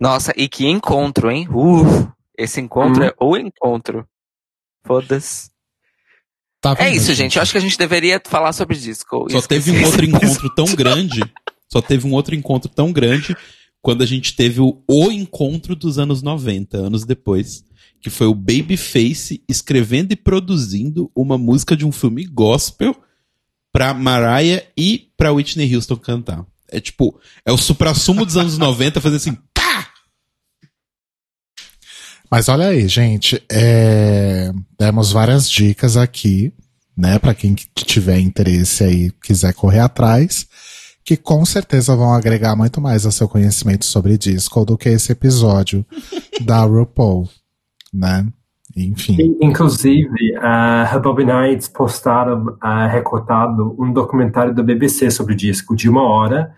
[0.00, 1.46] Nossa, e que encontro, hein?
[1.48, 3.06] Uh, esse encontro Hum.
[3.06, 4.04] é o encontro.
[4.84, 5.50] Foda-se.
[6.60, 7.36] Tá É isso, gente.
[7.36, 9.30] Eu acho que a gente deveria falar sobre disco.
[9.30, 11.20] Só Esqueci teve um outro encontro tão grande.
[11.70, 13.36] Só teve um outro encontro tão grande
[13.84, 17.62] quando a gente teve o, o encontro dos anos 90, anos depois.
[18.00, 22.96] Que foi o Babyface escrevendo e produzindo uma música de um filme gospel
[23.70, 26.46] pra Mariah e pra Whitney Houston cantar.
[26.72, 29.86] É tipo, é o supra-sumo dos anos 90 fazer assim, pá!
[32.30, 36.54] Mas olha aí, gente, é, demos várias dicas aqui,
[36.96, 40.46] né, Pra quem que tiver interesse aí, quiser correr atrás,
[41.04, 45.12] que com certeza vão agregar muito mais ao seu conhecimento sobre disco do que esse
[45.12, 45.84] episódio
[46.44, 47.28] da RuPaul,
[47.92, 48.26] né?
[48.76, 49.16] Enfim.
[49.20, 55.88] In- Inclusive, a Rebobby Nights postaram ah, recortado um documentário da BBC sobre disco de
[55.88, 56.52] uma hora.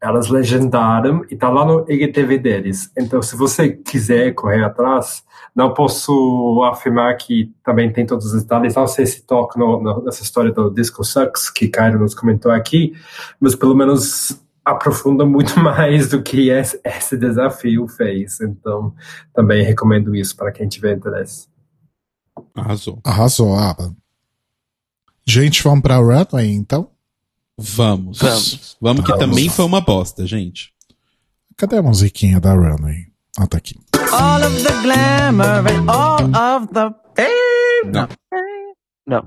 [0.00, 2.90] Elas legendaram e tá lá no IGTV deles.
[2.96, 8.76] Então, se você quiser correr atrás, não posso afirmar que também tem todos os detalhes.
[8.76, 12.52] Não sei se toca no- no- nessa história do Disco Sucks, que Cairo nos comentou
[12.52, 12.92] aqui,
[13.40, 18.40] mas pelo menos aprofunda muito mais do que esse, esse desafio fez.
[18.40, 18.94] Então,
[19.34, 21.48] também recomendo isso para quem tiver interesse.
[22.54, 23.00] Arrasou.
[23.04, 23.92] Arrasou, Aba.
[25.26, 26.90] Gente, vamos pra Runway, então?
[27.58, 28.18] Vamos.
[28.18, 28.76] Vamos.
[28.80, 29.26] Vamos que Vamos.
[29.26, 30.72] também foi uma bosta, gente.
[31.56, 33.06] Cadê a musiquinha da Runway?
[33.36, 33.74] Ah, tá aqui.
[34.12, 37.92] All of the glamour and all of the fame.
[37.92, 38.08] Não.
[39.06, 39.22] Não.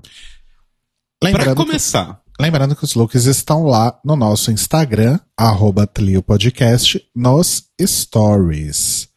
[1.19, 5.85] Pra Lembrando que, começar, lembrando que os looks estão lá no nosso Instagram, arroba
[6.25, 9.09] Podcast, nos stories.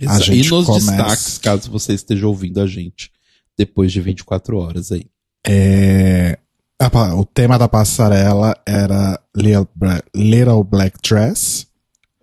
[0.00, 3.10] A exa- e gente nos começa- destaques, caso você esteja ouvindo a gente
[3.58, 5.06] depois de 24 horas aí.
[5.46, 6.38] É,
[6.80, 11.66] a pa- o tema da passarela era Little, Black Dress.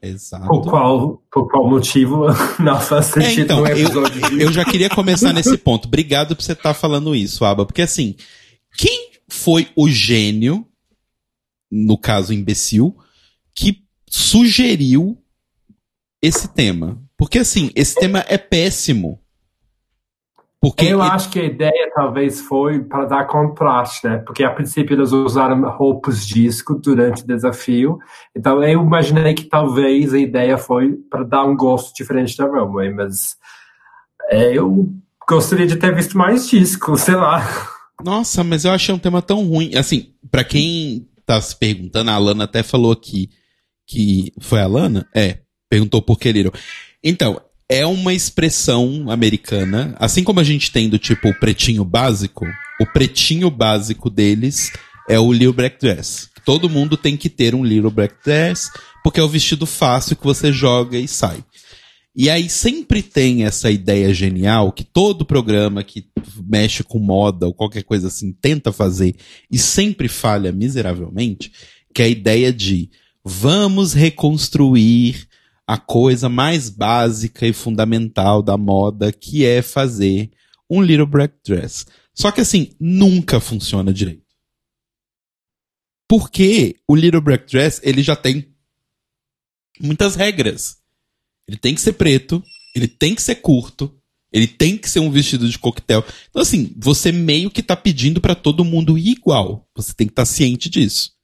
[0.01, 0.47] Exato.
[0.47, 2.25] Por qual, por qual motivo
[2.59, 5.87] não faz É, sentido então, no eu, episódio de eu já queria começar nesse ponto.
[5.87, 7.65] Obrigado por você estar falando isso, Aba.
[7.65, 8.15] Porque assim,
[8.77, 10.65] quem foi o gênio,
[11.71, 12.95] no caso imbecil,
[13.55, 15.17] que sugeriu
[16.21, 17.01] esse tema?
[17.17, 19.19] Porque assim, esse tema é péssimo.
[20.59, 24.17] Porque Eu ele- acho que a ideia talvez foi para dar contraste, né?
[24.25, 27.99] Porque a princípio eles usaram roupas disco durante o desafio.
[28.35, 32.91] Então eu imaginei que talvez a ideia foi para dar um gosto diferente da Runway,
[32.91, 33.35] mas
[34.31, 34.89] é, eu
[35.29, 37.41] gostaria de ter visto mais disco, sei lá.
[38.03, 39.75] Nossa, mas eu achei um tema tão ruim.
[39.75, 43.29] Assim, pra quem tá se perguntando, a Alana até falou aqui
[43.87, 44.31] que.
[44.39, 45.07] Foi a Alana?
[45.15, 45.39] É.
[45.69, 46.53] Perguntou por que Little.
[47.03, 47.39] Então,
[47.69, 52.45] é uma expressão americana, assim como a gente tem do tipo o pretinho básico,
[52.79, 54.71] o pretinho básico deles
[55.09, 56.29] é o Little Black Dress.
[56.45, 58.71] Todo mundo tem que ter um Little Black Dress,
[59.03, 61.43] porque é o vestido fácil que você joga e sai.
[62.15, 66.07] E aí sempre tem essa ideia genial que todo programa que
[66.47, 69.15] mexe com moda ou qualquer coisa assim tenta fazer
[69.51, 71.51] e sempre falha miseravelmente,
[71.93, 72.89] que é a ideia de
[73.23, 75.27] vamos reconstruir
[75.67, 80.31] a coisa mais básica e fundamental da moda, que é fazer
[80.69, 81.85] um little black dress.
[82.13, 84.25] Só que assim, nunca funciona direito.
[86.07, 88.55] Porque o little black dress, ele já tem
[89.79, 90.77] muitas regras.
[91.45, 92.41] Ele tem que ser preto,
[92.73, 93.93] ele tem que ser curto,
[94.31, 96.03] ele tem que ser um vestido de coquetel.
[96.29, 99.69] Então, assim, você meio que tá pedindo pra todo mundo igual.
[99.75, 101.16] Você tem que estar ciente disso.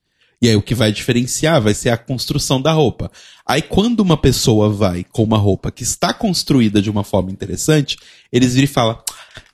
[0.44, 3.10] E aí o que vai diferenciar vai ser a construção da roupa.
[3.48, 7.96] Aí quando uma pessoa vai com uma roupa que está construída de uma forma interessante,
[8.30, 9.02] eles viram e falam: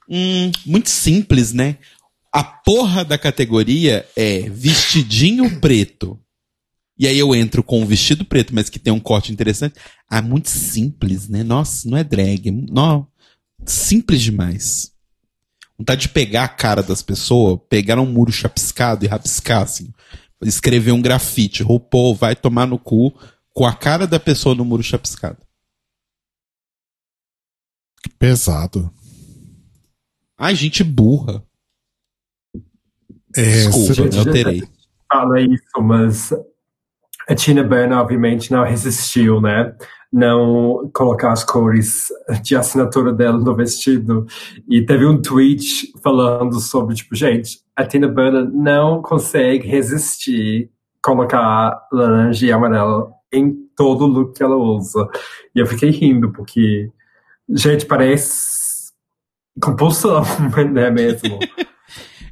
[0.10, 1.78] Hum, muito simples, né?
[2.34, 6.20] A porra da categoria é vestidinho preto.
[6.98, 9.76] E aí eu entro com um vestido preto, mas que tem um corte interessante.
[10.10, 11.44] Ah, muito simples, né?
[11.44, 12.50] Nossa, não é drag.
[12.50, 13.08] Não,
[13.64, 14.92] simples demais.
[15.78, 19.94] Vontade de pegar a cara das pessoas, pegar um muro chapiscado e rabiscar, assim.
[20.42, 21.64] Escrever um grafite.
[21.64, 23.14] RuPaul vai tomar no cu
[23.54, 25.38] com a cara da pessoa no muro chapiscado.
[28.02, 28.92] Que pesado.
[30.38, 31.44] Ai, gente burra.
[33.36, 34.64] É, Desculpa, cê- eu terei.
[35.12, 36.32] Fala isso, mas
[37.28, 39.76] a Tina Burner, obviamente, não resistiu, né?
[40.12, 42.08] Não colocar as cores
[42.42, 44.26] de assinatura dela no vestido.
[44.68, 50.72] E teve um tweet falando sobre, tipo, gente, a Tina Burner não consegue resistir
[51.02, 55.08] colocar laranja e amarelo em todo look que ela usa.
[55.56, 56.90] E eu fiquei rindo, porque,
[57.50, 58.92] gente, parece
[59.62, 60.24] compulsão,
[60.72, 61.40] não é mesmo?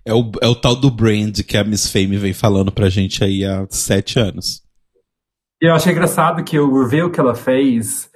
[0.06, 3.24] É o, é o tal do brand que a Miss Fame vem falando pra gente
[3.24, 4.64] aí há sete anos.
[5.62, 8.10] E eu achei engraçado que o reveal que ela fez,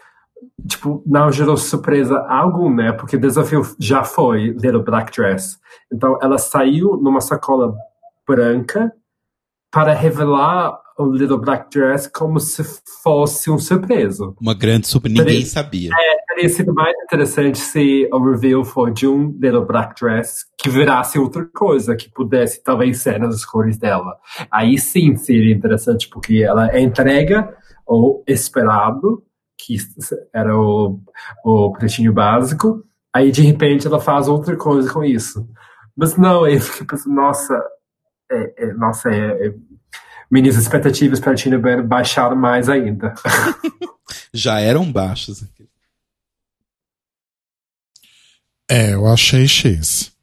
[0.68, 2.92] tipo, não gerou surpresa alguma, né?
[2.92, 5.58] Porque o desafio já foi Little Black Dress.
[5.92, 7.74] Então ela saiu numa sacola
[8.28, 8.92] branca
[9.72, 12.64] para revelar o Little Black Dress como se
[13.02, 14.34] fosse um surpresa.
[14.40, 15.10] Uma grande super.
[15.10, 15.90] Ninguém sabia.
[16.34, 21.20] Teria sido mais interessante se o reveal for de um Little Black Dress que virasse
[21.20, 24.18] outra coisa, que pudesse talvez ser nas cores dela.
[24.50, 27.56] Aí sim seria interessante, porque ela entrega
[27.86, 29.24] o esperado,
[29.60, 29.76] que
[30.34, 31.00] era o,
[31.44, 32.84] o pretinho básico,
[33.14, 35.48] aí de repente ela faz outra coisa com isso.
[35.96, 37.54] Mas não, eu fiquei pensando, nossa,
[38.32, 39.54] é, é, nossa, é, é,
[40.32, 43.14] minhas expectativas para a Tina Burner baixaram mais ainda.
[44.34, 45.46] Já eram baixas.
[48.72, 50.14] É, eu achei X.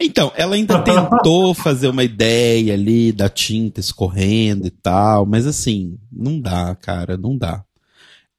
[0.00, 5.96] Então, ela ainda tentou fazer uma ideia ali da tinta escorrendo e tal, mas assim,
[6.10, 7.64] não dá, cara, não dá.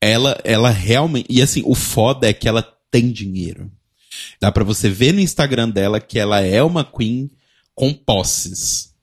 [0.02, 1.28] Ela, ela realmente.
[1.30, 2.62] E assim, o foda é que ela
[2.92, 3.72] tem dinheiro.
[4.40, 7.32] Dá pra você ver no Instagram dela que ela é uma queen
[7.74, 8.94] com posses.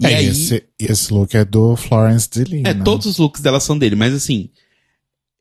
[0.00, 2.70] E é, aí, esse, esse look é do Florence Delina.
[2.70, 4.48] é, todos os looks dela são dele, mas assim,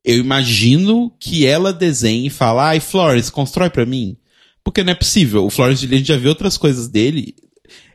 [0.04, 4.18] eu imagino que ela desenhe e fala, ai, Florence, constrói pra mim.
[4.64, 5.46] Porque não é possível.
[5.46, 7.36] O Florence Delina já viu outras coisas dele.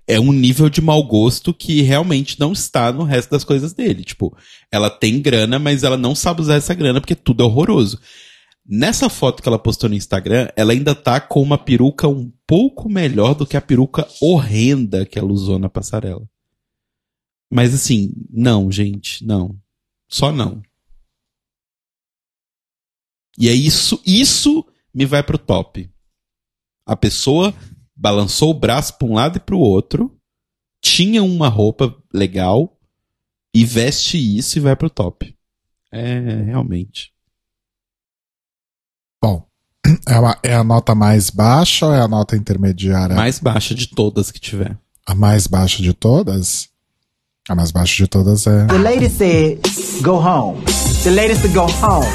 [0.06, 4.04] É um nível de mau gosto que realmente não está no resto das coisas dele.
[4.04, 4.36] Tipo,
[4.70, 8.00] ela tem grana, mas ela não sabe usar essa grana porque tudo é horroroso.
[8.66, 12.88] Nessa foto que ela postou no Instagram, ela ainda tá com uma peruca um pouco
[12.88, 16.26] melhor do que a peruca horrenda que ela usou na passarela.
[17.50, 19.56] Mas assim, não, gente, não.
[20.08, 20.62] Só não.
[23.38, 24.64] E é isso, isso
[24.94, 25.90] me vai pro top.
[26.86, 27.54] A pessoa
[27.96, 30.14] balançou o braço para um lado e para o outro,
[30.82, 32.76] tinha uma roupa legal
[33.54, 35.34] e veste isso e vai pro top.
[35.90, 37.12] É, realmente.
[39.22, 39.46] Bom,
[40.08, 43.14] é a, é a nota mais baixa ou é a nota intermediária?
[43.14, 44.76] Mais baixa de todas que tiver.
[45.06, 46.70] A mais baixa de todas?
[47.48, 48.66] A mais baixa de todas é.
[48.66, 49.60] The lady said,
[50.02, 50.64] go home.
[51.04, 52.06] The lady said, go home.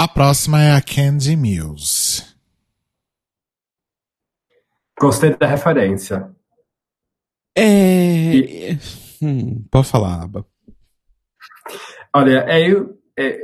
[0.00, 2.22] A próxima é a Candy Mills.
[5.00, 6.30] Gostei da referência.
[7.56, 8.78] É.
[9.20, 10.46] Hum, pode falar, Aba.
[12.14, 13.38] Olha, eu, é,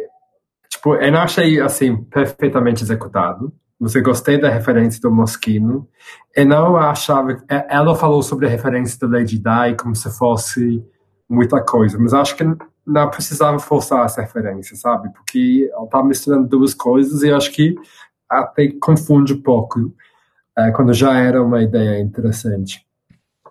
[0.70, 3.52] tipo, eu não achei assim perfeitamente executado.
[3.81, 5.89] Você gostei da referência do Moschino.
[6.36, 7.32] Eu não achava.
[7.51, 10.85] é, Ela falou sobre a referência do Lady Di como se fosse
[11.28, 12.44] muita coisa, mas acho que
[12.86, 15.10] não precisava forçar essa referência, sabe?
[15.12, 17.74] Porque ela tá misturando duas coisas e acho que
[18.28, 19.92] até confunde um pouco
[20.56, 22.86] é, quando já era uma ideia interessante.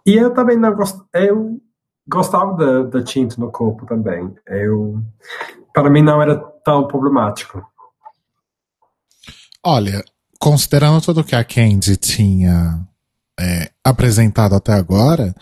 [0.05, 0.99] E eu também não gost...
[1.13, 1.59] eu
[2.07, 4.33] gostava da, da tinta no corpo também.
[4.45, 5.01] Eu,
[5.73, 7.65] para mim não era tão problemático.
[9.65, 10.03] Olha,
[10.39, 12.85] considerando tudo que a Candy tinha
[13.39, 15.33] é, apresentado até agora,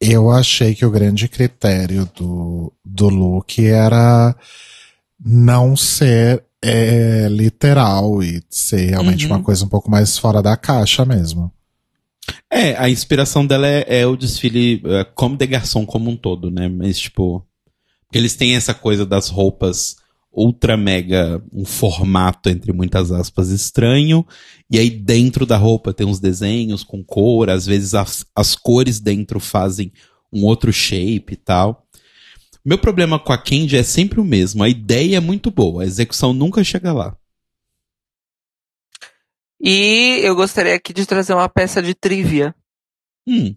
[0.00, 4.34] eu achei que o grande critério do, do look era
[5.18, 9.32] não ser é, literal e ser realmente Uhum.
[9.32, 11.52] uma coisa um pouco mais fora da caixa mesmo.
[12.50, 16.50] É, a inspiração dela é, é o desfile é, Comme des Garçons como um todo,
[16.50, 16.68] né?
[16.68, 17.44] Mas, tipo.
[18.06, 19.96] Porque eles têm essa coisa das roupas
[20.38, 24.26] ultra mega, um formato, entre muitas aspas, estranho.
[24.70, 29.00] E aí dentro da roupa tem uns desenhos com cor, às vezes as, as cores
[29.00, 29.92] dentro fazem
[30.32, 31.86] um outro shape e tal.
[32.64, 34.62] Meu problema com a Candy é sempre o mesmo.
[34.62, 37.16] A ideia é muito boa, a execução nunca chega lá.
[39.60, 42.54] E eu gostaria aqui de trazer uma peça de trivia.
[43.26, 43.56] Hum,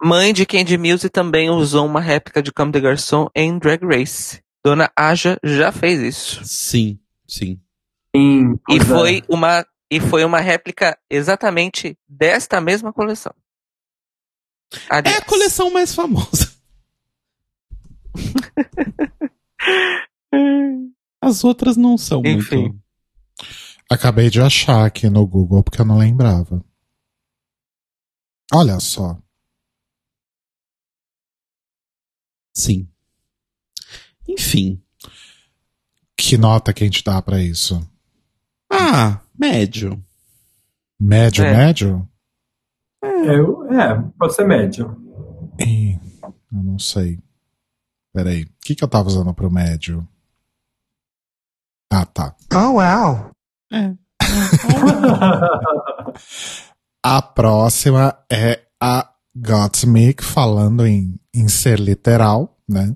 [0.00, 4.40] Mãe de Candy Muse também usou uma réplica de Comme des Garçons em Drag Race.
[4.64, 6.44] Dona Aja já fez isso.
[6.44, 7.60] sim, sim.
[8.14, 8.84] Sim, E é.
[8.84, 13.34] foi uma e foi uma réplica exatamente desta mesma coleção.
[14.90, 16.52] É a coleção mais famosa.
[21.22, 22.56] As outras não são Enfim.
[22.68, 22.82] muito.
[23.90, 26.62] Acabei de achar aqui no Google porque eu não lembrava.
[28.52, 29.18] Olha só.
[32.54, 32.88] Sim.
[34.28, 34.82] Enfim.
[36.16, 37.80] Que nota que a gente dá pra isso?
[38.70, 40.02] Ah, médio.
[41.00, 41.56] Médio, É.
[41.56, 42.08] médio?
[43.02, 44.96] Eu, é, pode ser médio.
[45.58, 47.18] Eu não sei.
[48.12, 48.42] Peraí.
[48.44, 50.06] O que, que eu tava usando pro médio?
[51.92, 52.34] Ah, tá.
[52.52, 53.30] Oh, wow.
[53.72, 53.94] É.
[57.02, 62.94] A próxima é a Gottmik falando em, em ser literal, né?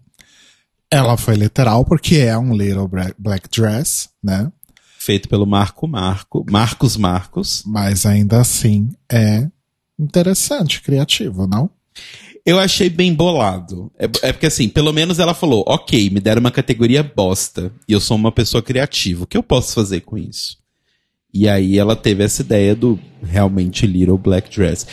[0.93, 2.89] Ela foi literal porque é um little
[3.19, 4.53] black dress, né?
[4.99, 6.45] Feito pelo Marco Marco.
[6.51, 7.63] Marcos Marcos.
[7.67, 9.49] Mas ainda assim é
[9.99, 11.71] interessante, criativo, não?
[12.45, 13.91] Eu achei bem bolado.
[13.99, 17.73] É, é porque assim, pelo menos ela falou, ok, me deram uma categoria bosta.
[17.89, 19.25] E eu sou uma pessoa criativa.
[19.25, 20.59] O que eu posso fazer com isso?
[21.33, 24.87] E aí ela teve essa ideia do realmente Little Black Dress.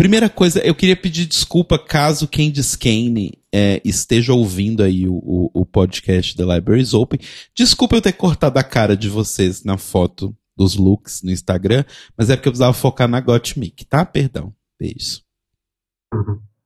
[0.00, 5.50] Primeira coisa, eu queria pedir desculpa caso Candice Kane é, esteja ouvindo aí o, o,
[5.52, 7.20] o podcast da Libraries Open.
[7.54, 11.84] Desculpa eu ter cortado a cara de vocês na foto dos looks no Instagram,
[12.16, 14.02] mas é porque eu precisava focar na Gottmik, tá?
[14.06, 14.54] Perdão.
[14.80, 15.20] Beijo.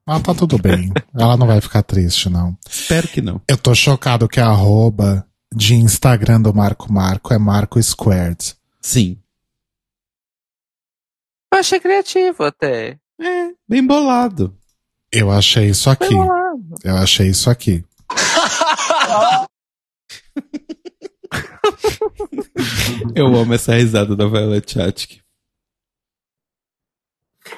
[0.07, 0.93] Ah, tá tudo bem.
[1.13, 2.57] Ela não vai ficar triste, não.
[2.71, 3.41] Espero que não.
[3.49, 8.55] Eu tô chocado que a arroba de Instagram do Marco Marco é Marco Squared.
[8.81, 9.19] Sim.
[11.53, 13.01] Eu achei criativo até.
[13.21, 14.57] É, bem bolado.
[15.13, 16.15] Eu achei isso aqui.
[16.83, 17.85] Eu achei isso aqui.
[23.15, 25.21] Eu amo essa risada da Violet Chachki.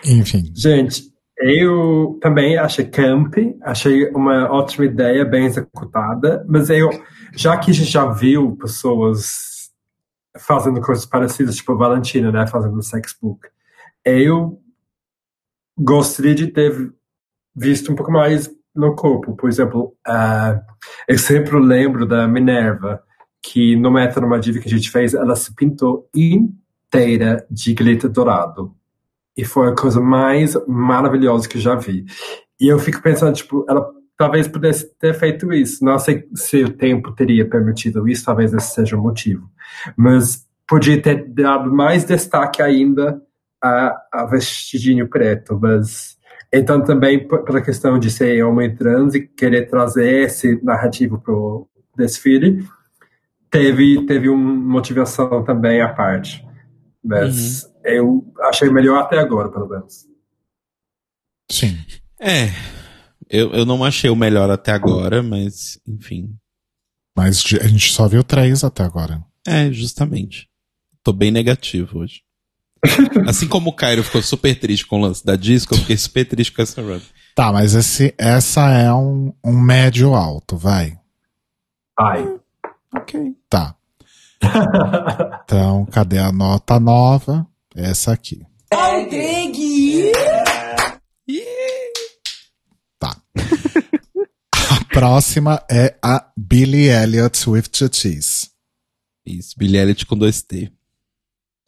[0.04, 0.52] Enfim.
[0.54, 6.90] Gente, eu também achei camp, achei uma ótima ideia, bem executada, mas eu,
[7.34, 9.70] já que a gente já viu pessoas
[10.38, 13.48] fazendo coisas parecidas, tipo a Valentina, né, fazendo sexbook,
[14.04, 14.60] eu
[15.78, 16.92] gostaria de ter
[17.54, 19.34] visto um pouco mais no corpo.
[19.34, 20.60] Por exemplo, uh,
[21.08, 23.02] eu sempre lembro da Minerva,
[23.42, 28.74] que no Heteronormativa que a gente fez, ela se pintou inteira de glitter dourado.
[29.36, 32.04] E foi a coisa mais maravilhosa que eu já vi.
[32.60, 33.86] E eu fico pensando, tipo, ela
[34.16, 35.84] talvez pudesse ter feito isso.
[35.84, 39.48] Não sei se o tempo teria permitido isso, talvez esse seja o motivo.
[39.96, 43.22] Mas podia ter dado mais destaque ainda
[43.66, 46.16] a, a vestidinho preto, mas
[46.52, 52.64] então também pela questão de ser homem trans e querer trazer esse narrativo pro desfile,
[53.50, 56.44] teve teve uma motivação também à parte.
[57.02, 60.06] Mas eu achei melhor até agora, pelo menos.
[61.50, 61.78] Sim.
[62.20, 62.48] É.
[63.28, 66.36] Eu, eu não achei o melhor até agora, mas, enfim.
[67.16, 69.24] Mas a gente só viu três até agora.
[69.46, 70.48] É, justamente.
[71.02, 72.25] Tô bem negativo hoje.
[73.26, 76.24] Assim como o Cairo ficou super triste com o lance da disco, eu fiquei super
[76.26, 77.00] triste com essa run.
[77.34, 80.98] Tá, mas esse, essa é um, um médio alto, vai.
[81.98, 82.26] Ai.
[82.94, 83.34] Ok.
[83.48, 83.74] Tá.
[85.44, 87.46] Então, cadê a nota nova?
[87.74, 88.42] Essa aqui.
[92.98, 93.16] Tá.
[94.70, 98.50] A próxima é a Billy Elliot with two T's.
[99.24, 100.72] Isso, Billy Elliot com dois T.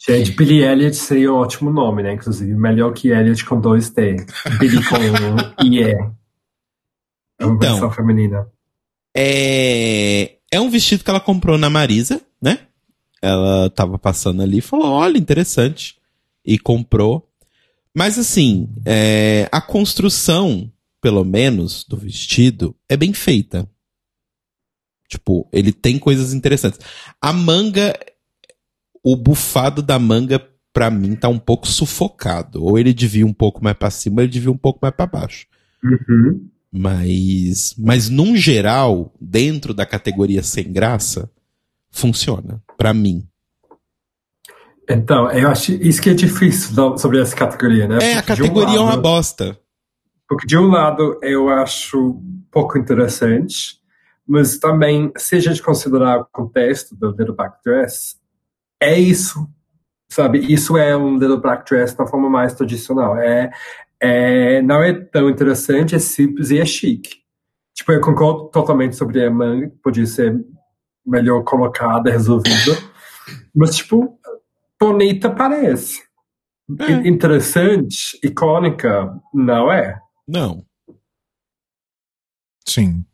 [0.01, 2.13] Gente, Billy Elliot seria um ótimo nome, né?
[2.15, 4.17] Inclusive, melhor que Elliot com dois T.
[4.61, 5.83] Billy com um IE.
[5.83, 7.59] É uma Então.
[7.59, 8.47] versão feminina.
[9.17, 10.37] É...
[10.53, 12.61] é um vestido que ela comprou na Marisa, né?
[13.21, 15.97] Ela tava passando ali e falou: olha, interessante.
[16.45, 17.29] E comprou.
[17.95, 20.71] Mas assim, é, a construção,
[21.01, 23.69] pelo menos, do vestido é bem feita.
[25.09, 26.79] Tipo, ele tem coisas interessantes.
[27.21, 27.99] A manga,
[29.13, 30.41] o bufado da manga,
[30.73, 32.63] pra mim, tá um pouco sufocado.
[32.65, 35.07] Ou ele devia um pouco mais pra cima, ou ele devia um pouco mais pra
[35.07, 35.47] baixo.
[35.83, 36.49] Uhum.
[36.71, 41.31] Mas, mas num geral, dentro da categoria sem graça,
[41.91, 42.63] funciona.
[42.77, 43.27] Pra mim.
[44.89, 47.99] Então, eu acho isso que é difícil sobre essa categoria, né?
[48.01, 49.59] É, a de um categoria é uma lado- bosta.
[50.29, 52.21] Porque de um lado eu acho
[52.51, 53.79] pouco interessante,
[54.27, 58.18] mas também, se a gente considerar o contexto do Little Black Dress,
[58.81, 59.49] é isso.
[60.11, 60.39] Sabe?
[60.53, 63.17] Isso é um Little Black Dress na forma mais tradicional.
[63.19, 63.51] É,
[64.01, 67.19] é, não é tão interessante, é simples e é chique.
[67.75, 70.45] Tipo, eu concordo totalmente sobre a manga, podia ser
[71.07, 72.77] melhor colocada, resolvida.
[73.55, 74.19] Mas, tipo,
[74.81, 76.03] bonita parece.
[76.81, 77.09] É.
[77.09, 79.99] Interessante, icônica, não é.
[80.27, 80.65] Não.
[82.67, 83.05] Sim.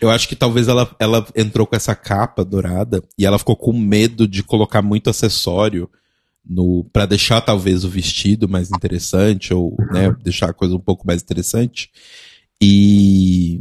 [0.00, 3.72] Eu acho que talvez ela, ela entrou com essa capa dourada e ela ficou com
[3.72, 5.90] medo de colocar muito acessório
[6.48, 11.06] no para deixar talvez o vestido mais interessante ou né, deixar a coisa um pouco
[11.06, 11.90] mais interessante.
[12.62, 13.60] E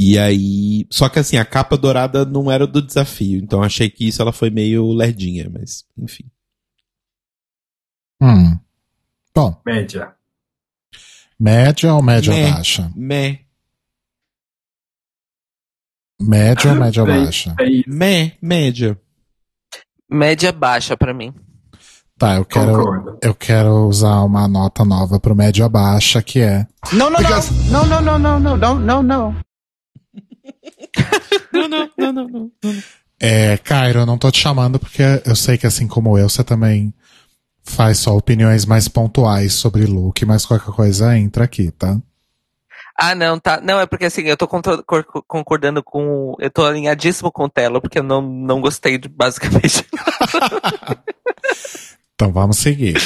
[0.00, 4.06] e aí, só que assim, a capa dourada não era do desafio, então achei que
[4.06, 6.24] isso ela foi meio lerdinha, mas enfim.
[8.20, 8.58] Hum.
[9.34, 10.12] Bom, Média.
[11.38, 12.50] média ou média Meh.
[12.50, 12.92] baixa?
[12.94, 13.40] Meh,
[16.20, 17.54] Média ou média baixa?
[17.86, 18.98] Me, média.
[20.10, 21.32] Média baixa para mim.
[22.18, 26.66] Tá, eu quero, eu quero usar uma nota nova pro média baixa, que é.
[26.92, 29.36] Não, não, não, não, não, não, não, não, não, não.
[31.52, 32.50] não, não, não, não, não.
[33.20, 36.42] É, Cairo, eu não tô te chamando porque eu sei que assim como eu, você
[36.42, 36.92] também
[37.62, 42.00] faz só opiniões mais pontuais sobre look, mas qualquer coisa entra aqui, tá?
[43.00, 43.60] Ah, não, tá.
[43.60, 46.34] Não, é porque assim, eu tô concordando com.
[46.40, 49.86] Eu tô alinhadíssimo com o Telo, porque eu não, não gostei de basicamente.
[52.20, 52.96] Então vamos seguir.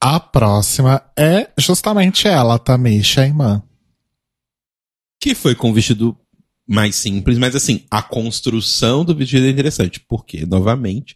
[0.00, 3.62] A próxima é justamente ela, Tamisha Iman.
[5.20, 6.16] Que foi com o vestido
[6.66, 10.00] mais simples, mas assim, a construção do vestido é interessante.
[10.00, 11.14] Porque, novamente,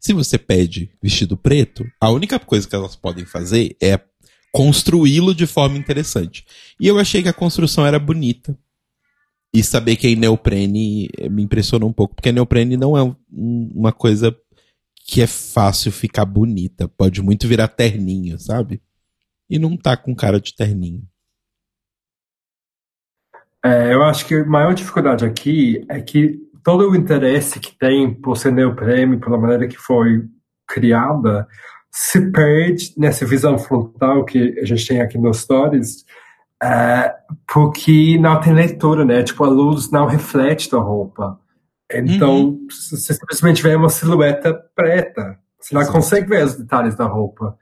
[0.00, 3.96] se você pede vestido preto, a única coisa que elas podem fazer é
[4.52, 6.44] construí-lo de forma interessante.
[6.80, 8.58] E eu achei que a construção era bonita.
[9.52, 13.14] E saber que é neoprene eh, me impressionou um pouco, porque neoprene não é um-
[13.74, 14.36] uma coisa
[15.06, 16.88] que é fácil ficar bonita.
[16.88, 18.82] Pode muito virar terninho, sabe?
[19.48, 21.02] E não tá com cara de terninho.
[23.64, 28.12] É, eu acho que a maior dificuldade aqui é que todo o interesse que tem
[28.12, 30.24] por ser neoprene, pela maneira que foi
[30.66, 31.46] criada,
[31.98, 36.04] se perde nessa visão frontal que a gente tem aqui nos stories,
[36.62, 37.10] é,
[37.50, 39.22] porque não tem leitura, né?
[39.22, 41.40] Tipo, a luz não reflete da roupa.
[41.90, 45.38] Então, você simplesmente vê uma silhueta preta.
[45.58, 45.96] Você não Exato.
[45.96, 47.56] consegue ver os detalhes da roupa.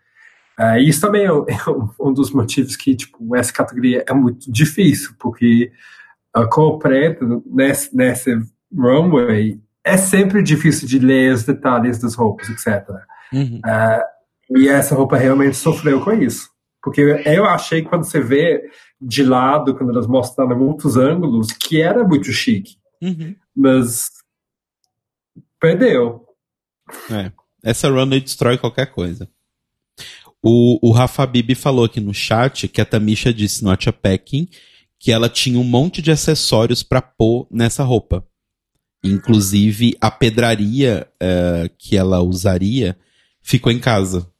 [0.58, 1.56] É, isso também é um, é
[2.00, 5.70] um dos motivos que, tipo, essa categoria é muito difícil, porque
[6.32, 8.36] a cor preta nesse, nesse
[8.76, 12.84] runway é sempre difícil de ler os detalhes das roupas, etc.
[13.32, 13.60] Uhum.
[14.50, 16.48] E essa roupa realmente sofreu com isso.
[16.82, 21.80] Porque eu achei que quando você vê de lado, quando elas mostraram muitos ângulos, que
[21.80, 22.76] era muito chique.
[23.02, 23.34] Uhum.
[23.56, 24.10] Mas
[25.58, 26.26] perdeu.
[27.10, 27.32] É.
[27.62, 29.28] Essa runway destrói qualquer coisa.
[30.42, 34.46] O, o Rafa Bibi falou aqui no chat que a Tamisha disse no Acha Packing
[34.98, 38.26] que ela tinha um monte de acessórios pra pôr nessa roupa.
[39.02, 42.96] Inclusive, a pedraria eh, que ela usaria
[43.42, 44.30] ficou em casa.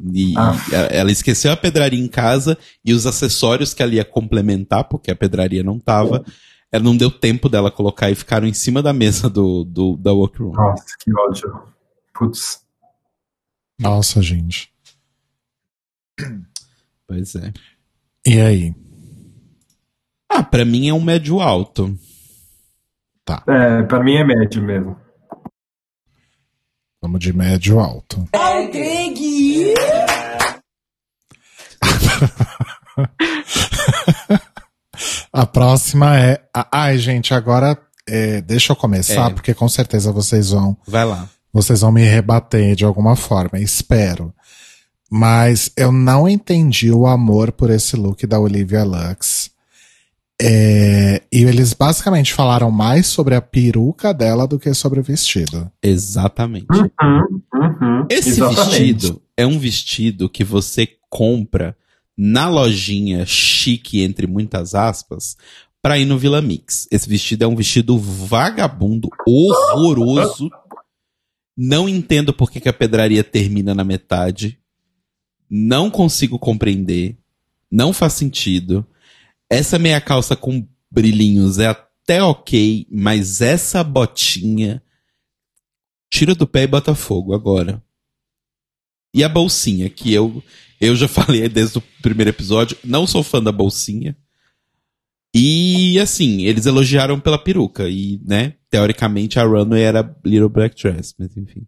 [0.00, 0.54] E Ah.
[0.90, 5.16] ela esqueceu a pedraria em casa e os acessórios que ela ia complementar, porque a
[5.16, 6.24] pedraria não tava,
[6.70, 10.12] ela não deu tempo dela colocar e ficaram em cima da mesa do, do da
[10.12, 10.52] workroom.
[10.52, 11.62] Nossa, que ódio.
[12.14, 12.60] Putz.
[13.80, 14.72] Nossa, gente.
[17.06, 17.52] Pois é.
[18.26, 18.74] E aí?
[20.28, 21.96] Ah, pra mim é um médio alto.
[23.46, 24.96] É, pra mim é médio mesmo.
[27.00, 28.28] Vamos de médio alto.
[35.32, 36.40] A próxima é.
[36.72, 39.34] Ai, gente, agora é, deixa eu começar, É.
[39.34, 40.76] porque com certeza vocês vão.
[40.86, 41.28] Vai lá.
[41.52, 44.32] Vocês vão me rebater de alguma forma, espero.
[45.10, 49.50] Mas eu não entendi o amor por esse look da Olivia Lux.
[50.40, 55.70] É, e eles basicamente falaram mais sobre a peruca dela do que sobre o vestido.
[55.82, 56.66] Exatamente.
[56.70, 58.70] Uhum, uhum, Esse exatamente.
[58.70, 61.76] vestido é um vestido que você compra
[62.16, 65.36] na lojinha chique, entre muitas aspas,
[65.82, 66.86] pra ir no Vila Mix.
[66.90, 70.50] Esse vestido é um vestido vagabundo, horroroso.
[71.56, 74.58] Não entendo por que, que a pedraria termina na metade.
[75.50, 77.16] Não consigo compreender.
[77.70, 78.86] Não faz sentido.
[79.50, 84.82] Essa meia calça com brilhinhos é até ok, mas essa botinha
[86.10, 87.82] tira do pé e bota fogo agora.
[89.14, 90.42] E a bolsinha, que eu,
[90.80, 94.16] eu já falei desde o primeiro episódio, não sou fã da bolsinha.
[95.34, 97.88] E assim, eles elogiaram pela peruca.
[97.88, 101.66] E, né, teoricamente a runway era Little Black Dress, mas enfim.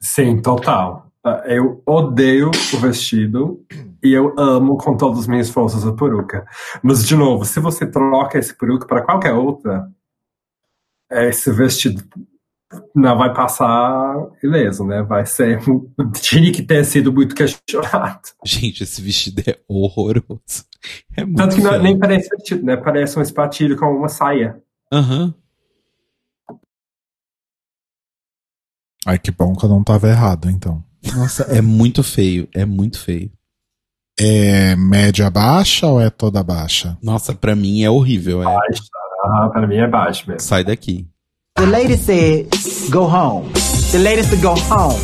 [0.00, 1.12] Sim, total.
[1.46, 3.64] Eu odeio o vestido
[4.02, 6.44] e eu amo com todas as minhas forças a peruca.
[6.82, 9.88] Mas, de novo, se você troca esse peruca para qualquer outra,
[11.10, 12.02] esse vestido
[12.94, 15.02] não vai passar ileso, né?
[15.02, 15.60] Vai ser.
[16.20, 18.22] Tinha que ter sido muito questionado.
[18.44, 20.64] Gente, esse vestido é horroroso.
[21.16, 21.82] É muito Tanto que não- feio.
[21.82, 22.76] nem parece vestido, né?
[22.76, 24.60] Parece um espatilho com uma saia.
[24.90, 25.34] Aham.
[29.06, 30.82] Ai, que bom que eu não tava errado, então.
[31.16, 32.48] Nossa, é muito feio.
[32.54, 33.30] É muito feio.
[34.18, 36.98] É média baixa ou é toda baixa?
[37.02, 38.42] Nossa, pra mim é horrível.
[38.42, 38.56] É.
[39.24, 40.40] Ah, para mim é baixo mesmo.
[40.40, 41.08] Sai daqui.
[41.56, 42.48] The lady said,
[42.90, 43.50] go home.
[43.90, 44.98] The lady said, go home.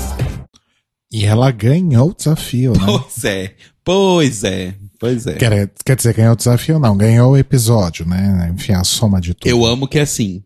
[1.11, 2.85] E ela ganhou o desafio, né?
[2.85, 3.55] Pois é.
[3.85, 4.75] Pois é.
[4.99, 5.35] Pois é.
[5.35, 6.79] Quer, quer dizer, ganhou o desafio?
[6.79, 8.53] Não, ganhou o episódio, né?
[8.55, 9.49] Enfim, a soma de tudo.
[9.49, 10.43] Eu amo que assim.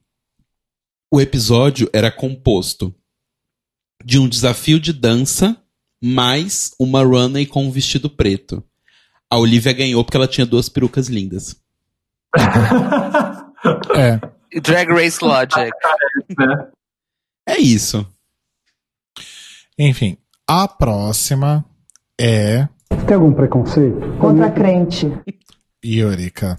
[1.10, 2.94] O episódio era composto
[4.05, 5.56] de um desafio de dança
[6.03, 8.62] mais uma runway com um vestido preto.
[9.31, 11.57] A Olivia ganhou porque ela tinha duas perucas lindas.
[13.97, 14.19] É.
[14.61, 15.70] Drag Race Logic.
[17.47, 18.05] É isso.
[19.79, 20.16] Enfim,
[20.49, 21.65] A próxima
[22.20, 22.66] é
[23.07, 24.19] Tem algum preconceito?
[24.20, 25.07] Contra crente.
[25.85, 26.59] Yurika.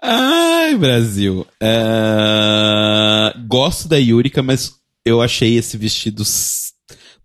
[0.00, 1.44] Ai, Brasil.
[1.60, 4.77] É, Gosto da Yurika, mas
[5.08, 6.72] eu achei esse vestido s-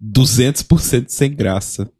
[0.01, 1.91] 200% sem graça.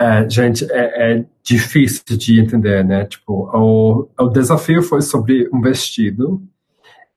[0.00, 3.04] É, gente, é, é difícil de entender, né?
[3.06, 6.42] Tipo, o, o desafio foi sobre um vestido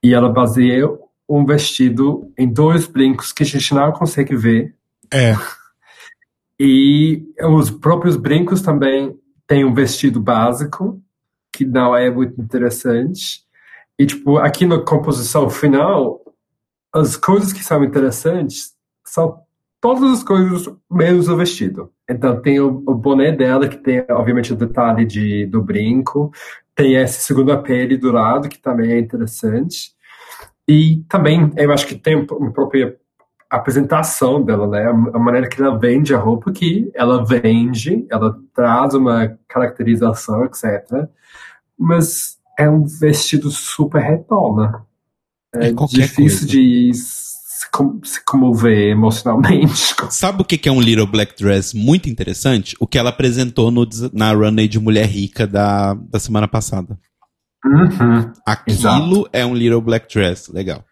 [0.02, 4.74] e ela baseou um vestido em dois brincos que a gente não consegue ver.
[5.12, 5.34] É.
[6.60, 9.16] E os próprios brincos também
[9.46, 11.00] têm um vestido básico
[11.52, 13.44] que não é muito interessante.
[13.98, 16.20] E, tipo, aqui na composição final,
[16.92, 18.72] as coisas que são interessantes
[19.04, 19.40] são
[19.80, 21.92] todas as coisas menos o vestido.
[22.08, 26.30] Então tem o, o boné dela, que tem, obviamente, o detalhe de, do brinco.
[26.74, 29.92] Tem esse segundo pele do lado, que também é interessante.
[30.66, 32.96] E também, eu acho que tem uma própria
[33.50, 34.86] apresentação dela, né?
[34.86, 41.08] A maneira que ela vende a roupa, que ela vende, ela traz uma caracterização, etc.
[41.78, 44.84] Mas é um vestido super retona.
[45.54, 46.46] É, É qualquer difícil coisa.
[46.48, 49.94] de se, com- se comover emocionalmente.
[50.10, 52.76] Sabe o que é um Little Black Dress muito interessante?
[52.80, 56.98] O que ela apresentou no, na runway de Mulher Rica da, da semana passada.
[57.64, 58.32] Uhum.
[58.46, 60.52] Aquilo é um Little Black Dress.
[60.52, 60.84] Legal.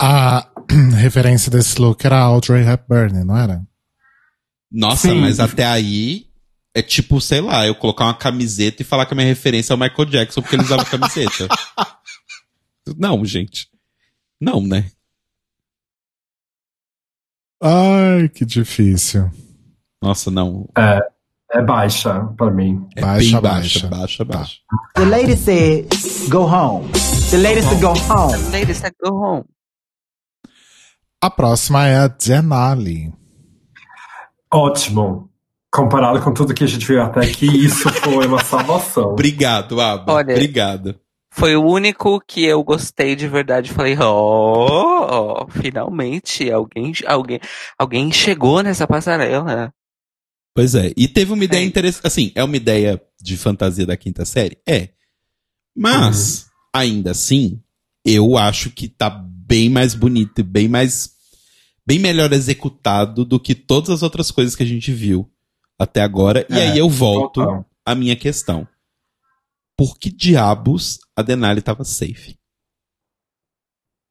[0.00, 0.48] A
[0.96, 3.62] referência desse look era Audrey Hepburn, não era?
[4.70, 5.20] Nossa, Sim.
[5.20, 6.26] mas até aí
[6.78, 9.76] é tipo, sei lá, eu colocar uma camiseta e falar que a minha referência é
[9.76, 11.48] o Michael Jackson porque ele usava camiseta.
[12.96, 13.68] Não, gente.
[14.40, 14.90] Não, né?
[17.62, 19.30] Ai, que difícil.
[20.00, 20.68] Nossa, não.
[20.76, 21.00] É,
[21.52, 22.86] é baixa pra mim.
[22.96, 24.24] É Baixa, bem baixa, baixa.
[24.24, 24.56] baixa, baixa.
[24.94, 25.88] The lady said,
[26.30, 26.88] go home.
[27.30, 28.50] The lady said, go home.
[28.52, 29.44] Ladies, go home.
[31.20, 33.12] A próxima é a Denali.
[34.52, 35.27] Ótimo.
[35.70, 39.10] Comparado com tudo que a gente viu até aqui, isso foi uma salvação.
[39.12, 40.12] Obrigado, Aba.
[40.14, 40.98] Olha- Obrigado.
[41.30, 43.70] Foi o único que eu gostei de verdade.
[43.70, 47.38] Falei, oh, oh, finalmente alguém, alguém,
[47.78, 49.72] alguém chegou nessa passarela.
[50.54, 50.92] Pois é.
[50.96, 51.66] E teve uma ideia É.
[51.66, 52.06] interessante.
[52.06, 54.58] Assim, é uma ideia de fantasia da quinta série?
[54.66, 54.88] É.
[55.76, 57.60] Mas, ainda assim,
[58.04, 61.10] eu acho que tá bem mais bonito e bem mais.
[61.86, 65.30] bem melhor executado do que todas as outras coisas que a gente viu
[65.78, 66.44] até agora.
[66.50, 67.64] e É, aí eu volto total.
[67.86, 68.66] à minha questão.
[69.76, 72.36] Por que diabos a Denali tava safe?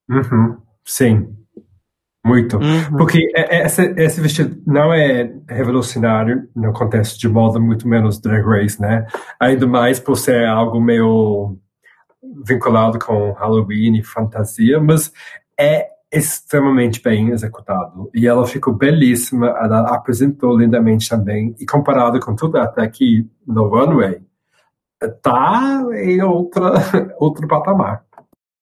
[0.10, 0.58] Uhum.
[0.86, 1.36] Sim.
[2.26, 2.58] Muito.
[2.58, 2.98] Uhum.
[2.98, 8.20] Porque é- é- esse, esse vestido não é revolucionário no contexto de moda, muito menos
[8.20, 9.06] Drag Race, né?
[9.40, 11.58] Ainda mais por ser algo meio
[12.46, 15.12] vinculado com Halloween e fantasia, mas
[15.60, 18.10] é extremamente bem executado.
[18.14, 23.68] E ela ficou belíssima, ela apresentou lindamente também, e comparado com tudo até aqui no
[23.68, 24.22] runway,
[25.22, 28.06] tá em outra, outro patamar.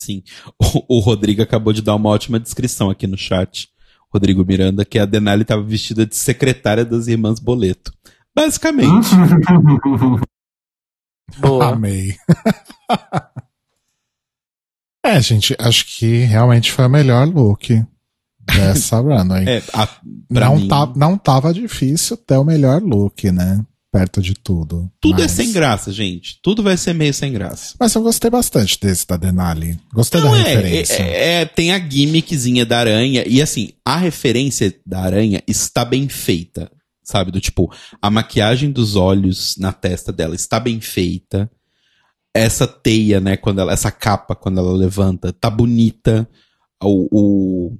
[0.01, 0.23] Sim.
[0.61, 3.69] O, o Rodrigo acabou de dar uma ótima descrição aqui no chat.
[4.13, 7.91] Rodrigo Miranda, que a Denali estava vestida de secretária das irmãs Boleto.
[8.35, 9.09] Basicamente.
[11.39, 11.69] Boa.
[11.69, 12.15] Amei.
[15.05, 17.83] é, gente, acho que realmente foi o melhor look
[18.45, 19.45] dessa runway.
[19.47, 19.87] É, a,
[20.29, 23.63] não, mim, tá, não tava difícil ter o melhor look, né?
[23.91, 24.91] Perto de tudo.
[24.99, 26.37] tudo é Mas- sem graça, gente.
[26.43, 27.75] Tudo vai ser meio sem graça.
[27.79, 29.79] Mas eu gostei bastante desse da Denali.
[29.93, 30.93] Gostei Não, da é, referência.
[31.01, 33.23] é, é, tem a gimmickzinha da aranha.
[33.25, 36.69] E assim, a referência da aranha está bem feita.
[37.05, 37.31] Sabe?
[37.31, 37.71] Do tipo,
[38.01, 41.49] a maquiagem dos olhos na testa dela está bem feita.
[42.37, 43.37] Essa teia, né?
[43.37, 46.29] Quando ela, essa capa, quando ela levanta, tá bonita.
[46.83, 47.07] O,
[47.69, 47.77] o-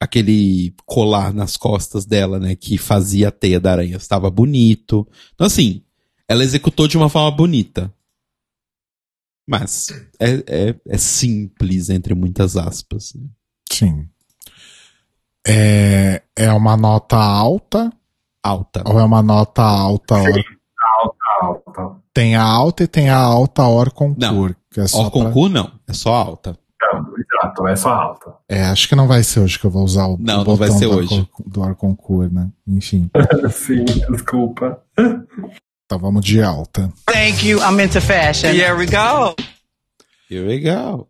[0.00, 2.54] aquele colar nas costas dela, né?
[2.54, 5.06] Que fazia a teia da aranha, estava bonito.
[5.34, 5.82] Então, assim,
[6.28, 7.92] ela executou de uma forma bonita.
[9.50, 9.88] Mas
[10.20, 13.14] é, é, é simples, entre muitas aspas.
[13.14, 13.26] né?
[13.72, 14.08] Sim.
[15.46, 17.90] É, é uma nota alta
[18.42, 18.82] Alta.
[18.86, 20.14] ou é uma nota alta?
[20.14, 20.57] Or...
[21.40, 21.96] Alta.
[22.12, 24.54] Tem a alta e tem a alta or concur.
[24.70, 26.58] Que é só Or pra- não, é só alta.
[26.80, 28.34] Não, exato, é só alta.
[28.48, 30.56] É, acho que não vai ser hoje que eu vou usar o, Não, o não
[30.56, 31.28] vai botão ser do, hoje.
[31.38, 32.48] Or- do or concur, né?
[32.66, 33.10] Enfim.
[33.50, 34.80] Sim, desculpa.
[34.96, 36.92] Então vamos de alta.
[37.06, 37.58] Thank you.
[37.60, 38.50] I'm into fashion.
[38.54, 39.34] Here we go.
[40.28, 41.08] Que legal.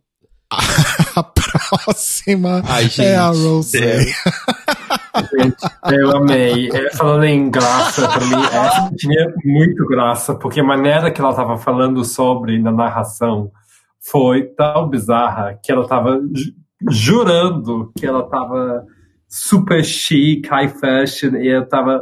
[1.15, 3.01] A próxima Ai, gente.
[3.05, 3.77] é a Rose.
[3.77, 5.57] Gente,
[5.91, 6.69] eu amei.
[6.71, 11.33] É, falando em graça, pra mim, essa tinha muito graça, porque a maneira que ela
[11.33, 13.51] tava falando sobre na narração
[13.99, 16.53] foi tão bizarra que ela tava j-
[16.89, 18.85] jurando que ela tava
[19.27, 22.01] super chic, high fashion, e eu tava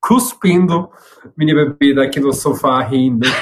[0.00, 0.88] cuspindo
[1.36, 3.26] minha bebida aqui no sofá rindo.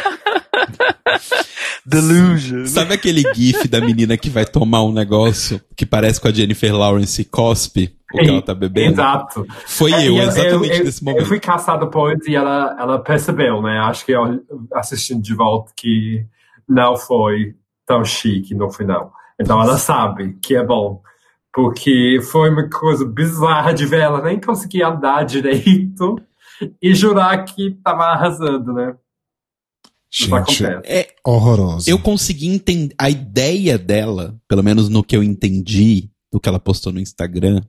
[1.87, 2.67] Delusion.
[2.67, 6.75] Sabe aquele gif da menina que vai tomar um negócio que parece com a Jennifer
[6.75, 8.95] Lawrence e cospe o que ela tá bebendo?
[8.95, 9.47] Exato.
[9.67, 11.27] Foi É, eu, exatamente eu, nesse Eu momento.
[11.27, 13.79] fui caçar depois e ela, ela percebeu, né?
[13.81, 14.43] Acho que eu,
[14.75, 16.25] assistindo de volta que
[16.69, 17.55] não foi
[17.87, 19.13] tão chique no final.
[19.41, 21.01] Então ela sabe que é bom.
[21.53, 26.17] Porque foi uma coisa bizarra de ver ela nem conseguir andar direito
[26.83, 28.95] e jurar que tava arrasando, né?
[30.11, 30.65] Gente.
[30.85, 31.91] É, horroroso.
[31.91, 32.95] eu consegui entender.
[32.99, 37.61] A ideia dela, pelo menos no que eu entendi do que ela postou no Instagram,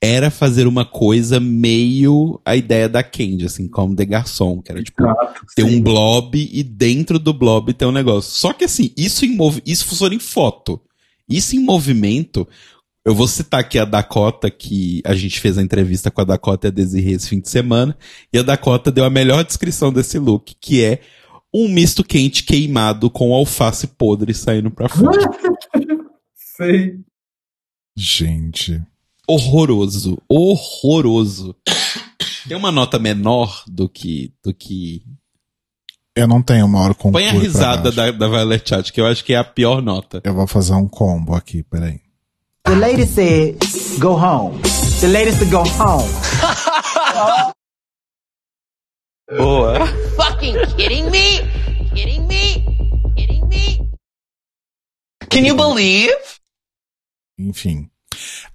[0.00, 4.82] era fazer uma coisa meio a ideia da Candy, assim, como de garçom, que era
[4.82, 5.76] tipo Exato, ter sim.
[5.76, 8.30] um blob e dentro do blob ter um negócio.
[8.32, 10.80] Só que assim, isso em movi isso funciona em foto.
[11.28, 12.46] Isso em movimento,
[13.04, 16.66] eu vou citar aqui a Dakota, que a gente fez a entrevista com a Dakota
[16.66, 17.96] e a Desiree esse fim de semana,
[18.32, 21.00] e a Dakota deu a melhor descrição desse look, que é
[21.64, 25.30] um misto quente queimado com alface podre saindo pra fora.
[26.34, 27.02] Sim.
[27.96, 28.82] Gente.
[29.26, 31.56] horroroso, horroroso.
[32.46, 35.02] Tem uma nota menor do que do que
[36.14, 37.26] Eu não tenho maior concurso.
[37.26, 40.20] Põe a risada da, da Violet Chat, que eu acho que é a pior nota.
[40.24, 42.00] Eu vou fazer um combo aqui, peraí.
[42.64, 43.58] The lady said,
[43.98, 44.60] go home.
[45.00, 46.08] The lady said, go home.
[49.30, 49.86] Boa.
[50.16, 51.40] fucking kidding me?
[51.94, 52.64] Kidding me?
[53.16, 53.90] Kidding me?
[55.30, 56.12] Can you believe?
[57.38, 57.90] Enfim.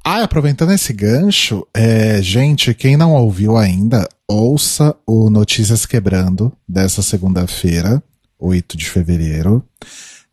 [0.03, 7.01] Ah, aproveitando esse gancho, é, gente, quem não ouviu ainda, ouça o Notícias Quebrando dessa
[7.03, 8.01] segunda-feira,
[8.39, 9.63] 8 de fevereiro.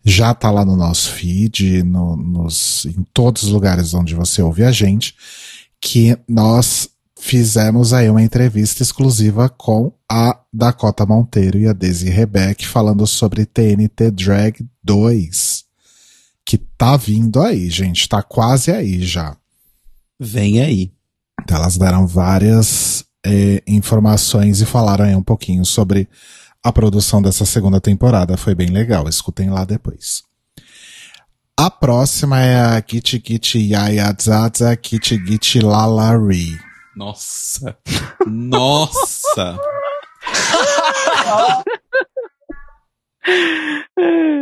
[0.04, 4.64] Já tá lá no nosso feed, no- nos, em todos os lugares onde você ouve
[4.64, 5.14] a gente,
[5.80, 6.88] que nós
[7.20, 13.44] fizemos aí uma entrevista exclusiva com a Dakota Monteiro e a Daisy Rebeck falando sobre
[13.44, 15.68] TNT Drag 2
[16.48, 19.36] que tá vindo aí, gente, tá quase aí já.
[20.18, 20.90] Vem aí.
[21.42, 26.08] Então, elas deram várias eh, informações e falaram aí um pouquinho sobre
[26.64, 28.38] a produção dessa segunda temporada.
[28.38, 30.22] Foi bem legal, escutem lá depois.
[31.54, 36.67] A próxima é a Kitty Kitty Yaya Zaza Kitty Kitty Lalari.
[36.98, 37.78] Nossa.
[38.26, 39.56] Nossa.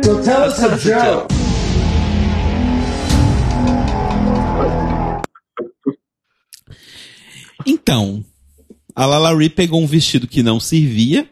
[0.03, 1.27] So tell us a joke.
[7.63, 8.25] Então,
[8.95, 11.29] a Lalari pegou um vestido que não servia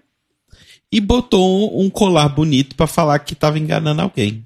[0.92, 4.45] e botou um colar bonito pra falar que tava enganando alguém.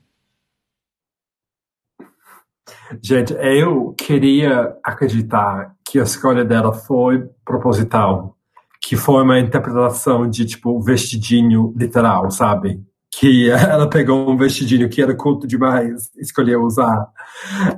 [3.01, 8.35] Gente, eu queria acreditar que a escolha dela foi proposital,
[8.81, 12.81] que foi uma interpretação de tipo vestidinho literal, sabe?
[13.11, 17.07] Que ela pegou um vestidinho que era curto demais, escolheu usar.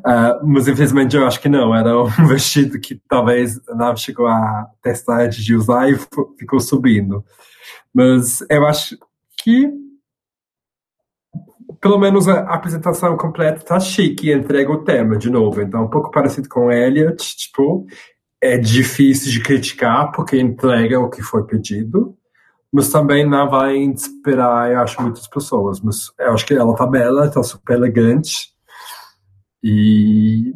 [0.05, 4.67] Ah, mas infelizmente eu acho que não, era um vestido que talvez não chegou a
[4.81, 5.97] testar antes de usar e
[6.39, 7.23] ficou subindo.
[7.93, 8.97] Mas eu acho
[9.43, 9.69] que
[11.81, 15.59] pelo menos a apresentação completa tá chique e entrega o tema de novo.
[15.61, 17.87] Então, um pouco parecido com Elliot, tipo,
[18.39, 22.15] é difícil de criticar porque entrega o que foi pedido,
[22.71, 25.81] mas também não vai inspirar, eu acho, muitas pessoas.
[25.81, 28.51] Mas eu acho que ela tá bela, tá super elegante
[29.63, 30.53] e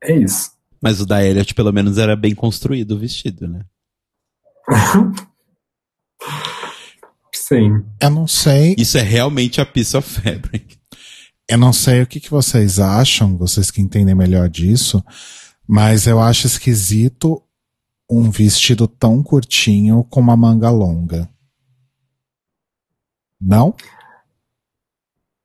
[0.00, 0.52] é isso.
[0.80, 3.62] Mas o da Elliot, pelo menos, era bem construído o vestido, né?
[7.48, 7.84] Sim.
[8.00, 10.78] Eu não sei, Isso é realmente a piece of fabric.
[11.48, 15.02] eu não sei o que, que vocês acham, vocês que entendem melhor disso,
[15.66, 17.42] mas eu acho esquisito
[18.10, 21.28] um vestido tão curtinho com uma manga longa.
[23.40, 23.74] Não?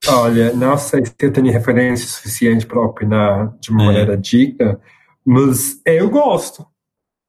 [0.06, 3.86] Olha, não sei se eu tenho referência suficiente para opinar de uma É.
[3.86, 4.78] maneira digna,
[5.24, 6.66] mas eu gosto.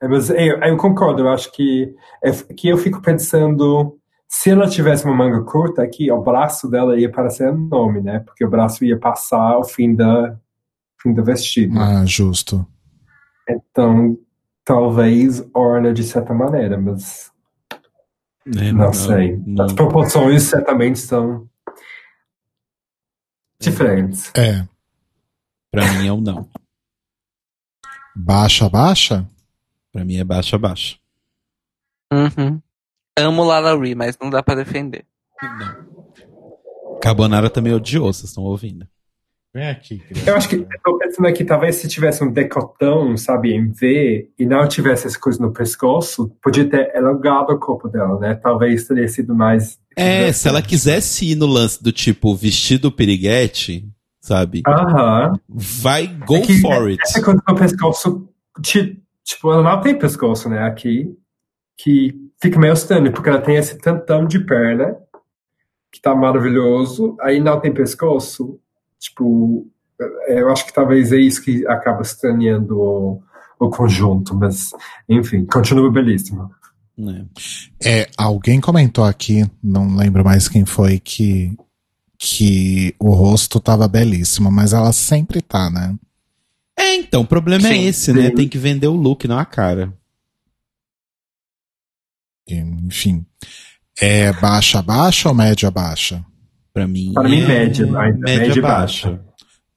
[0.02, 3.98] É, Mas eu, eu concordo, eu acho que, é, que eu fico pensando,
[4.28, 8.20] se ela tivesse uma manga curta aqui, o braço dela ia parecer enorme, né?
[8.20, 10.38] Porque o braço ia passar o fim da
[11.02, 11.78] fim do vestido.
[11.80, 12.66] Ah, justo.
[13.48, 14.18] Então,
[14.64, 17.32] talvez orna de certa maneira, mas
[18.46, 18.72] né?
[18.72, 19.38] não, sei.
[19.46, 21.48] não- As proporções certamente são
[23.60, 24.32] diferentes.
[24.36, 24.68] É.
[25.72, 26.50] Pra mim é um não.
[28.16, 29.30] Baixa, baixa?
[29.92, 31.00] Pra mim é baixo a baixo.
[32.12, 32.62] Uhum.
[33.18, 35.06] Amo Lalaurie, mas não dá pra defender.
[35.42, 35.86] Não.
[37.02, 38.86] Carbonara também odiou, vocês estão ouvindo.
[39.54, 40.30] Vem aqui, criança.
[40.30, 44.30] Eu acho que eu tô pensando aqui, talvez se tivesse um decotão, sabe, em V,
[44.38, 48.36] e não tivesse essa coisa no pescoço, podia ter elongado o corpo dela, né?
[48.36, 49.80] Talvez teria sido mais.
[49.96, 53.88] É, se ela quisesse ir no lance do tipo vestido piriguete,
[54.20, 54.62] sabe?
[54.68, 55.40] Aham.
[55.48, 57.02] Vai go É que for it.
[57.02, 58.28] Essa coisa no pescoço,
[58.62, 60.64] ti- tipo, ela não tem pescoço, né?
[60.64, 61.16] Aqui,
[61.78, 62.14] que
[62.46, 64.96] fica meio estranho, porque ela tem esse tantão de perna,
[65.92, 68.60] que tá maravilhoso, aí não tem pescoço,
[69.00, 69.68] tipo,
[70.28, 73.22] é, eu acho que talvez é isso que acaba estranhando o,
[73.60, 74.72] o conjunto, mas,
[75.10, 76.52] enfim, continua belíssimo.
[76.98, 77.26] né?
[77.84, 81.58] É, alguém comentou aqui, não lembro mais quem foi, que,
[82.18, 85.96] que o rosto tava belíssimo, mas ela sempre tá, né?
[86.78, 88.30] É, então, o problema é Sim, esse, né?
[88.30, 89.94] Tem que vender o look, não a cara.
[92.48, 93.26] E, Enfim.
[94.00, 96.24] É baixa, baixa ou média, baixa?
[96.74, 97.14] Pra mim.
[97.14, 99.22] Para mim, é média, média, média baixa.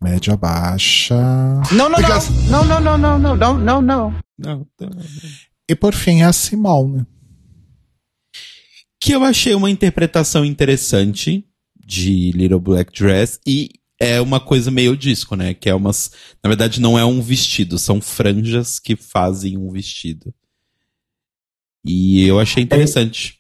[0.02, 1.14] Média, baixa.
[1.72, 4.14] No, no, no, no, no, no, no, no, no, no.
[4.38, 4.88] Não, tá.
[5.68, 7.06] E por fim, a Simone.
[9.00, 11.44] que eu achei uma interpretação interessante
[11.84, 13.70] de Little Black Dress e
[14.00, 15.54] é uma coisa meio disco, né?
[15.54, 16.10] Que é umas.
[16.42, 20.34] Na verdade, não é um vestido, são franjas que fazem um vestido.
[21.89, 23.39] E eu achei interessante.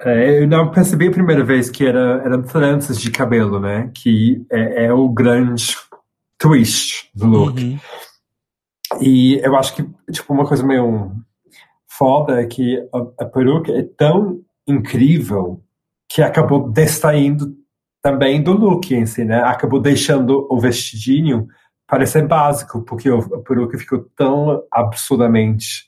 [0.00, 3.90] É, eu não percebi a primeira vez que era, eram tranças de cabelo, né?
[3.94, 5.76] Que é, é o grande
[6.38, 7.62] twist do look.
[7.62, 7.78] Uhum.
[9.02, 11.12] E eu acho que, tipo, uma coisa meio
[11.86, 15.62] foda é que a, a peruca é tão incrível
[16.08, 17.54] que acabou destaindo
[18.00, 19.42] também do look em si, né?
[19.42, 21.48] Acabou deixando o vestidinho
[21.86, 25.87] parecer básico, porque a peruca ficou tão absurdamente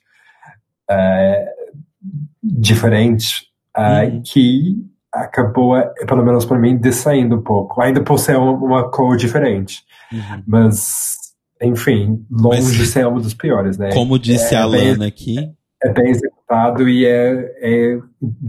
[2.43, 3.45] diferente
[3.77, 4.21] é, Uhum.
[4.23, 4.75] que
[5.13, 7.81] acabou, é, pelo menos para mim, dessaindo um pouco.
[7.81, 9.83] Ainda por ser uma, cor diferente.
[10.11, 10.43] Uhum.
[10.47, 11.15] Mas,
[11.61, 13.91] enfim, longe Mas- de ser uma dos piores, né?
[13.93, 15.37] Como disse é a bem- Lana aqui,
[15.83, 17.99] É bem executado e é, é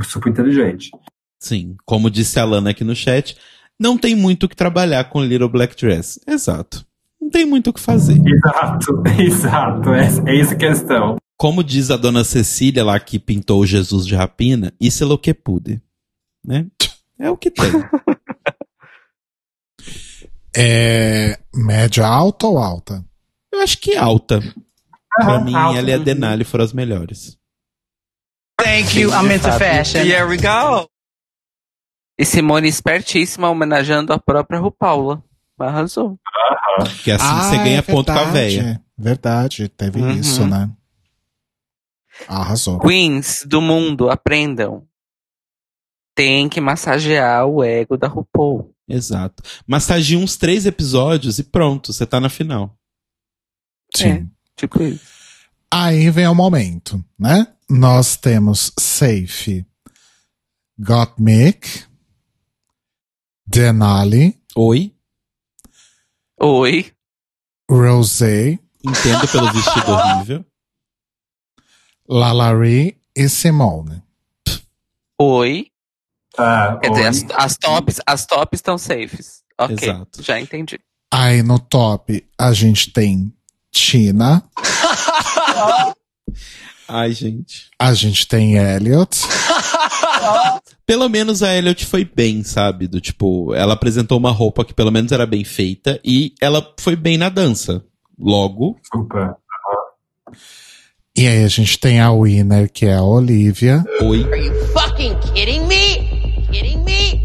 [0.02, 0.90] super inteligente.
[1.40, 3.36] sim, como disse a Lana aqui no chat,
[3.80, 6.20] não tem muito o que trabalhar com Little Black Dress.
[6.26, 6.84] Exato.
[7.20, 8.20] Não tem muito o que fazer.
[8.26, 9.90] Exato, exato.
[9.94, 11.16] É, é essa a questão.
[11.42, 15.18] Como diz a dona Cecília lá que pintou o Jesus de rapina, isso é lo
[15.18, 15.82] que pude.
[16.46, 16.68] Né?
[17.18, 17.64] É o que tem.
[20.54, 23.04] É média alta ou alta?
[23.52, 24.38] Eu acho que alta.
[25.16, 25.78] Pra Aham, mim, alta.
[25.78, 27.36] ela e a Denali foram as melhores.
[28.62, 29.10] Thank you.
[29.10, 30.02] I'm into fashion.
[30.04, 30.88] Here we go.
[32.18, 35.24] E Simone espertíssima homenageando a própria RuPaula.
[35.58, 36.18] Arrasou.
[37.02, 38.80] Que assim você Ah, ganha é ponto com a véia.
[38.98, 40.10] Verdade, teve Uhum.
[40.12, 40.70] isso, né?
[42.28, 42.78] Arrasou.
[42.78, 44.86] Queens do mundo, aprendam.
[46.14, 48.74] Tem que massagear o ego da RuPaul.
[48.88, 49.42] Exato.
[49.66, 52.76] Massageia uns três episódios e pronto, você tá na final.
[53.96, 54.30] Sim.
[54.56, 55.04] Tipo isso.
[55.72, 57.46] Aí vem o momento, né?
[57.68, 59.66] Nós temos Safe,
[60.78, 61.86] Gottmik,
[63.46, 64.94] Denali, Oi?
[66.38, 66.92] Oi.
[67.70, 70.44] Rosé, Entendo pelo vestido horrível.
[72.08, 74.02] Lalari e Simone.
[75.20, 75.66] Oi.
[76.36, 77.08] Ah, Quer dizer, oi.
[77.08, 79.42] as, as tops, as tops estão safes.
[79.58, 79.76] Ok.
[79.80, 80.22] Exato.
[80.22, 80.78] Já entendi.
[81.12, 83.32] Aí no top a gente tem
[83.70, 84.42] Tina,
[86.88, 87.70] Ai, gente.
[87.78, 89.16] a gente tem Elliot,
[90.84, 92.86] Pelo menos a Elliot foi bem, sabe?
[92.86, 96.94] Do tipo, ela apresentou uma roupa que pelo menos era bem feita e ela foi
[96.96, 97.82] bem na dança.
[98.18, 99.34] Logo, Super.
[101.16, 104.24] E aí a gente tem a winner que é a Olivia, oi.
[104.24, 106.46] Are you fucking kidding me?
[106.50, 107.20] Kidding me?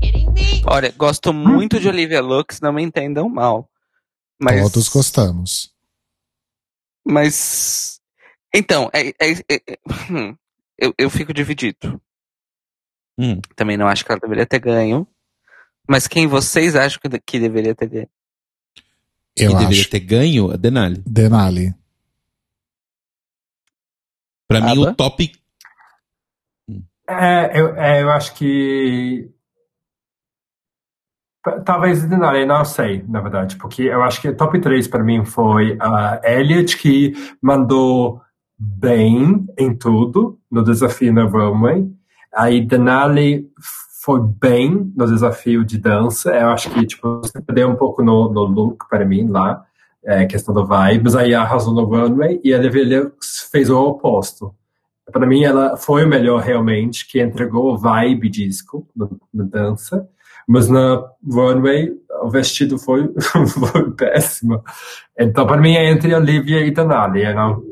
[0.00, 0.62] Kidding me?
[0.66, 3.68] Olha, gosto muito de Olivia Lux, não me entendam mal.
[4.40, 5.72] Mas, todos gostamos.
[7.06, 8.00] Mas.
[8.54, 9.78] Então, é, é- é- é-
[10.10, 10.34] hum,
[10.78, 12.00] eu, eu fico dividido.
[13.18, 13.40] Hum.
[13.54, 15.06] Também não acho que ela deveria ter ganho.
[15.88, 18.08] Mas quem vocês acham que, de- que deveria ter ganho?
[19.36, 19.90] Eu Quem deveria acho.
[19.90, 21.02] ter ganho, a Denali.
[21.06, 21.74] Denali.
[24.50, 25.30] Pra mim, o top.
[27.08, 29.30] É, eu, é, eu acho que.
[31.64, 35.24] Talvez Denali, não sei, na verdade, porque eu acho que o top 3 para mim
[35.24, 38.20] foi a Elliot, que mandou
[38.58, 41.88] bem em tudo no desafio na runway.
[42.34, 43.48] Aí Denali
[44.02, 46.34] foi bem no desafio de dança.
[46.34, 49.64] Eu acho que tipo, você perdeu um pouco no, no look para mim lá,
[50.04, 51.14] é, questão do vibes.
[51.14, 53.12] Aí arrasou no runway e a Olivia
[53.50, 54.54] fez o oposto.
[55.10, 58.86] Para mim, ela foi o melhor realmente, que entregou o vibe disco
[59.32, 60.08] na dança,
[60.46, 61.90] Mas na runway,
[62.22, 63.12] o vestido foi,
[63.48, 64.62] foi péssimo.
[65.18, 67.24] Então, para mim, é entre Olivia e Denali.
[67.24, 67.62] Eu não,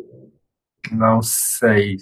[0.93, 1.97] não sei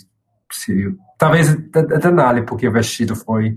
[0.50, 0.94] se.
[1.18, 3.56] Talvez a Denali, porque o vestido foi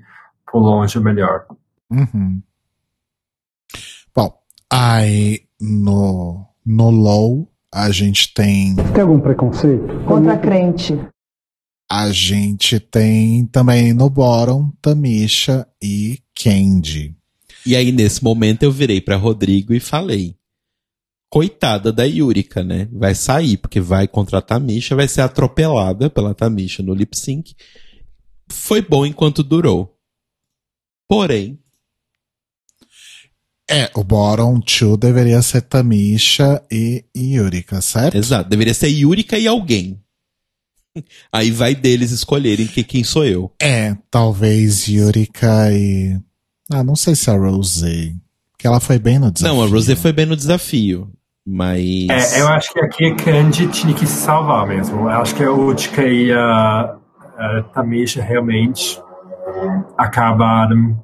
[0.49, 1.45] por longe melhor.
[1.89, 2.41] Uhum.
[4.15, 4.33] Bom,
[4.71, 8.75] aí no, no Low a gente tem.
[8.75, 10.05] Tem algum preconceito?
[10.07, 10.93] Contra crente.
[11.91, 17.15] A gente tem também no Bottom Tamisha e Candy.
[17.65, 20.35] E aí, nesse momento, eu virei para Rodrigo e falei:
[21.31, 22.87] Coitada da Yurika, né?
[22.91, 27.55] Vai sair, porque vai contra a Tamisha, vai ser atropelada pela Tamisha no lip sync.
[28.47, 29.97] Foi bom enquanto durou.
[31.07, 31.58] Porém.
[33.69, 38.17] É, o bottom two deveria ser Tamisha e Yurika, certo?
[38.17, 40.01] Exato, deveria ser Yurika e alguém.
[41.31, 43.51] Aí vai deles escolherem que quem sou eu.
[43.61, 46.19] É, talvez Yurika e.
[46.71, 48.13] Ah, não sei se a Rosé.
[48.51, 49.55] Porque ela foi bem no desafio.
[49.55, 51.09] Não, a Rosé foi bem no desafio.
[51.45, 52.09] Mas.
[52.09, 55.01] É, eu acho que aqui a Candy tinha que se salvar mesmo.
[55.01, 56.97] Eu acho que a Utica e a,
[57.37, 58.99] a Tamisha realmente
[59.97, 61.03] acabaram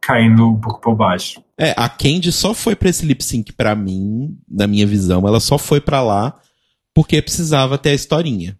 [0.00, 1.43] caindo um pouco por baixo.
[1.58, 5.26] É, a Candy só foi pra esse lip sync pra mim, na minha visão.
[5.26, 6.38] Ela só foi pra lá
[6.92, 8.58] porque precisava ter a historinha.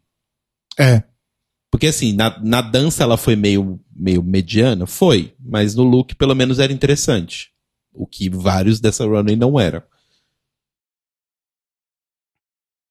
[0.78, 1.02] É.
[1.70, 4.86] Porque assim, na, na dança ela foi meio, meio mediana?
[4.86, 5.34] Foi.
[5.40, 7.52] Mas no look pelo menos era interessante.
[7.92, 9.82] O que vários dessa runway não eram.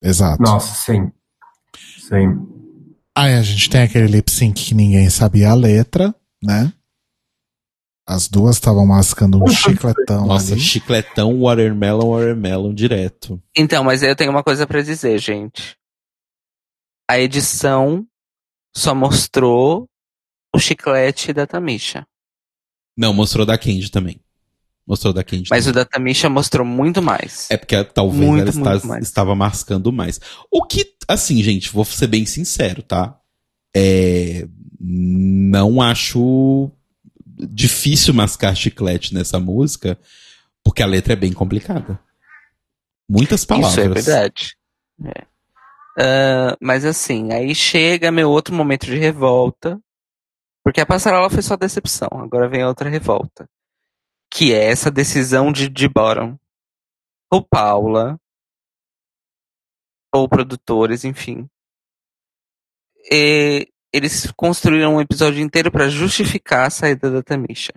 [0.01, 0.41] Exato.
[0.43, 1.11] Nossa, sim.
[1.97, 2.45] Sim.
[3.15, 6.73] Aí a gente tem aquele lip sync que ninguém sabia a letra, né?
[8.05, 10.61] As duas estavam mascando um chicletão Nossa, ali.
[10.61, 13.41] chicletão, watermelon, watermelon direto.
[13.55, 15.77] Então, mas eu tenho uma coisa pra dizer, gente.
[17.09, 18.05] A edição
[18.75, 19.88] só mostrou
[20.53, 22.05] o chiclete da Tamisha.
[22.97, 24.19] Não, mostrou da Candy também.
[24.85, 25.81] Mostrou da Candy Mas também.
[25.81, 27.49] o da Tamisha mostrou muito mais.
[27.49, 29.05] É porque talvez Muito, ela está- mais.
[29.07, 30.19] estava mascando mais.
[30.51, 33.17] O que, assim, gente, vou ser bem sincero, tá?
[33.75, 34.45] É,
[34.80, 36.69] não acho
[37.47, 39.97] difícil mascar chiclete nessa música,
[40.63, 41.99] porque a letra é bem complicada.
[43.09, 43.71] Muitas palavras.
[43.73, 44.57] Isso é verdade.
[45.05, 45.33] É.
[45.97, 49.79] Ah, mas assim, aí chega meu outro momento de revolta.
[50.63, 52.07] Porque a passarela foi só decepção.
[52.13, 53.49] Agora vem outra revolta.
[54.31, 56.37] Que é essa decisão de, de bottom.
[57.29, 58.17] Ou Paula.
[60.13, 61.49] Ou produtores, enfim.
[63.11, 67.73] E eles construíram um episódio inteiro pra justificar a saída da Tamisha.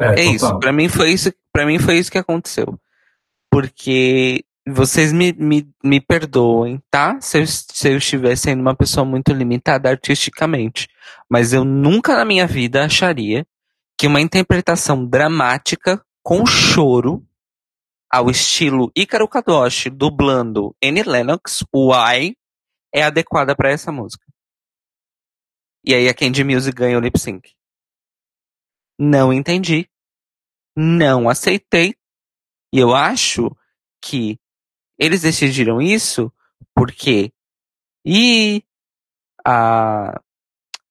[0.00, 0.44] É, isso.
[0.44, 0.60] total.
[0.60, 1.32] Pra mim foi isso.
[1.52, 2.78] Para mim foi isso que aconteceu.
[3.50, 7.18] Porque vocês me, me, me perdoem, tá?
[7.20, 10.88] Se eu, se eu estiver sendo uma pessoa muito limitada artisticamente.
[11.30, 13.46] Mas eu nunca na minha vida acharia
[13.96, 17.24] que uma interpretação dramática com choro
[18.10, 22.36] ao estilo Ícaro Kadoshi dublando Annie Lennox, Why,
[22.92, 24.24] é adequada pra essa música.
[25.84, 27.54] E aí a Candy Music ganha o lip sync.
[28.98, 29.88] Não entendi.
[30.76, 31.94] Não aceitei.
[32.72, 33.54] E eu acho
[34.02, 34.38] que
[34.98, 36.32] eles decidiram isso
[36.74, 37.32] porque
[38.04, 38.62] e
[39.44, 40.20] a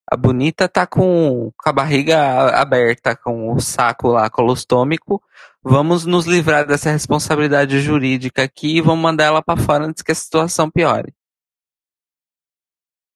[0.09, 5.21] a bonita tá com, com a barriga aberta, com o saco lá colostômico.
[5.61, 10.13] Vamos nos livrar dessa responsabilidade jurídica aqui e vamos mandar ela pra fora antes que
[10.13, 11.13] a situação piore.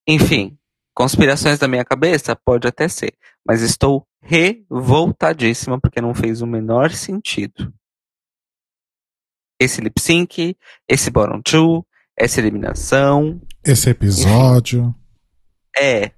[0.05, 0.57] Enfim,
[0.93, 2.35] conspirações da minha cabeça?
[2.35, 3.13] Pode até ser.
[3.47, 7.73] Mas estou revoltadíssima porque não fez o menor sentido.
[9.57, 10.57] Esse lip sync,
[10.89, 11.85] esse bottom two,
[12.17, 13.39] essa eliminação.
[13.63, 14.93] Esse episódio.
[15.77, 16.11] É.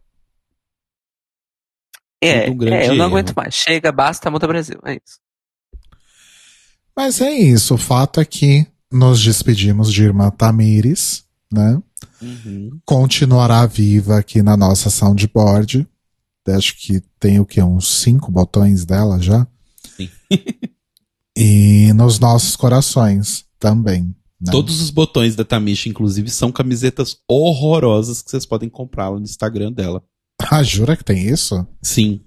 [2.24, 3.18] É, um grande é, eu não erro.
[3.18, 3.54] aguento mais.
[3.56, 4.80] Chega, basta, muda Brasil.
[4.86, 5.20] É isso.
[6.96, 7.76] Mas é isso.
[7.76, 11.82] O fato é que nos despedimos de Irmã Tamires, né?
[12.22, 12.80] Uhum.
[12.86, 15.88] Continuará viva aqui na nossa soundboard.
[16.48, 17.62] Acho que tem o que?
[17.62, 19.48] Uns cinco botões dela já?
[19.96, 20.10] Sim.
[21.36, 24.16] E nos nossos corações também.
[24.40, 24.52] né?
[24.52, 29.26] Todos os botões da Tamisha, inclusive, são camisetas horrorosas que vocês podem comprar lá no
[29.26, 30.04] Instagram dela.
[30.50, 31.66] Ah, jura que tem isso?
[31.82, 32.22] Sim.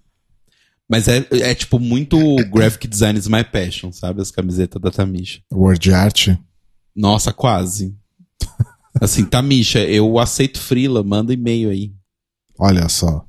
[0.88, 2.16] Mas é, é tipo muito
[2.51, 4.22] graphic design is my passion, sabe?
[4.22, 5.40] As camisetas da Tamisha.
[5.52, 6.28] Word art?
[6.94, 7.94] Nossa, quase.
[9.01, 11.93] Assim, Tamisha, eu aceito frila, manda e-mail aí.
[12.59, 13.26] Olha só.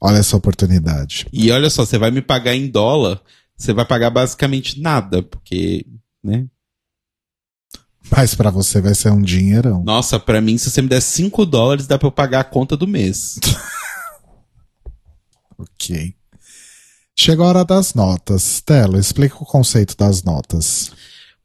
[0.00, 1.26] Olha essa oportunidade.
[1.32, 3.20] E olha só, você vai me pagar em dólar,
[3.56, 5.86] você vai pagar basicamente nada, porque,
[6.22, 6.46] né?
[8.10, 9.82] Mas pra você vai ser um dinheirão.
[9.84, 12.76] Nossa, pra mim, se você me der 5 dólares, dá pra eu pagar a conta
[12.76, 13.38] do mês.
[15.58, 16.14] ok.
[17.16, 18.42] Chegou a hora das notas.
[18.42, 20.92] Stella, explica o conceito das notas.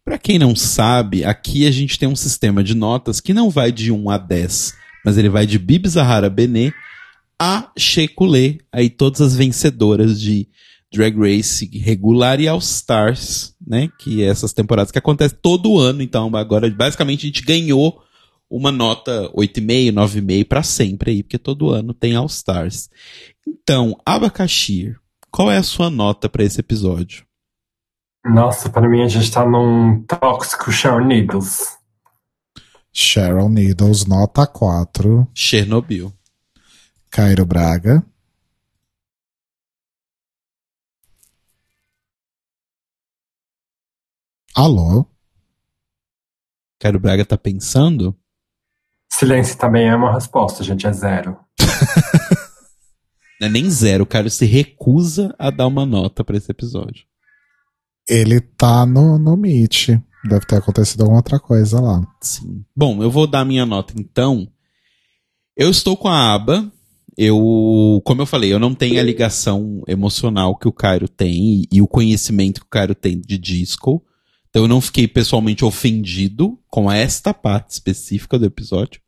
[0.06, 3.72] Pra quem não sabe, aqui a gente tem um sistema de notas que não vai
[3.72, 4.74] de 1 a 10,
[5.06, 6.74] mas ele vai de Bibi Zahara Benet
[7.40, 10.48] a Shekulé, aí todas as vencedoras de
[10.94, 13.90] Drag Race regular e All Stars, né?
[14.00, 18.02] Que é essas temporadas que acontecem todo ano, então agora basicamente a gente ganhou
[18.50, 22.90] uma nota 8,5, 9,5 para sempre aí, porque todo ano tem All Stars.
[23.48, 24.96] Então, Abacaxi,
[25.32, 27.26] qual é a sua nota para esse episódio?
[28.26, 31.78] Nossa, para mim a gente tá num tóxico Sharon Needles.
[32.92, 35.28] Cheryl Needles, nota 4.
[35.34, 36.14] Chernobyl.
[37.10, 38.06] Cairo Braga.
[44.56, 45.06] Alô?
[46.80, 48.16] Cairo Braga tá pensando?
[49.12, 51.40] Silêncio também é uma resposta, gente, é zero.
[53.44, 57.04] Não é nem zero, o Cairo se recusa a dar uma nota para esse episódio.
[58.08, 59.90] Ele tá no, no Meet.
[60.24, 62.02] Deve ter acontecido alguma outra coisa lá.
[62.22, 62.64] Sim.
[62.74, 64.48] Bom, eu vou dar minha nota então.
[65.58, 66.72] Eu estou com a aba.
[67.18, 71.68] Eu, como eu falei, eu não tenho a ligação emocional que o Cairo tem e,
[71.70, 74.02] e o conhecimento que o Cairo tem de disco.
[74.50, 79.02] Então eu não fiquei pessoalmente ofendido com esta parte específica do episódio.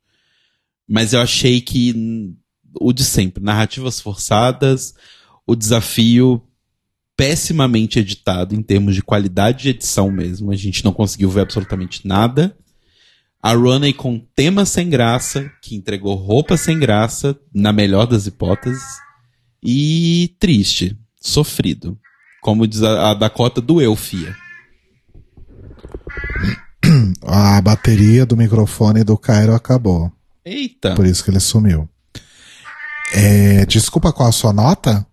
[0.86, 2.36] Mas eu achei que
[2.80, 4.94] o de sempre, narrativas forçadas,
[5.46, 6.42] o desafio
[7.16, 10.50] pessimamente editado em termos de qualidade de edição mesmo.
[10.50, 12.56] A gente não conseguiu ver absolutamente nada.
[13.42, 18.82] A Runway com tema sem graça, que entregou roupa sem graça, na melhor das hipóteses.
[19.62, 21.98] E triste, sofrido.
[22.42, 24.36] Como diz a, a Dakota, doeu, fia.
[27.22, 30.12] A bateria do microfone do Cairo acabou.
[30.44, 30.94] Eita!
[30.94, 31.88] Por isso que ele sumiu.
[33.14, 35.06] É, desculpa, qual a sua nota?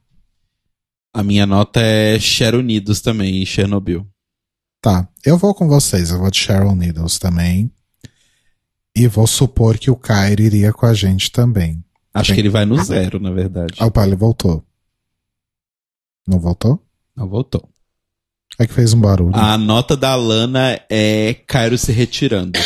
[1.14, 4.08] A minha nota é Share Unidos também, em Chernobyl.
[4.82, 7.72] Tá, eu vou com vocês, eu vou de Cheryl Needles também.
[8.96, 11.84] E vou supor que o Cairo iria com a gente também.
[12.14, 13.76] Acho Bem- que ele vai no zero, na verdade.
[13.80, 14.64] Ah, opa, ele voltou.
[16.28, 16.80] Não voltou?
[17.16, 17.68] Não voltou.
[18.60, 19.36] É que fez um barulho.
[19.36, 22.60] A nota da Lana é Cairo se retirando.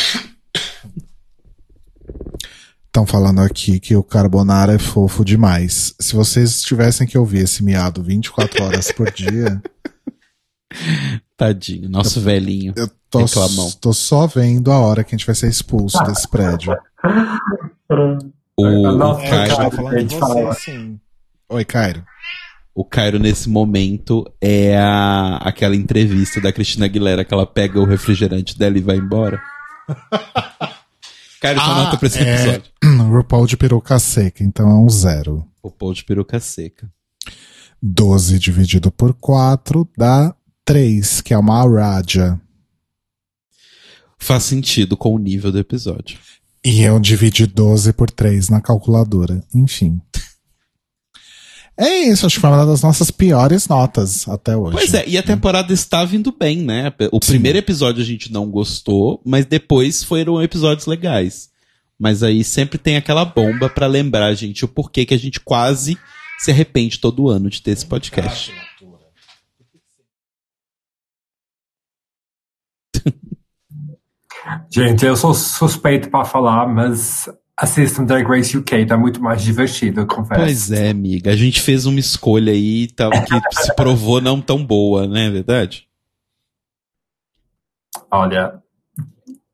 [2.98, 5.94] Estão falando aqui que o Carbonara é fofo demais.
[6.00, 9.62] Se vocês tivessem que ouvir esse miado 24 horas por dia,
[11.38, 12.74] Tadinho, nosso velhinho.
[12.76, 13.24] eu tô,
[13.80, 16.76] tô só vendo a hora que a gente vai ser expulso desse prédio.
[18.56, 21.00] O, Nossa, o Cairo, você, sim.
[21.48, 22.04] Oi, Cairo.
[22.74, 27.86] o Cairo, nesse momento, é a, aquela entrevista da Cristina Aguilera que ela pega o
[27.86, 29.40] refrigerante dela e vai embora.
[31.40, 32.34] Cairo, sua Ah, nota pra esse é.
[32.34, 32.72] episódio.
[33.12, 35.46] RuPaul de peruca seca, então é um zero.
[35.62, 36.90] O pão de peruca seca.
[37.80, 40.34] 12 dividido por 4 dá
[40.64, 42.40] 3, que é uma Raja.
[44.18, 46.18] Faz sentido com o nível do episódio.
[46.64, 49.44] E eu dividi 12 por 3 na calculadora.
[49.54, 50.00] Enfim.
[51.80, 54.76] É isso, acho que foi uma das nossas piores notas até hoje.
[54.76, 56.92] Pois é, e a temporada está vindo bem, né?
[57.12, 61.50] O primeiro episódio a gente não gostou, mas depois foram episódios legais.
[61.96, 65.38] Mas aí sempre tem aquela bomba pra lembrar a gente o porquê que a gente
[65.38, 65.96] quase
[66.40, 68.52] se arrepende todo ano de ter esse podcast.
[74.70, 77.28] Gente, eu sou suspeito pra falar, mas
[77.58, 80.40] assistam Drag Race UK, tá muito mais divertido, eu confesso.
[80.40, 81.32] Pois é, amiga.
[81.32, 85.26] A gente fez uma escolha aí tal, que se provou não tão boa, né?
[85.26, 85.88] É verdade?
[88.10, 88.62] Olha,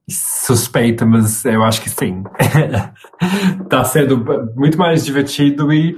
[0.08, 2.22] suspeito, mas eu acho que sim.
[3.70, 4.22] tá sendo
[4.54, 5.96] muito mais divertido e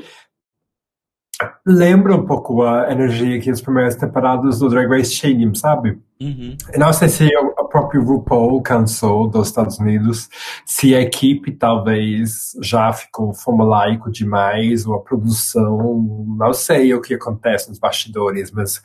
[1.66, 5.98] lembra um pouco a energia que as primeiras temporadas do Drag Race tinham, sabe?
[6.20, 6.56] Uhum.
[6.78, 10.28] Não sei se o o próprio RuPaul cansou dos Estados Unidos,
[10.64, 17.14] se a equipe talvez já ficou formulaico demais, ou a produção, não sei o que
[17.14, 18.80] acontece nos bastidores, mas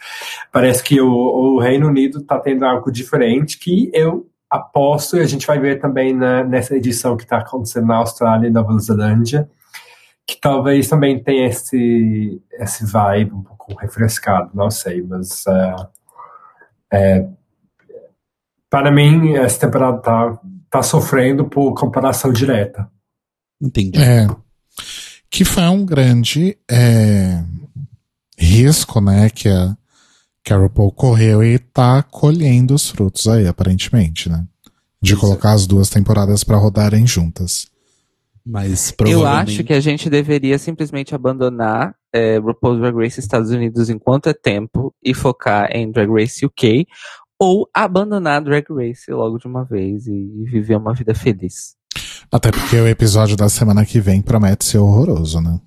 [0.52, 5.26] parece que o, o Reino Unido está tendo algo diferente que eu aposto, e a
[5.28, 9.48] gente vai ver também na- nessa edição que está acontecendo na Austrália e Nova Zelândia,
[10.32, 15.76] que talvez também tenha esse, esse vibe um pouco refrescado, não sei, mas é,
[16.94, 17.28] é,
[18.70, 20.40] para mim essa temporada tá,
[20.70, 22.90] tá sofrendo por comparação direta.
[23.62, 23.99] Entendi.
[23.99, 24.26] É.
[25.30, 27.44] Que foi um grande é,
[28.38, 29.76] risco, né, que a,
[30.45, 34.45] que a RuPaul correu e tá colhendo os frutos aí, aparentemente, né?
[35.02, 37.70] De colocar as duas temporadas pra rodarem juntas.
[38.45, 39.51] Mas Eu provavelmente...
[39.51, 44.34] acho que a gente deveria simplesmente abandonar é, RuPaul's Drag Race Estados Unidos enquanto é
[44.34, 46.85] tempo e focar em Drag Race UK,
[47.39, 51.76] ou abandonar Drag Race logo de uma vez e, viver uma vida feliz.
[52.31, 55.59] Até porque o episódio da semana que vem promete ser horroroso, né?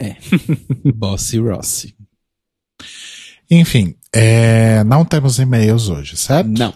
[0.94, 1.94] Bossy Rossi.
[3.50, 6.48] Enfim, é, não temos e-mails hoje, certo?
[6.48, 6.72] Não.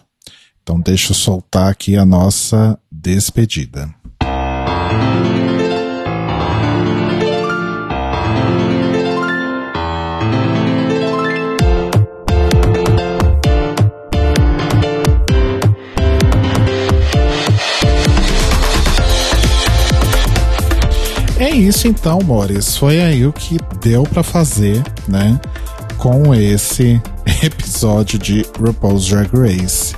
[0.63, 3.95] Então deixa eu soltar aqui a nossa despedida.
[21.45, 22.77] É isso então, Mores.
[22.77, 25.39] Foi aí o que deu pra fazer, né?
[25.99, 27.01] Com esse
[27.45, 29.95] episódio de RuPaul's Drag Race.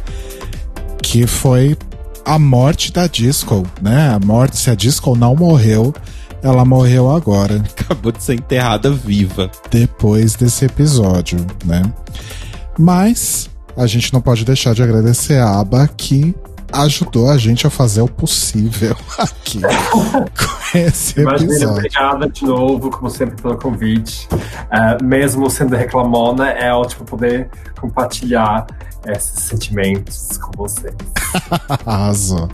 [1.02, 1.76] Que foi
[2.26, 4.10] a morte da Disco, né?
[4.10, 5.94] A morte, se a Disco não morreu,
[6.42, 7.62] ela morreu agora.
[7.78, 9.48] Acabou de ser enterrada viva.
[9.70, 11.82] Depois desse episódio, né?
[12.76, 16.34] Mas a gente não pode deixar de agradecer a Aba que
[16.72, 21.74] ajudou a gente a fazer o possível aqui com esse Imagina, episódio.
[21.74, 24.28] obrigada de novo, como sempre, pelo convite.
[24.32, 27.48] Uh, mesmo sendo reclamona, é ótimo poder
[27.80, 28.66] compartilhar
[29.12, 30.92] esses sentimentos com você.
[31.84, 32.48] Arrasou.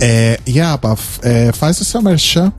[0.00, 2.52] É, Yaba, é, faz o seu merchan.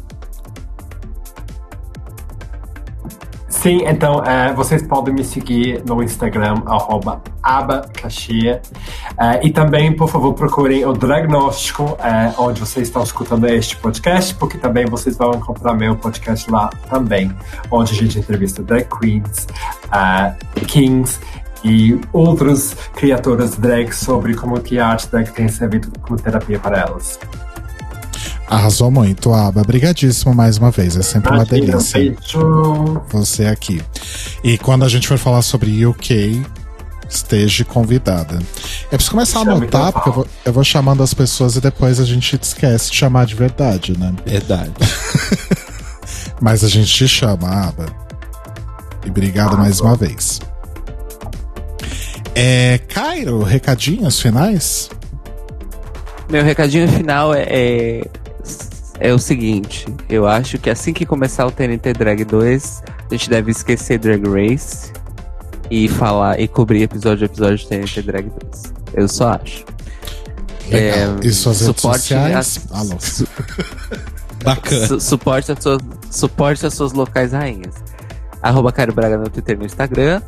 [3.61, 8.61] Sim, então uh, vocês podem me seguir no Instagram, arroba abacachia.
[9.11, 11.98] Uh, e também, por favor, procurem o Dragnóstico, uh,
[12.38, 17.36] onde vocês estão escutando este podcast, porque também vocês vão encontrar meu podcast lá também,
[17.69, 19.45] onde a gente entrevista drag queens,
[20.65, 21.19] kings
[21.64, 26.80] e outras criaturas drag sobre como que a arte drag tem servido como terapia para
[26.80, 27.19] elas.
[28.48, 29.61] Arrasou muito, Aba.
[29.61, 30.98] Obrigadíssimo mais uma vez.
[30.98, 33.02] É sempre uma Imagina, delícia beijo.
[33.10, 33.80] você aqui.
[34.44, 36.44] E quando a gente for falar sobre UK,
[37.07, 38.40] esteja convidada.
[38.86, 41.61] Eu preciso começar a Chame anotar, porque eu vou, eu vou chamando as pessoas e
[41.61, 44.14] depois a gente esquece de chamar de verdade, né?
[44.26, 44.73] Verdade.
[46.41, 47.86] Mas a gente te chama, Aba.
[49.06, 50.40] E obrigado mais uma vez.
[52.41, 54.90] É, Cairo, recadinhos finais?
[56.30, 58.02] Meu recadinho final é, é,
[58.99, 63.30] é o seguinte: eu acho que assim que começar o TNT Drag 2, a gente
[63.30, 64.94] deve esquecer Drag Race
[65.70, 68.74] e falar e cobrir episódio a episódio de TNT Drag 2.
[68.94, 69.66] Eu só acho.
[70.70, 71.18] Legal.
[71.24, 72.61] e suas redes sociais?
[72.72, 72.95] a- Alô.
[72.99, 73.28] su-
[74.45, 74.88] Bacana.
[74.88, 75.80] Su- suporte, as suas,
[76.10, 77.74] suporte as suas locais rainhas.
[78.41, 80.22] Arroba Cairo Braga no Twitter e no Instagram.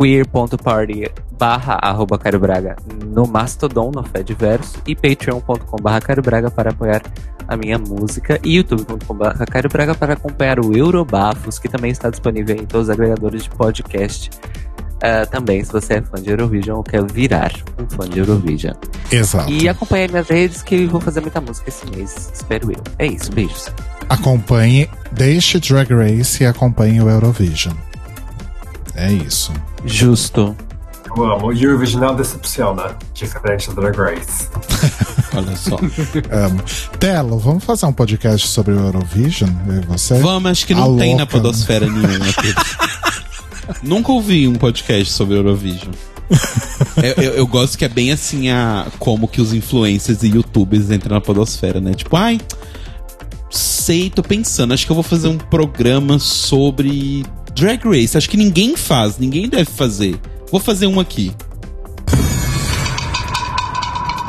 [0.00, 4.78] queer.party barra arroba Cairo Braga no Mastodon, no Fediverso.
[4.86, 7.02] E patreon.com barra Cairo Braga para apoiar
[7.46, 8.40] a minha música.
[8.42, 12.88] E youtube.com barra Cairo Braga para acompanhar o Eurobafos, que também está disponível em todos
[12.88, 14.30] os agregadores de podcast.
[15.02, 18.74] Ah, também, se você é fã de Eurovision ou quer virar um fã de Eurovision.
[19.10, 19.50] Exato.
[19.50, 22.82] E acompanhe minhas redes que eu vou fazer muita música esse mês, espero eu.
[22.98, 23.70] É isso, beijos.
[24.08, 27.74] Acompanhe, deixe Drag Race e acompanhe o Eurovision.
[28.94, 29.52] É isso.
[29.84, 30.56] Justo.
[31.16, 31.46] Eu amo.
[31.48, 34.48] O Eurovision não decepciona, diferente do Drag Race.
[35.34, 35.76] Olha só.
[35.76, 36.62] Amo.
[36.98, 39.50] Telo, vamos fazer um podcast sobre o Eurovision?
[39.66, 40.18] Eu e você?
[40.18, 41.42] Vamos, acho que não A tem na louca, né?
[41.42, 42.08] podosfera nenhuma.
[43.82, 45.92] Nunca ouvi um podcast sobre Eurovision.
[47.02, 50.90] eu, eu- eu gosto que é bem assim a como que os influencers e youtubers
[50.90, 51.92] entram na podosfera, né?
[51.94, 52.40] Tipo, ai,
[53.50, 57.24] sei, tô pensando, acho que eu vou fazer um programa sobre
[57.54, 58.16] Drag Race.
[58.16, 60.18] Acho que ninguém faz, ninguém deve fazer.
[60.50, 61.32] Vou fazer um aqui.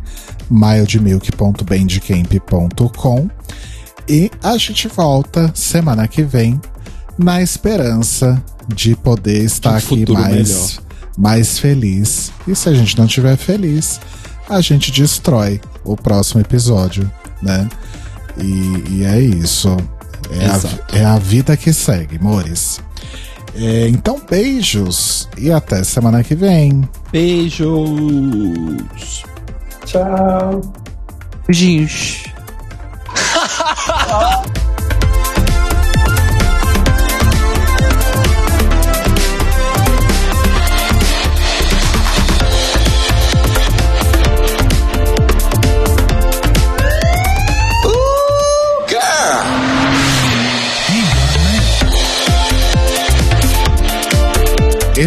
[0.50, 3.30] mildmilk.bandcamp.com.
[4.08, 6.60] E a gente volta semana que vem,
[7.18, 10.80] na esperança de poder estar aqui mais,
[11.16, 12.32] mais feliz.
[12.46, 14.00] E se a gente não estiver feliz,
[14.48, 17.10] a gente destrói o próximo episódio,
[17.42, 17.68] né?
[18.38, 19.76] E, e é isso.
[20.30, 22.80] É a, é a vida que segue, mores.
[23.54, 26.88] É, então, beijos e até semana que vem.
[27.10, 27.66] Beijos!
[29.84, 30.60] Tchau.
[31.46, 32.24] Beijinhos.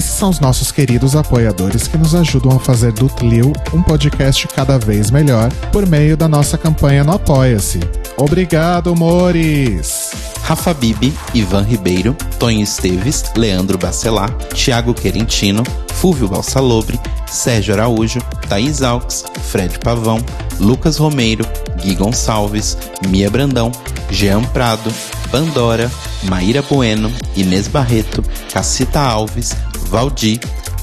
[0.03, 4.77] são os nossos queridos apoiadores que nos ajudam a fazer do Tlil um podcast cada
[4.77, 7.79] vez melhor por meio da nossa campanha no Apoia-se.
[8.17, 10.11] Obrigado, Mores!
[10.43, 15.63] Rafa Bibi, Ivan Ribeiro, Tonho Esteves, Leandro Bacelar, Thiago Querentino,
[15.95, 20.23] Fúvio Balsalobre, Sérgio Araújo, Thaís Alves, Fred Pavão,
[20.59, 21.45] Lucas Romeiro,
[21.81, 22.77] Gui Gonçalves,
[23.07, 23.71] Mia Brandão,
[24.09, 24.93] Jean Prado,
[25.29, 25.91] Pandora,
[26.23, 28.23] Maíra Bueno, Inês Barreto,
[28.53, 29.53] Cacita Alves,
[29.89, 30.39] Valdir,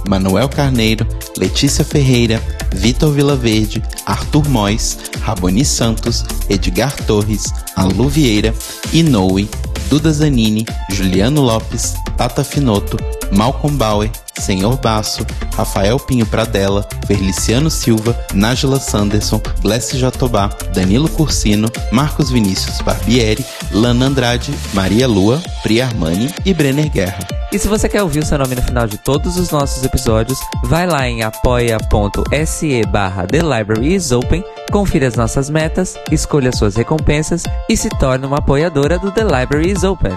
[0.08, 1.06] Manuel Carneiro,
[1.36, 2.40] Letícia Ferreira,
[2.74, 8.54] Vitor Vilaverde, Arthur Mois, Raboni Santos, Edgar Torres, Alu Vieira,
[8.92, 9.48] Inoue,
[9.88, 12.96] Duda Zanini, Juliano Lopes, Tata Finoto,
[13.32, 21.70] Malcolm Bauer, Senhor Basso, Rafael Pinho Pradella, Feliciano Silva, Nájila Sanderson, Glessi Jatobá, Danilo Cursino,
[21.90, 27.26] Marcos Vinícius Barbieri, Lana Andrade, Maria Lua, Pri Armani e Brenner Guerra.
[27.52, 30.38] E se você quer ouvir o seu nome no final de todos os nossos episódios,
[30.64, 36.76] vai lá em apoia.se barra The Library is Open, confira as nossas metas, escolha suas
[36.76, 40.16] recompensas e se torne uma apoiadora do The Library is Open.